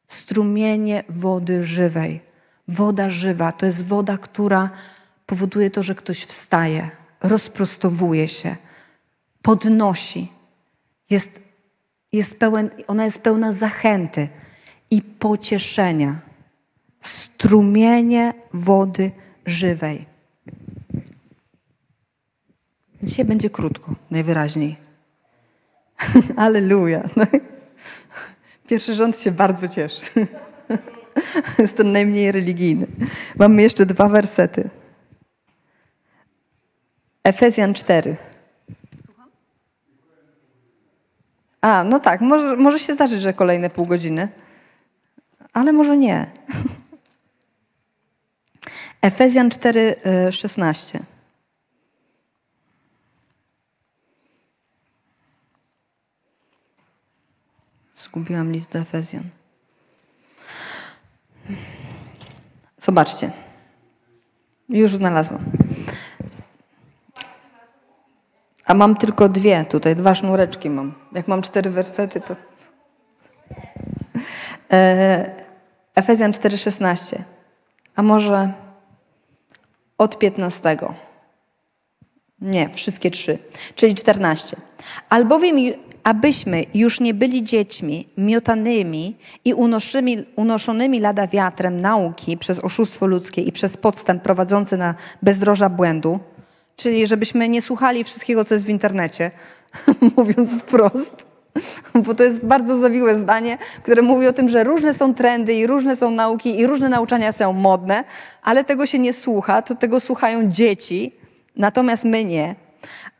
Strumienie 0.08 1.04
wody 1.08 1.64
żywej. 1.64 2.20
Woda 2.68 3.10
żywa 3.10 3.52
to 3.52 3.66
jest 3.66 3.86
woda, 3.86 4.18
która 4.18 4.70
powoduje 5.26 5.70
to, 5.70 5.82
że 5.82 5.94
ktoś 5.94 6.24
wstaje, 6.24 6.90
rozprostowuje 7.20 8.28
się, 8.28 8.56
podnosi. 9.42 10.32
Jest, 11.10 11.40
jest 12.12 12.38
pełen, 12.38 12.70
ona 12.86 13.04
jest 13.04 13.18
pełna 13.18 13.52
zachęty 13.52 14.28
i 14.90 15.02
pocieszenia. 15.02 16.16
Strumienie 17.02 18.34
wody 18.52 19.02
żywej. 19.02 19.23
Dzisiaj 23.02 23.24
będzie 23.24 23.50
krótko, 23.50 23.94
najwyraźniej. 24.10 24.76
Aleluja. 26.36 27.08
Pierwszy 28.68 28.94
rząd 28.94 29.18
się 29.18 29.32
bardzo 29.32 29.68
cieszy. 29.68 30.10
Jest 31.58 31.76
ten 31.76 31.92
najmniej 31.92 32.32
religijny. 32.32 32.86
Mamy 33.36 33.62
jeszcze 33.62 33.86
dwa 33.86 34.08
wersety. 34.08 34.70
Efezjan 37.24 37.74
4. 37.74 38.16
A, 41.60 41.84
no 41.84 42.00
tak, 42.00 42.20
może, 42.20 42.56
może 42.56 42.78
się 42.78 42.94
zdarzyć, 42.94 43.22
że 43.22 43.32
kolejne 43.32 43.70
pół 43.70 43.86
godziny, 43.86 44.28
ale 45.52 45.72
może 45.72 45.96
nie. 45.96 46.26
Efezjan 49.04 49.50
4, 49.50 49.96
16. 50.30 50.98
Zgubiłam 57.94 58.52
list 58.52 58.72
do 58.72 58.78
Efezjan. 58.78 59.22
Zobaczcie. 62.78 63.30
Już 64.68 64.96
znalazłam. 64.96 65.44
A 68.66 68.74
mam 68.74 68.96
tylko 68.96 69.28
dwie 69.28 69.64
tutaj, 69.64 69.96
dwa 69.96 70.14
sznureczki 70.14 70.70
mam. 70.70 70.94
Jak 71.12 71.28
mam 71.28 71.42
cztery 71.42 71.70
wersety, 71.70 72.20
to. 72.20 72.36
E, 74.72 75.30
Efezjan 75.94 76.32
4,16. 76.32 77.18
A 77.96 78.02
może 78.02 78.63
od 79.98 80.18
15. 80.18 80.76
Nie, 82.40 82.68
wszystkie 82.68 83.10
trzy, 83.10 83.38
czyli 83.74 83.94
14. 83.94 84.56
Albowiem, 85.08 85.56
abyśmy 86.04 86.64
już 86.74 87.00
nie 87.00 87.14
byli 87.14 87.44
dziećmi 87.44 88.08
miotanymi 88.18 89.16
i 89.44 89.54
unoszymi, 89.54 90.24
unoszonymi 90.36 91.00
lada 91.00 91.26
wiatrem 91.26 91.80
nauki 91.80 92.36
przez 92.36 92.58
oszustwo 92.64 93.06
ludzkie 93.06 93.42
i 93.42 93.52
przez 93.52 93.76
podstęp 93.76 94.22
prowadzący 94.22 94.76
na 94.76 94.94
bezdroża 95.22 95.68
błędu, 95.68 96.20
czyli 96.76 97.06
żebyśmy 97.06 97.48
nie 97.48 97.62
słuchali 97.62 98.04
wszystkiego, 98.04 98.44
co 98.44 98.54
jest 98.54 98.66
w 98.66 98.68
internecie, 98.68 99.30
mówiąc 100.16 100.50
wprost, 100.50 101.23
bo 102.04 102.14
to 102.14 102.22
jest 102.22 102.46
bardzo 102.46 102.78
zawiłe 102.78 103.16
zdanie, 103.16 103.58
które 103.82 104.02
mówi 104.02 104.26
o 104.26 104.32
tym, 104.32 104.48
że 104.48 104.64
różne 104.64 104.94
są 104.94 105.14
trendy 105.14 105.54
i 105.54 105.66
różne 105.66 105.96
są 105.96 106.10
nauki 106.10 106.58
i 106.58 106.66
różne 106.66 106.88
nauczania 106.88 107.32
są 107.32 107.52
modne, 107.52 108.04
ale 108.42 108.64
tego 108.64 108.86
się 108.86 108.98
nie 108.98 109.12
słucha, 109.12 109.62
to 109.62 109.74
tego 109.74 110.00
słuchają 110.00 110.48
dzieci, 110.48 111.14
natomiast 111.56 112.04
my 112.04 112.24
nie. 112.24 112.54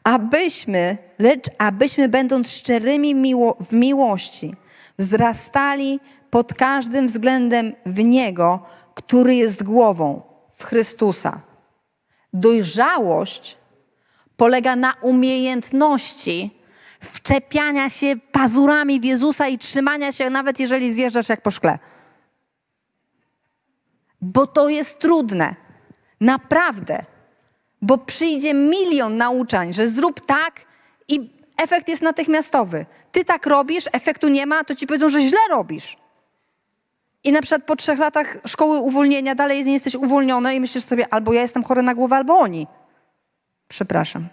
Abyśmy, 0.04 0.98
lecz 1.18 1.50
abyśmy 1.58 2.08
będąc 2.08 2.50
szczerymi 2.50 3.14
miło, 3.14 3.56
w 3.60 3.72
miłości, 3.72 4.54
wzrastali 4.98 6.00
pod 6.30 6.54
każdym 6.54 7.06
względem 7.06 7.72
w 7.86 8.04
Niego, 8.04 8.62
który 8.94 9.34
jest 9.34 9.62
głową, 9.62 10.22
w 10.56 10.64
Chrystusa. 10.64 11.40
Dojrzałość 12.32 13.56
polega 14.36 14.76
na 14.76 14.94
umiejętności 15.02 16.63
wczepiania 17.04 17.90
się 17.90 18.16
pazurami 18.32 19.00
w 19.00 19.04
Jezusa 19.04 19.48
i 19.48 19.58
trzymania 19.58 20.12
się, 20.12 20.30
nawet 20.30 20.60
jeżeli 20.60 20.94
zjeżdżasz 20.94 21.28
jak 21.28 21.40
po 21.40 21.50
szkle. 21.50 21.78
Bo 24.20 24.46
to 24.46 24.68
jest 24.68 24.98
trudne. 24.98 25.54
Naprawdę. 26.20 27.04
Bo 27.82 27.98
przyjdzie 27.98 28.54
milion 28.54 29.16
nauczań, 29.16 29.74
że 29.74 29.88
zrób 29.88 30.26
tak 30.26 30.60
i 31.08 31.30
efekt 31.56 31.88
jest 31.88 32.02
natychmiastowy. 32.02 32.86
Ty 33.12 33.24
tak 33.24 33.46
robisz, 33.46 33.84
efektu 33.92 34.28
nie 34.28 34.46
ma, 34.46 34.64
to 34.64 34.74
ci 34.74 34.86
powiedzą, 34.86 35.10
że 35.10 35.20
źle 35.20 35.38
robisz. 35.50 35.96
I 37.24 37.32
na 37.32 37.42
przykład 37.42 37.64
po 37.64 37.76
trzech 37.76 37.98
latach 37.98 38.36
szkoły 38.46 38.78
uwolnienia 38.78 39.34
dalej 39.34 39.64
nie 39.64 39.72
jesteś 39.72 39.94
uwolniony 39.94 40.54
i 40.54 40.60
myślisz 40.60 40.84
sobie, 40.84 41.14
albo 41.14 41.32
ja 41.32 41.42
jestem 41.42 41.64
chory 41.64 41.82
na 41.82 41.94
głowę, 41.94 42.16
albo 42.16 42.38
oni. 42.38 42.66
Przepraszam. 43.68 44.28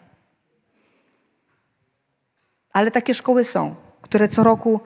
Ale 2.73 2.91
takie 2.91 3.13
szkoły 3.15 3.43
są, 3.43 3.75
które 4.01 4.27
co 4.27 4.43
roku 4.43 4.79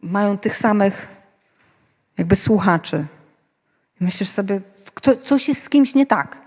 mają 0.00 0.38
tych 0.38 0.56
samych 0.56 1.16
jakby 2.18 2.36
słuchaczy. 2.36 3.06
I 4.00 4.04
myślisz 4.04 4.28
sobie, 4.28 4.60
kto, 4.94 5.16
coś 5.16 5.48
jest 5.48 5.62
z 5.62 5.68
kimś 5.68 5.94
nie 5.94 6.06
tak. 6.06 6.38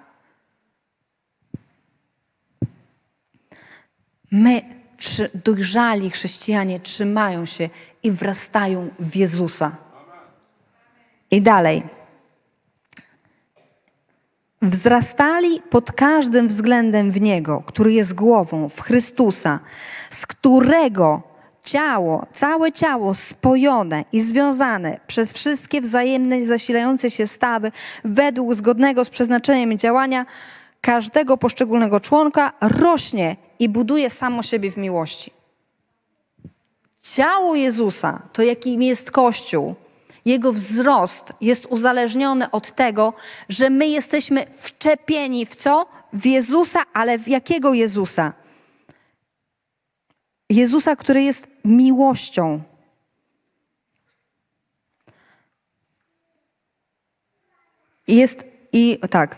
My, 4.31 4.61
dojrzali 5.45 6.09
chrześcijanie, 6.09 6.79
trzymają 6.79 7.45
się 7.45 7.69
i 8.03 8.11
wrastają 8.11 8.89
w 8.99 9.15
Jezusa. 9.15 9.75
I 11.31 11.41
dalej. 11.41 11.96
Wzrastali 14.69 15.61
pod 15.69 15.91
każdym 15.91 16.47
względem 16.47 17.11
w 17.11 17.21
Niego, 17.21 17.63
który 17.65 17.93
jest 17.93 18.13
głową, 18.13 18.69
w 18.69 18.81
Chrystusa, 18.81 19.59
z 20.09 20.25
którego 20.25 21.21
Ciało, 21.63 22.25
całe 22.33 22.71
ciało 22.71 23.13
spojone 23.13 24.03
i 24.11 24.21
związane 24.21 24.99
przez 25.07 25.33
wszystkie 25.33 25.81
wzajemne 25.81 26.45
zasilające 26.45 27.11
się 27.11 27.27
stawy 27.27 27.71
według 28.03 28.53
zgodnego 28.53 29.05
z 29.05 29.09
przeznaczeniem 29.09 29.77
działania 29.77 30.25
każdego 30.81 31.37
poszczególnego 31.37 31.99
członka 31.99 32.51
rośnie 32.61 33.35
i 33.59 33.69
buduje 33.69 34.09
samo 34.09 34.43
siebie 34.43 34.71
w 34.71 34.77
miłości. 34.77 35.31
Ciało 37.01 37.55
Jezusa, 37.55 38.21
to 38.33 38.41
jakim 38.41 38.81
jest 38.81 39.11
Kościół, 39.11 39.75
jego 40.27 40.53
wzrost 40.53 41.33
jest 41.41 41.65
uzależniony 41.65 42.51
od 42.51 42.71
tego, 42.71 43.13
że 43.49 43.69
my 43.69 43.87
jesteśmy 43.87 44.45
wczepieni 44.59 45.45
w 45.45 45.55
co? 45.55 45.85
W 46.13 46.25
Jezusa, 46.25 46.79
ale 46.93 47.19
w 47.19 47.27
jakiego 47.27 47.73
Jezusa? 47.73 48.33
Jezusa, 50.49 50.95
który 50.95 51.23
jest 51.23 51.47
miłością. 51.65 52.61
Jest 58.07 58.43
i 58.73 58.99
tak, 59.09 59.35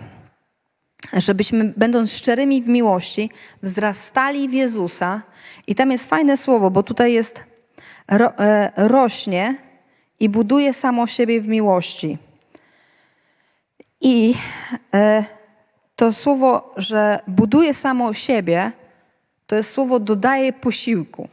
żebyśmy, 1.14 1.74
będąc 1.78 2.12
szczerymi 2.12 2.62
w 2.62 2.68
miłości, 2.68 3.30
wzrastali 3.64 4.50
w 4.50 4.54
Jezusa. 4.54 5.22
I 5.68 5.76
tam 5.76 5.92
jest 5.92 6.06
fajne 6.06 6.38
słowo, 6.38 6.72
bo 6.72 6.84
tutaj 6.84 7.14
jest 7.14 7.44
ro, 8.08 8.38
e, 8.38 8.72
rośnie 8.76 9.69
i 10.20 10.30
buduje 10.30 10.74
samo 10.74 11.08
siebie 11.08 11.42
w 11.42 11.48
miłości. 11.48 12.18
I 14.02 14.36
e, 14.94 15.24
to 15.96 16.14
słowo, 16.14 16.74
że 16.78 17.20
buduje 17.28 17.74
samo 17.74 18.14
siebie, 18.14 18.72
to 19.48 19.56
jest 19.56 19.72
słowo 19.72 20.00
dodaje 20.00 20.54
posiłku. 20.54 21.30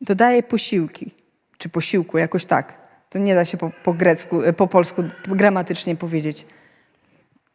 Dodaje 0.00 0.42
posiłki, 0.42 1.10
czy 1.58 1.68
posiłku, 1.68 2.18
jakoś 2.18 2.44
tak. 2.44 2.74
To 3.10 3.18
nie 3.18 3.34
da 3.34 3.44
się 3.44 3.56
po, 3.56 3.70
po 3.84 3.92
grecku, 3.92 4.42
e, 4.42 4.52
po 4.52 4.66
polsku 4.66 5.02
gramatycznie 5.26 5.96
powiedzieć. 5.96 6.46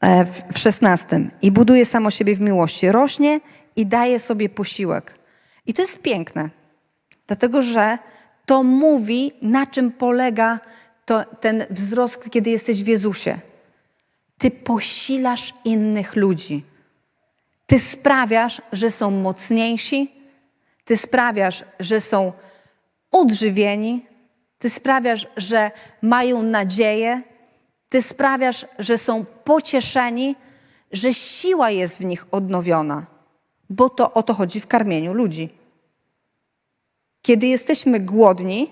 E, 0.01 0.25
W, 0.25 0.53
w 0.53 0.59
szesnastym. 0.59 1.31
I 1.41 1.51
buduje 1.51 1.85
samo 1.85 2.11
siebie 2.11 2.35
w 2.35 2.41
miłości. 2.41 2.91
Rośnie 2.91 3.39
i 3.75 3.85
daje 3.85 4.19
sobie 4.19 4.49
posiłek. 4.49 5.19
I 5.65 5.73
to 5.73 5.81
jest 5.81 6.01
piękne, 6.01 6.49
dlatego 7.27 7.61
że 7.61 7.97
to 8.51 8.63
mówi, 8.63 9.31
na 9.41 9.65
czym 9.65 9.91
polega 9.91 10.59
to, 11.05 11.25
ten 11.25 11.65
wzrost, 11.69 12.29
kiedy 12.29 12.49
jesteś 12.49 12.83
w 12.83 12.87
Jezusie. 12.87 13.39
Ty 14.37 14.51
posilasz 14.51 15.53
innych 15.65 16.15
ludzi. 16.15 16.63
Ty 17.67 17.79
sprawiasz, 17.79 18.61
że 18.71 18.91
są 18.91 19.11
mocniejsi, 19.11 20.11
ty 20.85 20.97
sprawiasz, 20.97 21.63
że 21.79 22.01
są 22.01 22.33
odżywieni, 23.11 24.05
ty 24.59 24.69
sprawiasz, 24.69 25.27
że 25.37 25.71
mają 26.01 26.43
nadzieję, 26.43 27.21
ty 27.89 28.01
sprawiasz, 28.01 28.65
że 28.79 28.97
są 28.97 29.25
pocieszeni, 29.43 30.35
że 30.91 31.13
siła 31.13 31.69
jest 31.69 31.97
w 31.97 32.05
nich 32.05 32.25
odnowiona, 32.31 33.05
bo 33.69 33.89
to 33.89 34.13
o 34.13 34.23
to 34.23 34.33
chodzi 34.33 34.59
w 34.59 34.67
karmieniu 34.67 35.13
ludzi. 35.13 35.60
Kiedy 37.21 37.47
jesteśmy 37.47 37.99
głodni, 37.99 38.69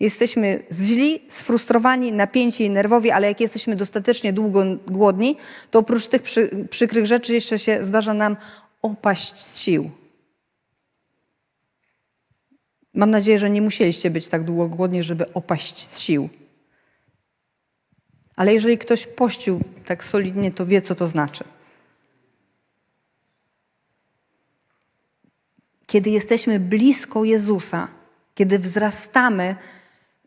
jesteśmy 0.00 0.62
źli, 0.72 1.20
sfrustrowani, 1.28 2.12
napięci 2.12 2.64
i 2.64 2.70
nerwowi, 2.70 3.10
ale 3.10 3.28
jak 3.28 3.40
jesteśmy 3.40 3.76
dostatecznie 3.76 4.32
długo 4.32 4.64
głodni, 4.86 5.36
to 5.70 5.78
oprócz 5.78 6.06
tych 6.06 6.22
przy, 6.22 6.66
przykrych 6.70 7.06
rzeczy 7.06 7.34
jeszcze 7.34 7.58
się 7.58 7.84
zdarza 7.84 8.14
nam 8.14 8.36
opaść 8.82 9.42
z 9.44 9.58
sił. 9.58 9.90
Mam 12.94 13.10
nadzieję, 13.10 13.38
że 13.38 13.50
nie 13.50 13.62
musieliście 13.62 14.10
być 14.10 14.28
tak 14.28 14.44
długo 14.44 14.68
głodni, 14.68 15.02
żeby 15.02 15.32
opaść 15.32 15.88
z 15.88 15.98
sił. 15.98 16.28
Ale 18.36 18.54
jeżeli 18.54 18.78
ktoś 18.78 19.06
pościł 19.06 19.60
tak 19.86 20.04
solidnie, 20.04 20.52
to 20.52 20.66
wie, 20.66 20.82
co 20.82 20.94
to 20.94 21.06
znaczy. 21.06 21.44
Kiedy 25.86 26.10
jesteśmy 26.10 26.60
blisko 26.60 27.24
Jezusa, 27.24 27.88
kiedy 28.34 28.58
wzrastamy, 28.58 29.56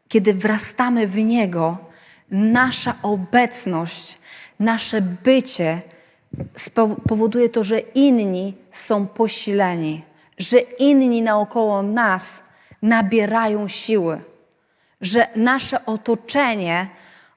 kiedy 0.07 0.34
wrastamy 0.34 1.07
w 1.07 1.16
Niego, 1.16 1.78
nasza 2.32 2.95
obecność, 3.03 4.20
nasze 4.60 5.01
bycie 5.01 5.82
powoduje 7.07 7.49
to, 7.49 7.64
że 7.64 7.80
inni 7.80 8.53
są 8.72 9.07
posileni, 9.07 10.03
że 10.38 10.60
inni 10.60 11.22
naokoło 11.22 11.84
nas 11.84 12.43
nabierają 12.82 13.68
siły, 13.68 14.22
że 15.01 15.28
nasze 15.36 15.86
otoczenie, 15.86 16.89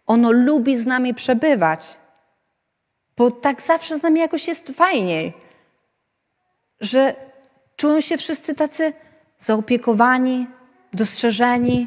ono 0.07 0.31
lubi 0.31 0.77
z 0.77 0.87
nami 0.87 1.15
przebywać, 1.15 1.97
bo 3.17 3.31
tak 3.31 3.63
zawsze 3.63 3.99
z 3.99 4.03
nami 4.03 4.21
jakoś 4.21 4.49
jest 4.49 4.69
fajniej, 4.69 5.33
że 6.81 7.15
czują 7.83 8.01
się 8.01 8.17
wszyscy 8.17 8.55
tacy 8.55 8.93
zaopiekowani, 9.41 10.47
dostrzeżeni, 10.93 11.87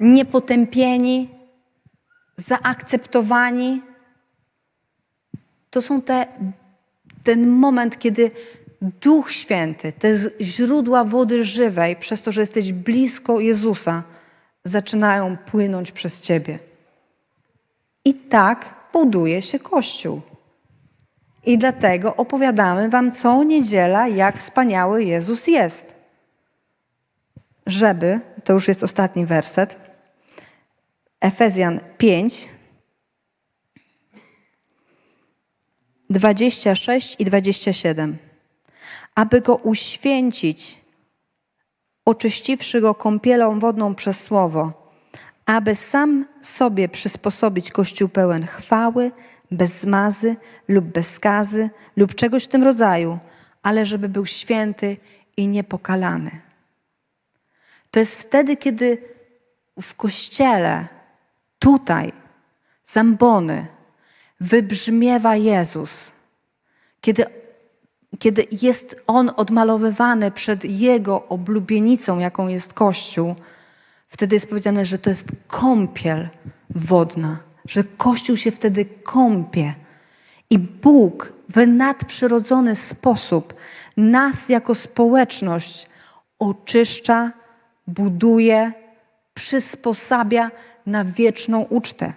niepotępieni, 0.00 1.28
zaakceptowani. 2.36 3.82
To 5.70 5.82
są 5.82 6.02
te, 6.02 6.26
ten 7.24 7.48
moment, 7.48 7.98
kiedy 7.98 8.30
Duch 8.82 9.32
Święty, 9.32 9.92
te 9.92 10.08
źródła 10.40 11.04
wody 11.04 11.44
żywej, 11.44 11.96
przez 11.96 12.22
to, 12.22 12.32
że 12.32 12.40
jesteś 12.40 12.72
blisko 12.72 13.40
Jezusa, 13.40 14.02
zaczynają 14.64 15.36
płynąć 15.36 15.92
przez 15.92 16.20
Ciebie. 16.20 16.58
I 18.04 18.14
tak 18.14 18.74
buduje 18.92 19.42
się 19.42 19.58
Kościół. 19.58 20.29
I 21.44 21.58
dlatego 21.58 22.16
opowiadamy 22.16 22.88
Wam 22.88 23.12
co 23.12 23.44
niedziela, 23.44 24.08
jak 24.08 24.38
wspaniały 24.38 25.04
Jezus 25.04 25.46
jest. 25.46 25.94
Żeby, 27.66 28.20
to 28.44 28.52
już 28.52 28.68
jest 28.68 28.84
ostatni 28.84 29.26
werset, 29.26 29.76
Efezjan 31.20 31.80
5, 31.98 32.48
26 36.10 37.16
i 37.18 37.24
27. 37.24 38.18
Aby 39.14 39.40
go 39.40 39.56
uświęcić, 39.56 40.78
oczyściwszy 42.04 42.80
go 42.80 42.94
kąpielą 42.94 43.58
wodną 43.58 43.94
przez 43.94 44.20
słowo, 44.20 44.92
aby 45.46 45.74
sam 45.74 46.26
sobie 46.42 46.88
przysposobić 46.88 47.70
Kościół 47.70 48.08
pełen 48.08 48.46
chwały, 48.46 49.10
bez 49.50 49.80
zmazy 49.80 50.36
lub 50.68 50.84
bez 50.84 51.14
skazy 51.14 51.70
lub 51.96 52.14
czegoś 52.14 52.44
w 52.44 52.48
tym 52.48 52.62
rodzaju, 52.62 53.18
ale 53.62 53.86
żeby 53.86 54.08
był 54.08 54.26
święty 54.26 54.96
i 55.36 55.48
niepokalany. 55.48 56.30
To 57.90 58.00
jest 58.00 58.16
wtedy, 58.16 58.56
kiedy 58.56 58.98
w 59.80 59.94
kościele, 59.94 60.86
tutaj, 61.58 62.12
zambony, 62.84 63.66
wybrzmiewa 64.40 65.36
Jezus. 65.36 66.12
Kiedy, 67.00 67.24
kiedy 68.18 68.46
jest 68.62 69.02
On 69.06 69.30
odmalowywany 69.36 70.30
przed 70.30 70.64
Jego 70.64 71.26
oblubienicą, 71.26 72.18
jaką 72.18 72.48
jest 72.48 72.74
Kościół, 72.74 73.34
wtedy 74.08 74.36
jest 74.36 74.48
powiedziane, 74.48 74.86
że 74.86 74.98
to 74.98 75.10
jest 75.10 75.28
kąpiel 75.48 76.28
wodna, 76.70 77.38
że 77.70 77.84
Kościół 77.84 78.36
się 78.36 78.50
wtedy 78.50 78.84
kąpie. 78.84 79.74
I 80.50 80.58
Bóg 80.58 81.32
w 81.48 81.66
nadprzyrodzony 81.66 82.76
sposób 82.76 83.54
nas 83.96 84.48
jako 84.48 84.74
społeczność 84.74 85.88
oczyszcza, 86.38 87.32
buduje, 87.86 88.72
przysposabia 89.34 90.50
na 90.86 91.04
wieczną 91.04 91.60
ucztę. 91.60 92.12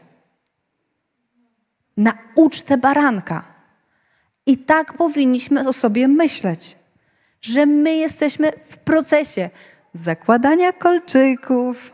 Na 1.98 2.14
ucztę 2.36 2.78
baranka. 2.78 3.44
I 4.46 4.58
tak 4.58 4.94
powinniśmy 4.94 5.68
o 5.68 5.74
sobie 5.74 6.08
myśleć, 6.08 6.78
że 7.42 7.66
my 7.66 7.96
jesteśmy 7.96 8.52
w 8.70 8.78
procesie 8.78 9.50
zakładania 9.94 10.72
kolczyków, 10.72 11.92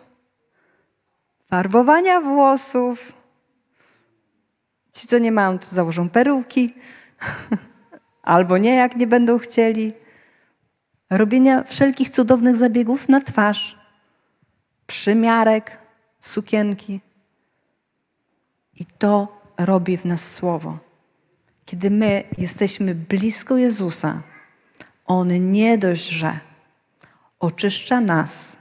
farbowania 1.49 2.21
włosów. 2.21 3.18
Ci, 4.99 5.07
co 5.07 5.17
nie 5.17 5.31
mają, 5.31 5.59
to 5.59 5.65
założą 5.65 6.09
peruki, 6.09 6.73
albo 8.21 8.57
nie, 8.57 8.75
jak 8.75 8.95
nie 8.95 9.07
będą 9.07 9.39
chcieli. 9.39 9.93
Robienia 11.09 11.63
wszelkich 11.63 12.09
cudownych 12.09 12.55
zabiegów 12.55 13.09
na 13.09 13.21
twarz, 13.21 13.79
przymiarek, 14.87 15.77
sukienki. 16.19 16.99
I 18.75 18.85
to 18.85 19.41
robi 19.57 19.97
w 19.97 20.05
nas 20.05 20.31
Słowo. 20.31 20.77
Kiedy 21.65 21.91
my 21.91 22.23
jesteśmy 22.37 22.95
blisko 22.95 23.57
Jezusa, 23.57 24.21
On 25.05 25.51
nie 25.51 25.77
dość, 25.77 26.09
że 26.09 26.39
oczyszcza 27.39 28.01
nas, 28.01 28.57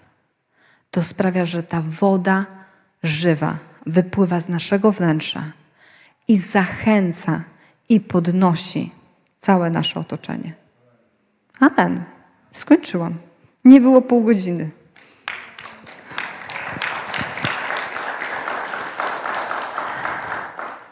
to 0.90 1.02
sprawia, 1.02 1.46
że 1.46 1.62
ta 1.62 1.82
woda 1.82 2.46
żywa 3.02 3.58
wypływa 3.86 4.40
z 4.40 4.48
naszego 4.48 4.92
wnętrza 4.92 5.57
i 6.28 6.36
zachęca 6.36 7.42
i 7.88 8.00
podnosi 8.00 8.92
całe 9.40 9.70
nasze 9.70 10.00
otoczenie. 10.00 10.52
Amen. 11.60 12.04
Skończyłam. 12.52 13.14
Nie 13.64 13.80
było 13.80 14.02
pół 14.02 14.24
godziny. 14.24 14.70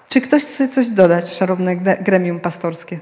Czy 0.08 0.20
ktoś 0.20 0.44
chce 0.44 0.68
coś 0.68 0.88
dodać, 0.88 1.34
szarobne 1.34 1.76
gre- 1.76 2.02
gremium 2.02 2.40
pastorskie? 2.40 2.98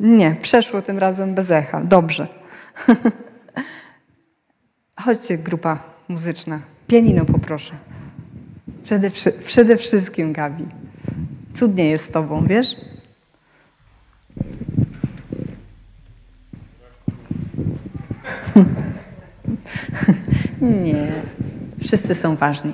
Nie, 0.00 0.36
przeszło 0.42 0.82
tym 0.82 0.98
razem 0.98 1.34
bez 1.34 1.50
echa. 1.50 1.80
Dobrze. 1.80 2.26
Chodźcie, 5.04 5.38
grupa 5.38 5.78
muzyczna. 6.08 6.60
Pianino 6.86 7.24
poproszę. 7.24 7.72
Przede, 8.88 9.10
przede 9.44 9.76
wszystkim, 9.76 10.32
Gabi. 10.32 10.64
Cudnie 11.54 11.84
jest 11.84 12.04
z 12.04 12.10
tobą, 12.10 12.46
wiesz? 12.46 12.76
Nie. 20.84 21.12
Wszyscy 21.84 22.14
są 22.14 22.36
ważni. 22.36 22.72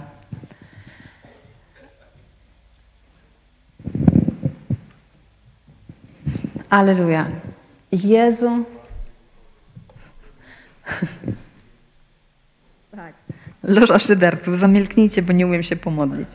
Aleluja. 6.71 7.27
Jezu. 7.93 8.65
Loża 13.65 13.99
szyderców, 13.99 14.59
zamilknijcie, 14.59 15.23
bo 15.23 15.33
nie 15.33 15.47
umiem 15.47 15.63
się 15.63 15.77
pomodlić. 15.77 16.29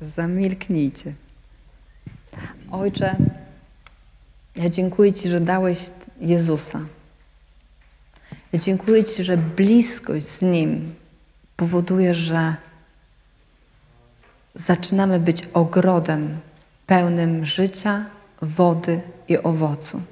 Zamilknijcie. 0.00 1.12
Ojcze, 2.70 3.16
ja 4.56 4.70
dziękuję 4.70 5.12
Ci, 5.12 5.28
że 5.28 5.40
dałeś 5.40 5.90
Jezusa. 6.20 6.80
Ja 8.52 8.58
dziękuję 8.58 9.04
Ci, 9.04 9.24
że 9.24 9.36
bliskość 9.36 10.26
z 10.26 10.42
Nim 10.42 10.94
powoduje, 11.56 12.14
że 12.14 12.54
zaczynamy 14.54 15.20
być 15.20 15.48
ogrodem 15.52 16.40
pełnym 16.86 17.46
życia, 17.46 18.04
wody 18.42 19.00
i 19.28 19.38
owocu. 19.38 20.02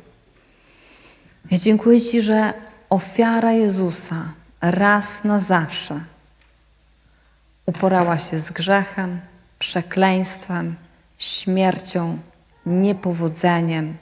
Ja 1.50 1.58
dziękuję 1.58 2.00
Ci, 2.00 2.22
że 2.22 2.52
ofiara 2.92 3.52
Jezusa 3.52 4.24
raz 4.60 5.24
na 5.24 5.38
zawsze 5.38 6.00
uporała 7.66 8.18
się 8.18 8.38
z 8.38 8.50
grzechem, 8.50 9.20
przekleństwem, 9.58 10.76
śmiercią, 11.18 12.18
niepowodzeniem, 12.66 13.96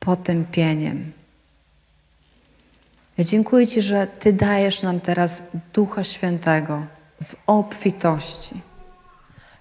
potępieniem. 0.00 1.12
Ja 3.18 3.24
dziękuję 3.24 3.66
Ci, 3.66 3.82
że 3.82 4.06
Ty 4.06 4.32
dajesz 4.32 4.82
nam 4.82 5.00
teraz 5.00 5.42
Ducha 5.72 6.04
Świętego 6.04 6.86
w 7.24 7.34
obfitości. 7.46 8.60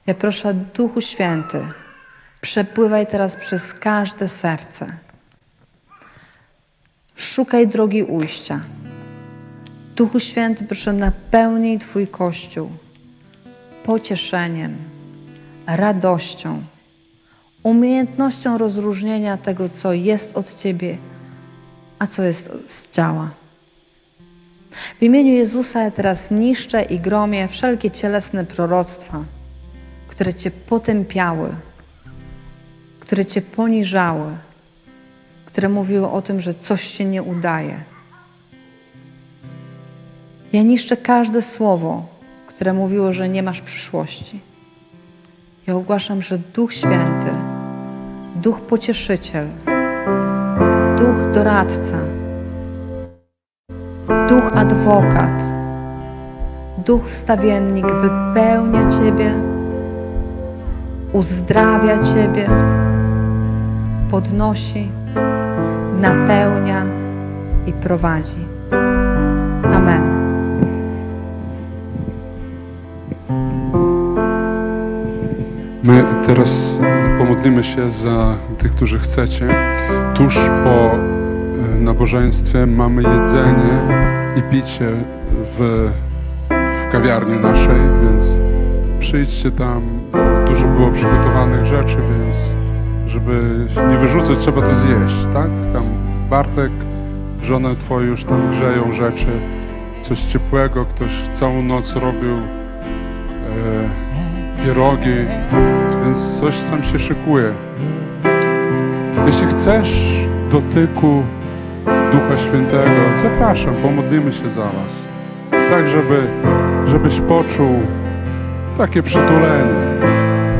Ja 0.08 0.14
proszę, 0.14 0.53
Duchu 0.53 1.01
Święty, 1.01 1.68
przepływaj 2.41 3.08
teraz 3.08 3.36
przez 3.36 3.74
każde 3.74 4.28
serce. 4.28 5.07
Szukaj 7.18 7.68
drogi 7.68 8.03
ujścia. 8.03 8.59
Duchu 9.95 10.20
Święty, 10.20 10.63
proszę, 10.63 10.93
napełnij 10.93 11.80
Twój 11.80 12.07
Kościół 12.07 12.70
pocieszeniem, 13.84 14.78
radością, 15.68 16.61
umiejętnością 17.63 18.57
rozróżnienia 18.57 19.38
tego, 19.38 19.70
co 19.70 19.93
jest 19.93 20.38
od 20.38 20.53
Ciebie, 20.53 20.97
a 21.99 22.07
co 22.07 22.24
jest 22.24 22.51
z 22.68 22.89
ciała. 22.91 23.30
W 24.99 25.03
imieniu 25.03 25.34
Jezusa 25.34 25.84
ja 25.84 25.91
teraz 25.91 26.32
niszczę 26.32 26.84
i 26.84 26.99
gromię 26.99 27.47
wszelkie 27.47 27.91
cielesne 27.91 28.45
proroctwa, 28.45 29.24
które 30.07 30.34
Cię 30.34 30.51
potępiały, 30.51 31.49
które 32.99 33.26
Cię 33.26 33.41
poniżały, 33.41 34.38
które 35.58 35.70
mówiły 35.70 36.10
o 36.12 36.22
tym, 36.22 36.41
że 36.41 36.53
coś 36.53 36.84
się 36.84 37.05
nie 37.05 37.24
udaje. 37.24 37.80
Ja 40.53 40.64
niszczę 40.64 40.97
każde 40.97 41.41
słowo, 41.41 42.05
które 42.47 42.74
mówiło, 42.74 43.14
że 43.14 43.30
nie 43.30 43.43
masz 43.43 43.62
przyszłości. 43.62 44.39
Ja 45.68 45.76
ogłaszam, 45.76 46.22
że 46.22 46.38
Duch 46.38 46.74
Święty, 46.74 47.30
Duch 48.36 48.62
Pocieszyciel, 48.62 49.47
Duch 50.97 51.32
Doradca, 51.34 51.97
Duch 54.30 54.51
Adwokat, 54.55 55.43
Duch 56.86 57.10
Wstawiennik 57.10 57.86
wypełnia 57.86 58.91
Ciebie, 58.91 59.34
uzdrawia 61.14 62.03
Ciebie, 62.03 62.49
podnosi, 64.12 64.89
napełnia 66.02 66.86
i 67.68 67.74
prowadzi. 67.74 68.45
Amen. 69.74 70.02
My 75.84 76.04
teraz 76.26 76.80
e, 76.84 77.18
pomodlimy 77.18 77.64
się 77.64 77.91
za 77.91 78.38
tych, 78.58 78.72
którzy 78.72 79.00
chcecie. 79.00 79.48
Tuż 80.14 80.36
po 80.64 80.70
e, 80.70 80.98
nabożeństwie 81.80 82.66
mamy 82.66 83.04
jedzenie 83.04 83.80
i 84.36 84.41
picie 84.41 84.91
w, 85.58 85.89
w 86.50 86.91
kawiarni 86.91 87.39
naszej, 87.39 87.80
więc 88.04 88.41
przyjdźcie 89.00 89.52
tam. 89.52 89.82
Dużo 90.48 90.68
było 90.68 90.91
przygotowanych 90.91 91.66
rzeczy, 91.66 91.98
więc 92.20 92.56
żeby 93.08 93.66
nie 93.89 93.97
wyrzucać, 93.97 94.38
trzeba 94.38 94.62
to 94.62 94.76
zjeść, 94.76 95.28
tak? 95.34 95.49
Tam 95.74 95.84
Bartek, 96.30 96.72
żonę 97.43 97.76
twoją 97.76 98.08
już 98.08 98.24
tam 98.24 98.51
grzeją 98.51 98.93
rzeczy, 98.93 99.28
coś 100.01 100.20
ciepłego, 100.20 100.86
ktoś 100.86 101.12
całą 101.34 101.64
noc 101.64 101.95
robił 101.95 102.36
e, 102.36 102.39
pierogi, 104.66 105.16
więc 106.05 106.39
coś 106.39 106.62
tam 106.62 106.84
się 106.84 106.99
szykuje. 106.99 107.51
Jeśli 109.26 109.47
chcesz 109.47 110.28
dotyku 110.51 111.24
Ducha 112.12 112.38
Świętego, 112.38 113.18
zapraszam, 113.22 113.76
pomodlimy 113.76 114.32
się 114.32 114.51
za 114.51 114.64
Was. 114.64 115.08
Tak, 115.51 115.88
żeby, 115.88 116.28
żebyś 116.86 117.20
poczuł 117.20 117.80
takie 118.78 119.03
przytulenie. 119.03 119.88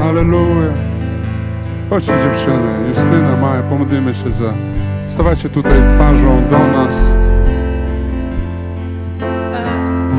Aleluja. 0.02 0.87
Chodźcie 1.90 2.14
dziewczyny, 2.24 2.88
Justyna, 2.88 3.38
Maja, 3.42 3.62
pomodlimy 3.64 4.14
się 4.16 4.32
za... 4.32 4.54
Stawajcie 5.08 5.50
tutaj 5.50 5.74
twarzą 5.90 6.42
do 6.50 6.58
nas. 6.60 7.14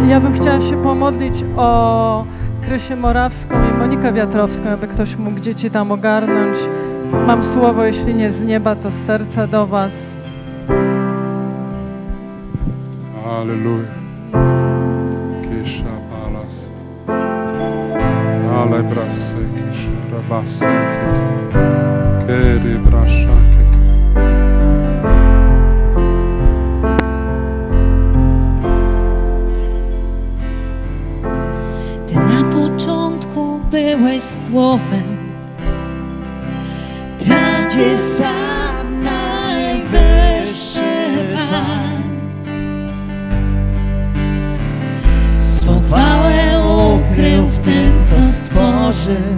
E, 0.04 0.08
Ja 0.08 0.20
bym 0.20 0.32
chciała 0.32 0.60
się 0.60 0.82
pomodlić 0.82 1.44
o 1.56 2.24
Krysię 2.62 2.96
Morawską 2.96 3.54
i 3.74 3.78
Monikę 3.78 4.12
Wiatrowską, 4.12 4.68
aby 4.70 4.86
ktoś 4.86 5.16
mógł 5.16 5.40
dzieci 5.40 5.70
tam 5.70 5.92
ogarnąć. 5.92 6.58
Mam 7.26 7.44
słowo, 7.44 7.84
jeśli 7.84 8.14
nie 8.14 8.32
z 8.32 8.42
nieba, 8.44 8.76
to 8.76 8.90
z 8.90 8.94
serca 8.94 9.46
do 9.46 9.66
Was. 9.66 10.16
Aleluja. 13.40 13.88
Kisha 15.42 15.84
balas. 16.10 16.72
Ale 18.58 18.82
brasy, 18.82 19.36
kisha 19.36 19.90
rabasy. 20.12 20.64
Keri 20.64 21.47
słowem, 34.48 35.16
tam 37.28 37.68
gdzie 37.68 37.96
sam 37.96 39.02
najwyższy 39.02 40.80
Pan 41.34 42.02
swą 45.38 45.82
chwałę 45.86 46.62
ukrył 46.64 47.46
w 47.46 47.58
tym, 47.58 47.92
co 48.06 48.32
stworzył, 48.32 49.37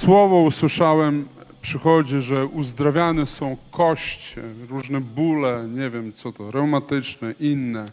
słowo 0.00 0.40
usłyszałem, 0.40 1.28
przychodzi, 1.62 2.20
że 2.20 2.46
uzdrawiane 2.46 3.26
są 3.26 3.56
koście, 3.70 4.42
różne 4.68 5.00
bóle, 5.00 5.68
nie 5.68 5.90
wiem 5.90 6.12
co 6.12 6.32
to, 6.32 6.50
reumatyczne, 6.50 7.34
inne, 7.40 7.90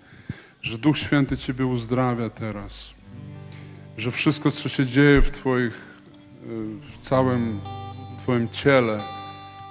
że 0.61 0.77
Duch 0.77 0.97
Święty 0.97 1.37
Ciebie 1.37 1.65
uzdrawia 1.65 2.29
teraz, 2.29 2.93
że 3.97 4.11
wszystko, 4.11 4.51
co 4.51 4.69
się 4.69 4.85
dzieje 4.85 5.21
w 5.21 5.31
Twoich, 5.31 5.81
y, 6.43 6.47
w 6.81 6.97
całym 7.01 7.59
Twoim 8.19 8.49
ciele, 8.49 9.03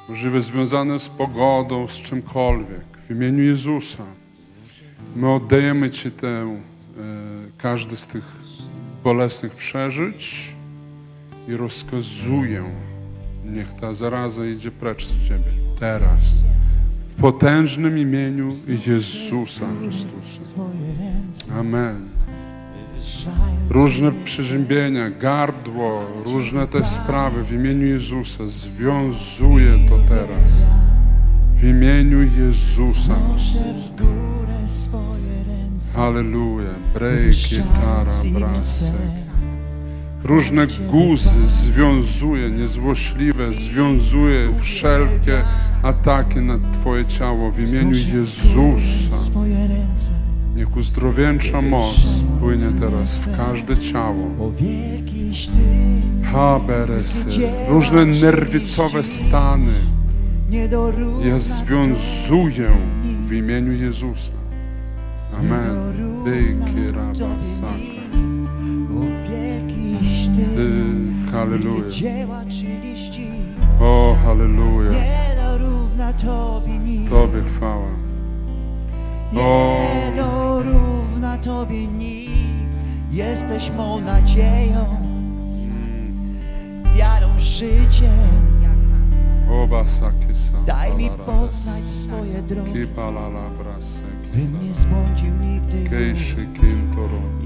możliwe 0.09 0.43
związane 0.43 1.01
z 1.01 1.09
pogodą, 1.09 1.89
z 1.89 2.01
czymkolwiek, 2.01 2.85
w 3.09 3.11
imieniu 3.11 3.43
Jezusa, 3.43 4.05
my 5.17 5.33
oddajemy 5.33 5.91
Ci 5.91 6.11
tę, 6.11 6.61
y, 6.99 7.53
każdy 7.59 7.97
z 7.97 8.07
tych 8.07 8.25
bolesnych 9.05 9.55
przeżyć, 9.55 10.56
i 11.49 11.57
rozkazuję, 11.57 12.65
niech 13.45 13.73
ta 13.73 13.95
zaraza 13.95 14.47
idzie 14.47 14.71
precz 14.71 15.07
z 15.07 15.29
Ciebie. 15.29 15.51
Teraz. 15.81 16.35
W 17.17 17.21
potężnym 17.21 17.99
imieniu 17.99 18.53
Jezusa 18.87 19.67
Chrystusa. 19.81 20.41
Amen. 21.59 22.09
Różne 23.71 24.13
przeziębienia, 24.25 25.11
gardło, 25.11 26.03
różne 26.25 26.67
te 26.67 26.85
sprawy 26.85 27.45
w 27.45 27.53
imieniu 27.53 27.87
Jezusa 27.87 28.49
związuję 28.49 29.73
to 29.89 29.99
teraz. 29.99 30.51
W 31.55 31.65
imieniu 31.65 32.23
Jezusa. 32.23 33.15
Halleluja. 35.95 36.75
Break, 36.95 37.33
gitara, 37.33 38.13
brasek 38.33 39.26
różne 40.27 40.67
guzy 40.67 41.47
związuje, 41.47 42.51
niezłośliwe, 42.51 43.53
związuje 43.53 44.49
wszelkie 44.61 45.43
ataki 45.83 46.39
na 46.39 46.59
Twoje 46.73 47.05
ciało 47.05 47.51
w 47.51 47.71
imieniu 47.71 47.97
Jezusa. 48.15 49.17
Niech 50.57 50.77
uzdrowieńcza 50.77 51.63
moc 51.63 51.97
płynie 52.41 52.81
teraz 52.81 53.19
w 53.19 53.37
każde 53.37 53.77
ciało. 53.77 54.31
Haberesy, 56.33 57.25
różne 57.69 58.07
nerwicowe 58.07 59.05
stany. 59.05 59.73
Ja 61.25 61.39
związuję 61.39 62.71
w 63.27 63.33
imieniu 63.33 63.73
Jezusa. 63.73 64.33
Amen. 65.39 65.77
Rabasaka. 66.95 67.96
Halleluja. 71.37 71.91
O, 73.81 74.15
halleluja. 74.25 74.91
Tobie 77.09 77.43
chwała. 77.43 77.91
O, 79.37 79.79
nie 79.95 80.13
dorówna 80.17 81.39
Tobie 81.39 81.87
nikt. 81.87 82.37
Jesteś 83.11 83.71
mą 83.71 84.01
nadzieją, 84.01 84.85
wiarą, 86.97 87.29
życiem. 87.39 88.47
Daj 90.67 90.97
mi 90.97 91.11
poznać 91.27 91.85
swoje 91.85 92.43
drogi, 92.43 92.73
braseki. 93.51 94.29
bym 94.35 94.63
nie 94.63 94.75
zbłądził 94.75 95.35
nigdy. 95.41 95.85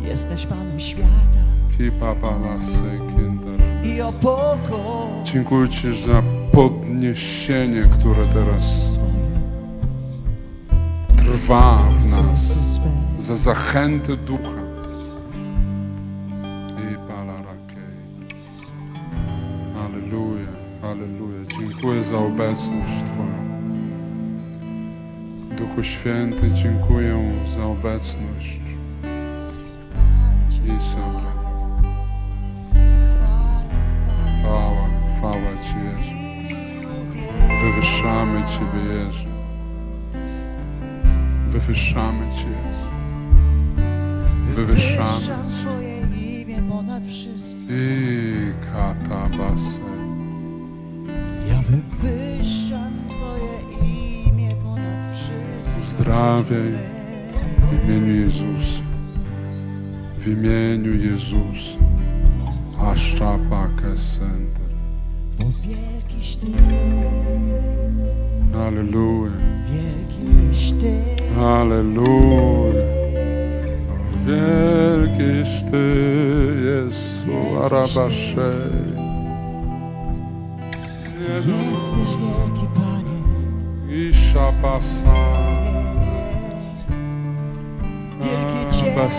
Jesteś 0.08 0.46
Panem 0.46 0.80
świata. 0.80 1.40
I 3.85 4.01
o 4.01 4.12
pokój 4.12 5.24
Dziękuję 5.24 5.69
Ci 5.69 5.97
za 5.97 6.23
podniesienie, 6.52 7.82
które 7.98 8.27
teraz 8.27 8.98
trwa 11.16 11.89
w 11.93 12.11
nas. 12.11 12.70
Za 13.19 13.36
zachętę 13.36 14.16
ducha. 14.16 14.61
Halleluja, 19.74 20.47
halleluja. 20.82 21.47
Dziękuję 21.59 22.05
za 22.05 22.19
obecność 22.19 22.94
Twoją. 22.94 23.40
Duchu 25.57 25.82
Święty, 25.82 26.51
dziękuję 26.51 27.32
za 27.57 27.66
obecność. 27.66 28.61
I 30.66 30.82
sobie. 30.82 31.30
Chwała, 35.20 35.36
Ci 35.36 35.74
Jezu. 35.84 36.14
Wywyższamy 37.60 38.42
Ciebie 38.44 38.94
Jezu. 38.94 39.28
Wywyższamy 41.48 42.26
Cię 42.36 42.48
Jezu. 42.48 42.90
Wywyższamy 44.55 45.10
Wywyższam 45.10 45.47
Cię. 45.47 45.62
Twoje 45.62 46.01
imię 46.42 46.62
ponad 46.70 47.06
wszystko. 47.06 47.72
I 47.72 48.52
katabasy. 48.72 49.80
Ja 51.48 51.62
wywyższam 51.62 52.92
Twoje 53.09 53.82
imię 54.28 54.56
ponad 54.64 55.16
wszystko. 55.16 55.82
Uzdrawiaj 55.82 56.72
w 57.70 57.88
imieniu 57.88 58.14
Jezusa. 58.14 58.82
W 60.18 60.26
imieniu 60.26 60.94
Jezusa. 60.94 61.78
Aszczapake 62.78 63.97
Center. 63.97 64.69
Ty, 65.40 66.48
Halleluja. 68.52 69.32
wielkiś 69.70 70.72
Ty, 70.72 70.92
Halleluja. 71.36 72.40
O, 72.40 73.96
Wielkiś 74.26 75.62
Ty, 75.70 75.84
Jezu, 76.64 77.62
Arabaszej. 77.64 78.90
jesteś 81.72 82.10
wielki 82.20 82.66
Panie. 82.74 83.20
I 84.08 84.12
Szapasa. 84.14 85.14
Wielkie 88.20 88.70
dzieła 88.72 89.10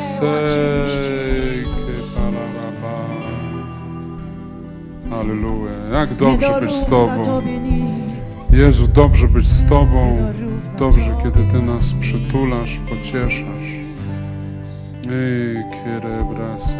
Halleluja. 5.11 5.71
Jak 5.93 6.15
dobrze 6.15 6.61
być 6.61 6.71
z 6.71 6.85
Tobą. 6.85 7.41
Jezu, 8.51 8.87
dobrze 8.87 9.27
być 9.27 9.47
z 9.47 9.69
Tobą. 9.69 10.17
Dobrze, 10.79 11.15
kiedy 11.23 11.39
Ty 11.51 11.61
nas 11.61 11.93
przytulasz, 11.93 12.79
pocieszasz. 12.89 13.71
Ej, 15.05 15.63
kierebrasa. 15.71 16.77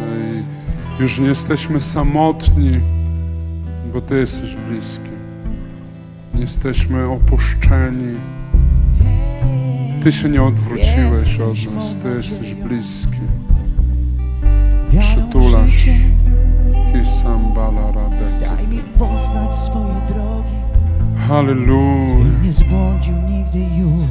Już 1.00 1.18
nie 1.18 1.26
jesteśmy 1.26 1.80
samotni, 1.80 2.80
bo 3.92 4.00
Ty 4.00 4.18
jesteś 4.18 4.56
bliski. 4.68 5.10
Nie 6.34 6.40
jesteśmy 6.40 7.08
opuszczeni. 7.08 8.14
Ty 10.02 10.12
się 10.12 10.28
nie 10.28 10.42
odwróciłeś 10.42 11.40
od 11.40 11.74
nas. 11.74 11.96
Ty 11.96 12.08
jesteś 12.16 12.54
bliski. 12.54 13.20
Przytulasz. 15.00 15.61
Daj 18.40 18.68
mi 18.68 18.78
poznać 18.98 19.54
swoje 19.56 20.00
drogi, 20.08 20.56
Halleluja. 21.28 22.24
bym 22.24 22.42
nie 22.44 22.52
zbłądził 22.52 23.14
nigdy 23.14 23.58
już. 23.58 24.08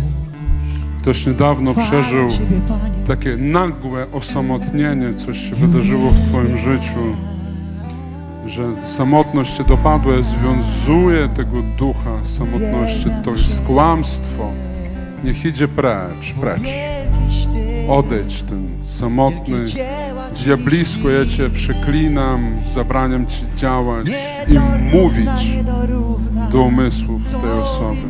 Ktoś 1.02 1.28
niedawno 1.28 1.74
przeżył 1.74 2.28
takie 3.08 3.38
nagłe 3.38 4.12
osamotnienie, 4.12 5.14
coś 5.14 5.38
się 5.38 5.56
wydarzyło 5.56 6.12
w 6.12 6.22
Twoim 6.22 6.58
życiu, 6.58 7.00
że 8.46 8.82
samotność 8.82 9.58
Cię 9.58 9.64
dopadła, 9.64 10.14
związuje 10.22 11.30
tego 11.30 11.58
ducha 11.78 12.26
samotności, 12.26 13.10
to 13.24 13.32
jest 13.32 13.66
kłamstwo. 13.66 14.52
Niech 15.24 15.46
idzie 15.46 15.68
precz, 15.68 16.34
precz. 16.42 17.01
Odejdź 17.92 18.44
ten 18.44 18.84
samotny, 18.84 19.66
diablisku, 20.46 21.10
ja 21.10 21.26
Cię 21.26 21.50
przeklinam, 21.50 22.56
zabraniam 22.68 23.26
Ci 23.26 23.44
działać 23.56 24.08
i 24.48 24.60
mówić 24.96 25.60
do 26.52 26.62
umysłów 26.62 27.22
tej 27.42 27.52
osoby. 27.52 28.08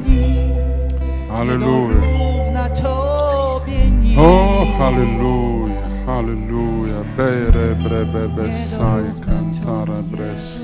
Nikt. 4.02 4.20
O, 4.20 4.66
halleluja, 4.78 5.82
halleluja. 6.06 7.03
Bere, 7.18 7.76
bre, 7.76 8.06
be, 8.06 8.30
be, 8.30 8.53
sai, 8.53 9.03
cantara, 9.26 10.02
bres. 10.03 10.60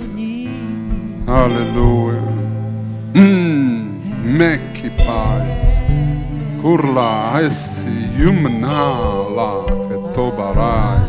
Halleluja. 1.25 2.21
Mm, 3.13 3.99
meki 4.25 4.89
pai. 4.97 5.66
Kurla, 6.61 7.39
esi, 7.41 8.09
yumna, 8.17 8.79
la, 9.37 9.51
hetobarai. 9.89 11.01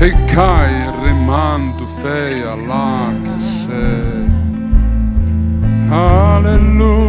Hekai, 0.00 0.74
remandu, 1.02 1.86
feia, 2.02 2.54
la, 2.68 3.12
que 3.24 3.36
se. 3.40 3.86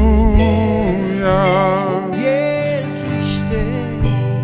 Halleluja. 0.07 1.39
Wielkiś 2.11 3.31
Ty, 3.49 3.63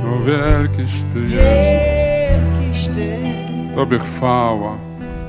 O 0.10 0.20
wielkiś 0.26 0.94
Ty 1.14 1.20
Jezu, 1.20 1.36
wielkiś 1.36 2.88
Ty, 2.88 3.18
Tobie 3.76 4.00
chwała. 4.00 4.74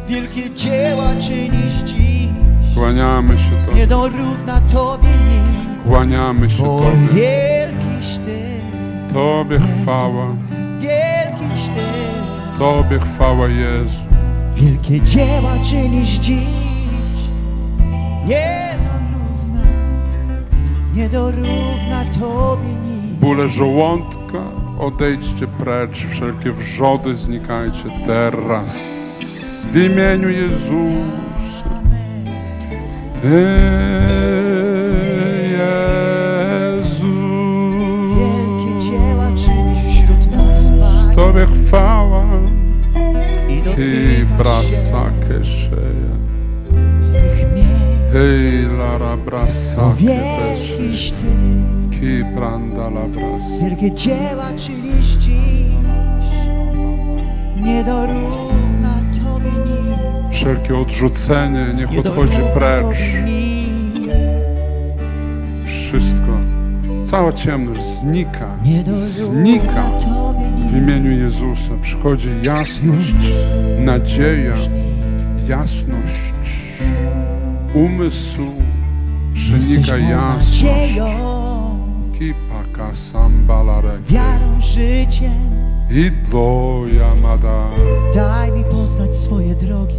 wielkie 0.08 0.50
dzieła 0.50 1.08
czynisz 1.20 1.74
dziś. 1.84 2.28
Kłaniamy 2.74 3.38
się 3.38 3.50
Tobie, 3.66 3.76
Niedorówna 3.80 4.60
Tobie 4.60 5.08
nikt, 5.08 5.73
kłaniamy 5.86 6.50
się 6.50 6.62
bo 6.62 6.78
Tobie. 6.78 6.96
wielkiś 7.12 8.18
Ty, 8.24 8.38
Tobie 9.14 9.58
chwała, 9.58 10.26
wielkiś 10.78 11.64
Ty. 11.66 12.58
Tobie 12.58 12.98
chwała 12.98 13.48
Jezu. 13.48 14.04
Wielkie 14.54 15.00
dzieła 15.00 15.58
czynisz 15.70 16.08
dziś. 16.08 16.44
Niedorówna, 18.26 19.62
niedorówna 20.94 22.04
Tobie 22.20 22.68
nikt. 22.68 23.20
Bóle 23.20 23.48
żołądka, 23.48 24.42
odejdźcie 24.78 25.46
precz, 25.46 26.06
wszelkie 26.10 26.52
wrzody 26.52 27.16
znikajcie 27.16 27.84
teraz. 28.06 28.76
W 29.72 29.76
imieniu 29.76 30.28
Jezusa. 30.28 31.64
Ej, 33.24 34.13
Tobie 41.14 41.46
chwała. 41.46 42.24
I 43.48 43.62
Ki 43.62 43.64
dotykasz 43.64 44.66
się 44.66 44.76
sake 44.76 45.44
szeja. 45.44 46.14
Tych 47.12 47.54
miejsc 47.54 48.12
Hej, 48.12 48.78
lara 48.78 49.16
beszy. 49.16 49.76
Ty 51.10 51.98
Ki 51.98 52.24
pranda 52.36 52.86
la 52.86 53.08
bras. 53.08 53.62
Wielkie 53.62 53.92
dzieła 53.92 54.46
czynisz 54.56 55.06
dziś 55.06 55.74
Nie 57.62 57.84
dorówna 57.84 58.94
Tobie 59.24 59.50
nic 59.50 60.34
Wszelkie 60.36 60.78
odrzucenie 60.78 61.66
niech 61.76 61.90
Nie 61.90 62.00
odchodzi 62.00 62.40
precz. 62.54 62.96
Wszystko, 65.66 66.38
cała 67.04 67.32
ciemność 67.32 67.82
znika, 67.82 68.46
znika. 68.92 69.90
W 70.74 70.76
imieniu 70.76 71.10
Jezusa 71.10 71.72
przychodzi 71.82 72.28
jasność, 72.42 73.14
nadzieja, 73.78 74.54
jasność. 75.48 76.34
Umysł 77.74 78.46
przenika 79.34 79.98
jasność. 79.98 81.00
Kipaka 82.18 82.94
sambalarek. 82.94 84.02
Wiarą, 84.02 84.60
życiem 84.60 85.50
Idlo 85.90 86.82
yamada. 86.98 87.68
Daj 88.14 88.52
mi 88.52 88.64
poznać 88.64 89.16
swoje 89.16 89.54
drogi 89.54 89.94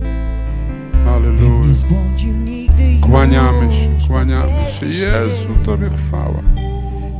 Bym 0.00 1.04
Halleluja. 1.04 1.66
nie 1.68 1.74
zbłądził 1.74 2.34
nigdy 2.34 2.92
już 2.92 3.00
Kłaniamy 3.00 3.72
się, 3.72 3.88
kłaniamy 4.08 4.52
się. 4.80 4.86
Jezu, 4.86 5.54
Tobie 5.64 5.90
chwała. 5.90 6.42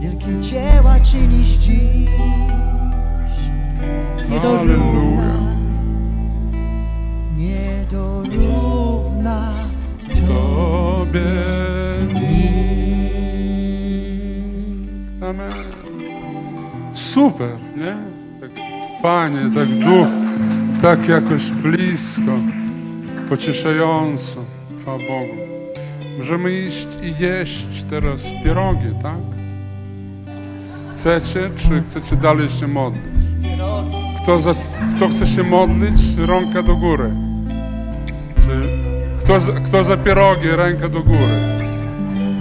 Wielkie 0.00 0.40
dzieła 0.40 1.00
czynisz 1.00 1.46
dziś 1.48 2.08
Nie 4.30 4.40
dorówna. 4.40 5.34
Nie 7.36 7.84
dorówna 7.90 9.52
to 10.08 10.20
Tobie 10.26 11.20
nikt. 12.14 12.32
Amen. 15.22 15.52
Super, 16.92 17.48
nie? 17.76 17.96
Tak 18.40 18.50
fajnie, 19.02 19.38
tak 19.54 19.68
duch, 19.68 20.06
tak 20.82 21.08
jakoś 21.08 21.50
blisko, 21.50 22.32
pocieszająco. 23.28 24.44
Chwała 24.80 24.98
Bogu. 24.98 25.36
Możemy 26.18 26.52
iść 26.52 26.88
i 27.02 27.22
jeść 27.22 27.84
teraz 27.90 28.32
pierogi, 28.44 28.88
tak? 29.02 29.16
Chcecie, 30.94 31.50
czy 31.56 31.80
chcecie 31.82 32.16
dalej 32.16 32.48
się 32.48 32.68
modlić? 32.68 33.13
Kto, 34.24 34.38
za, 34.38 34.54
kto 34.96 35.08
chce 35.08 35.26
się 35.26 35.42
modlić, 35.42 36.16
rąka 36.16 36.62
do 36.62 36.76
góry. 36.76 37.10
Kto, 39.18 39.38
kto 39.64 39.84
za 39.84 39.96
pierogi, 39.96 40.48
ręka 40.48 40.88
do 40.88 41.02
góry. 41.02 41.40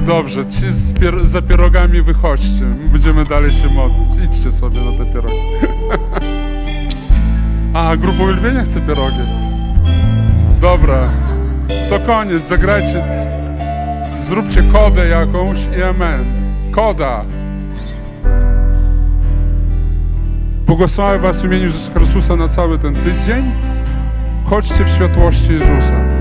Dobrze, 0.06 0.46
ci 0.46 0.72
z 0.72 0.94
pier, 0.94 1.28
za 1.28 1.42
pierogami 1.42 2.02
wychodźcie. 2.02 2.66
My 2.66 2.90
będziemy 2.90 3.26
dalej 3.26 3.54
się 3.54 3.70
modlić. 3.70 4.26
Idźcie 4.26 4.52
sobie 4.52 4.82
na 4.82 4.98
te 4.98 5.06
pierogi. 5.06 5.36
A, 7.74 7.98
grupa 7.98 8.24
uwielbienia 8.24 8.64
chce 8.64 8.82
pierogi. 8.82 9.24
Dobra, 10.62 11.10
to 11.90 12.00
koniec, 12.00 12.48
zagrajcie. 12.48 13.04
Zróbcie 14.20 14.64
kodę 14.72 15.08
jakąś 15.08 15.58
i 15.78 15.84
amen. 15.84 16.26
Koda. 16.72 17.26
Błogosławię 20.74 21.20
Was 21.20 21.42
w 21.42 21.46
imieniu 21.46 21.64
Jezusa 21.64 21.94
Chrystusa 21.94 22.36
na 22.36 22.48
cały 22.48 22.80
ten 22.80 22.96
tydzień. 22.96 23.52
Chodźcie 24.46 24.86
w 24.86 24.90
światłości 24.90 25.54
Jezusa. 25.54 26.13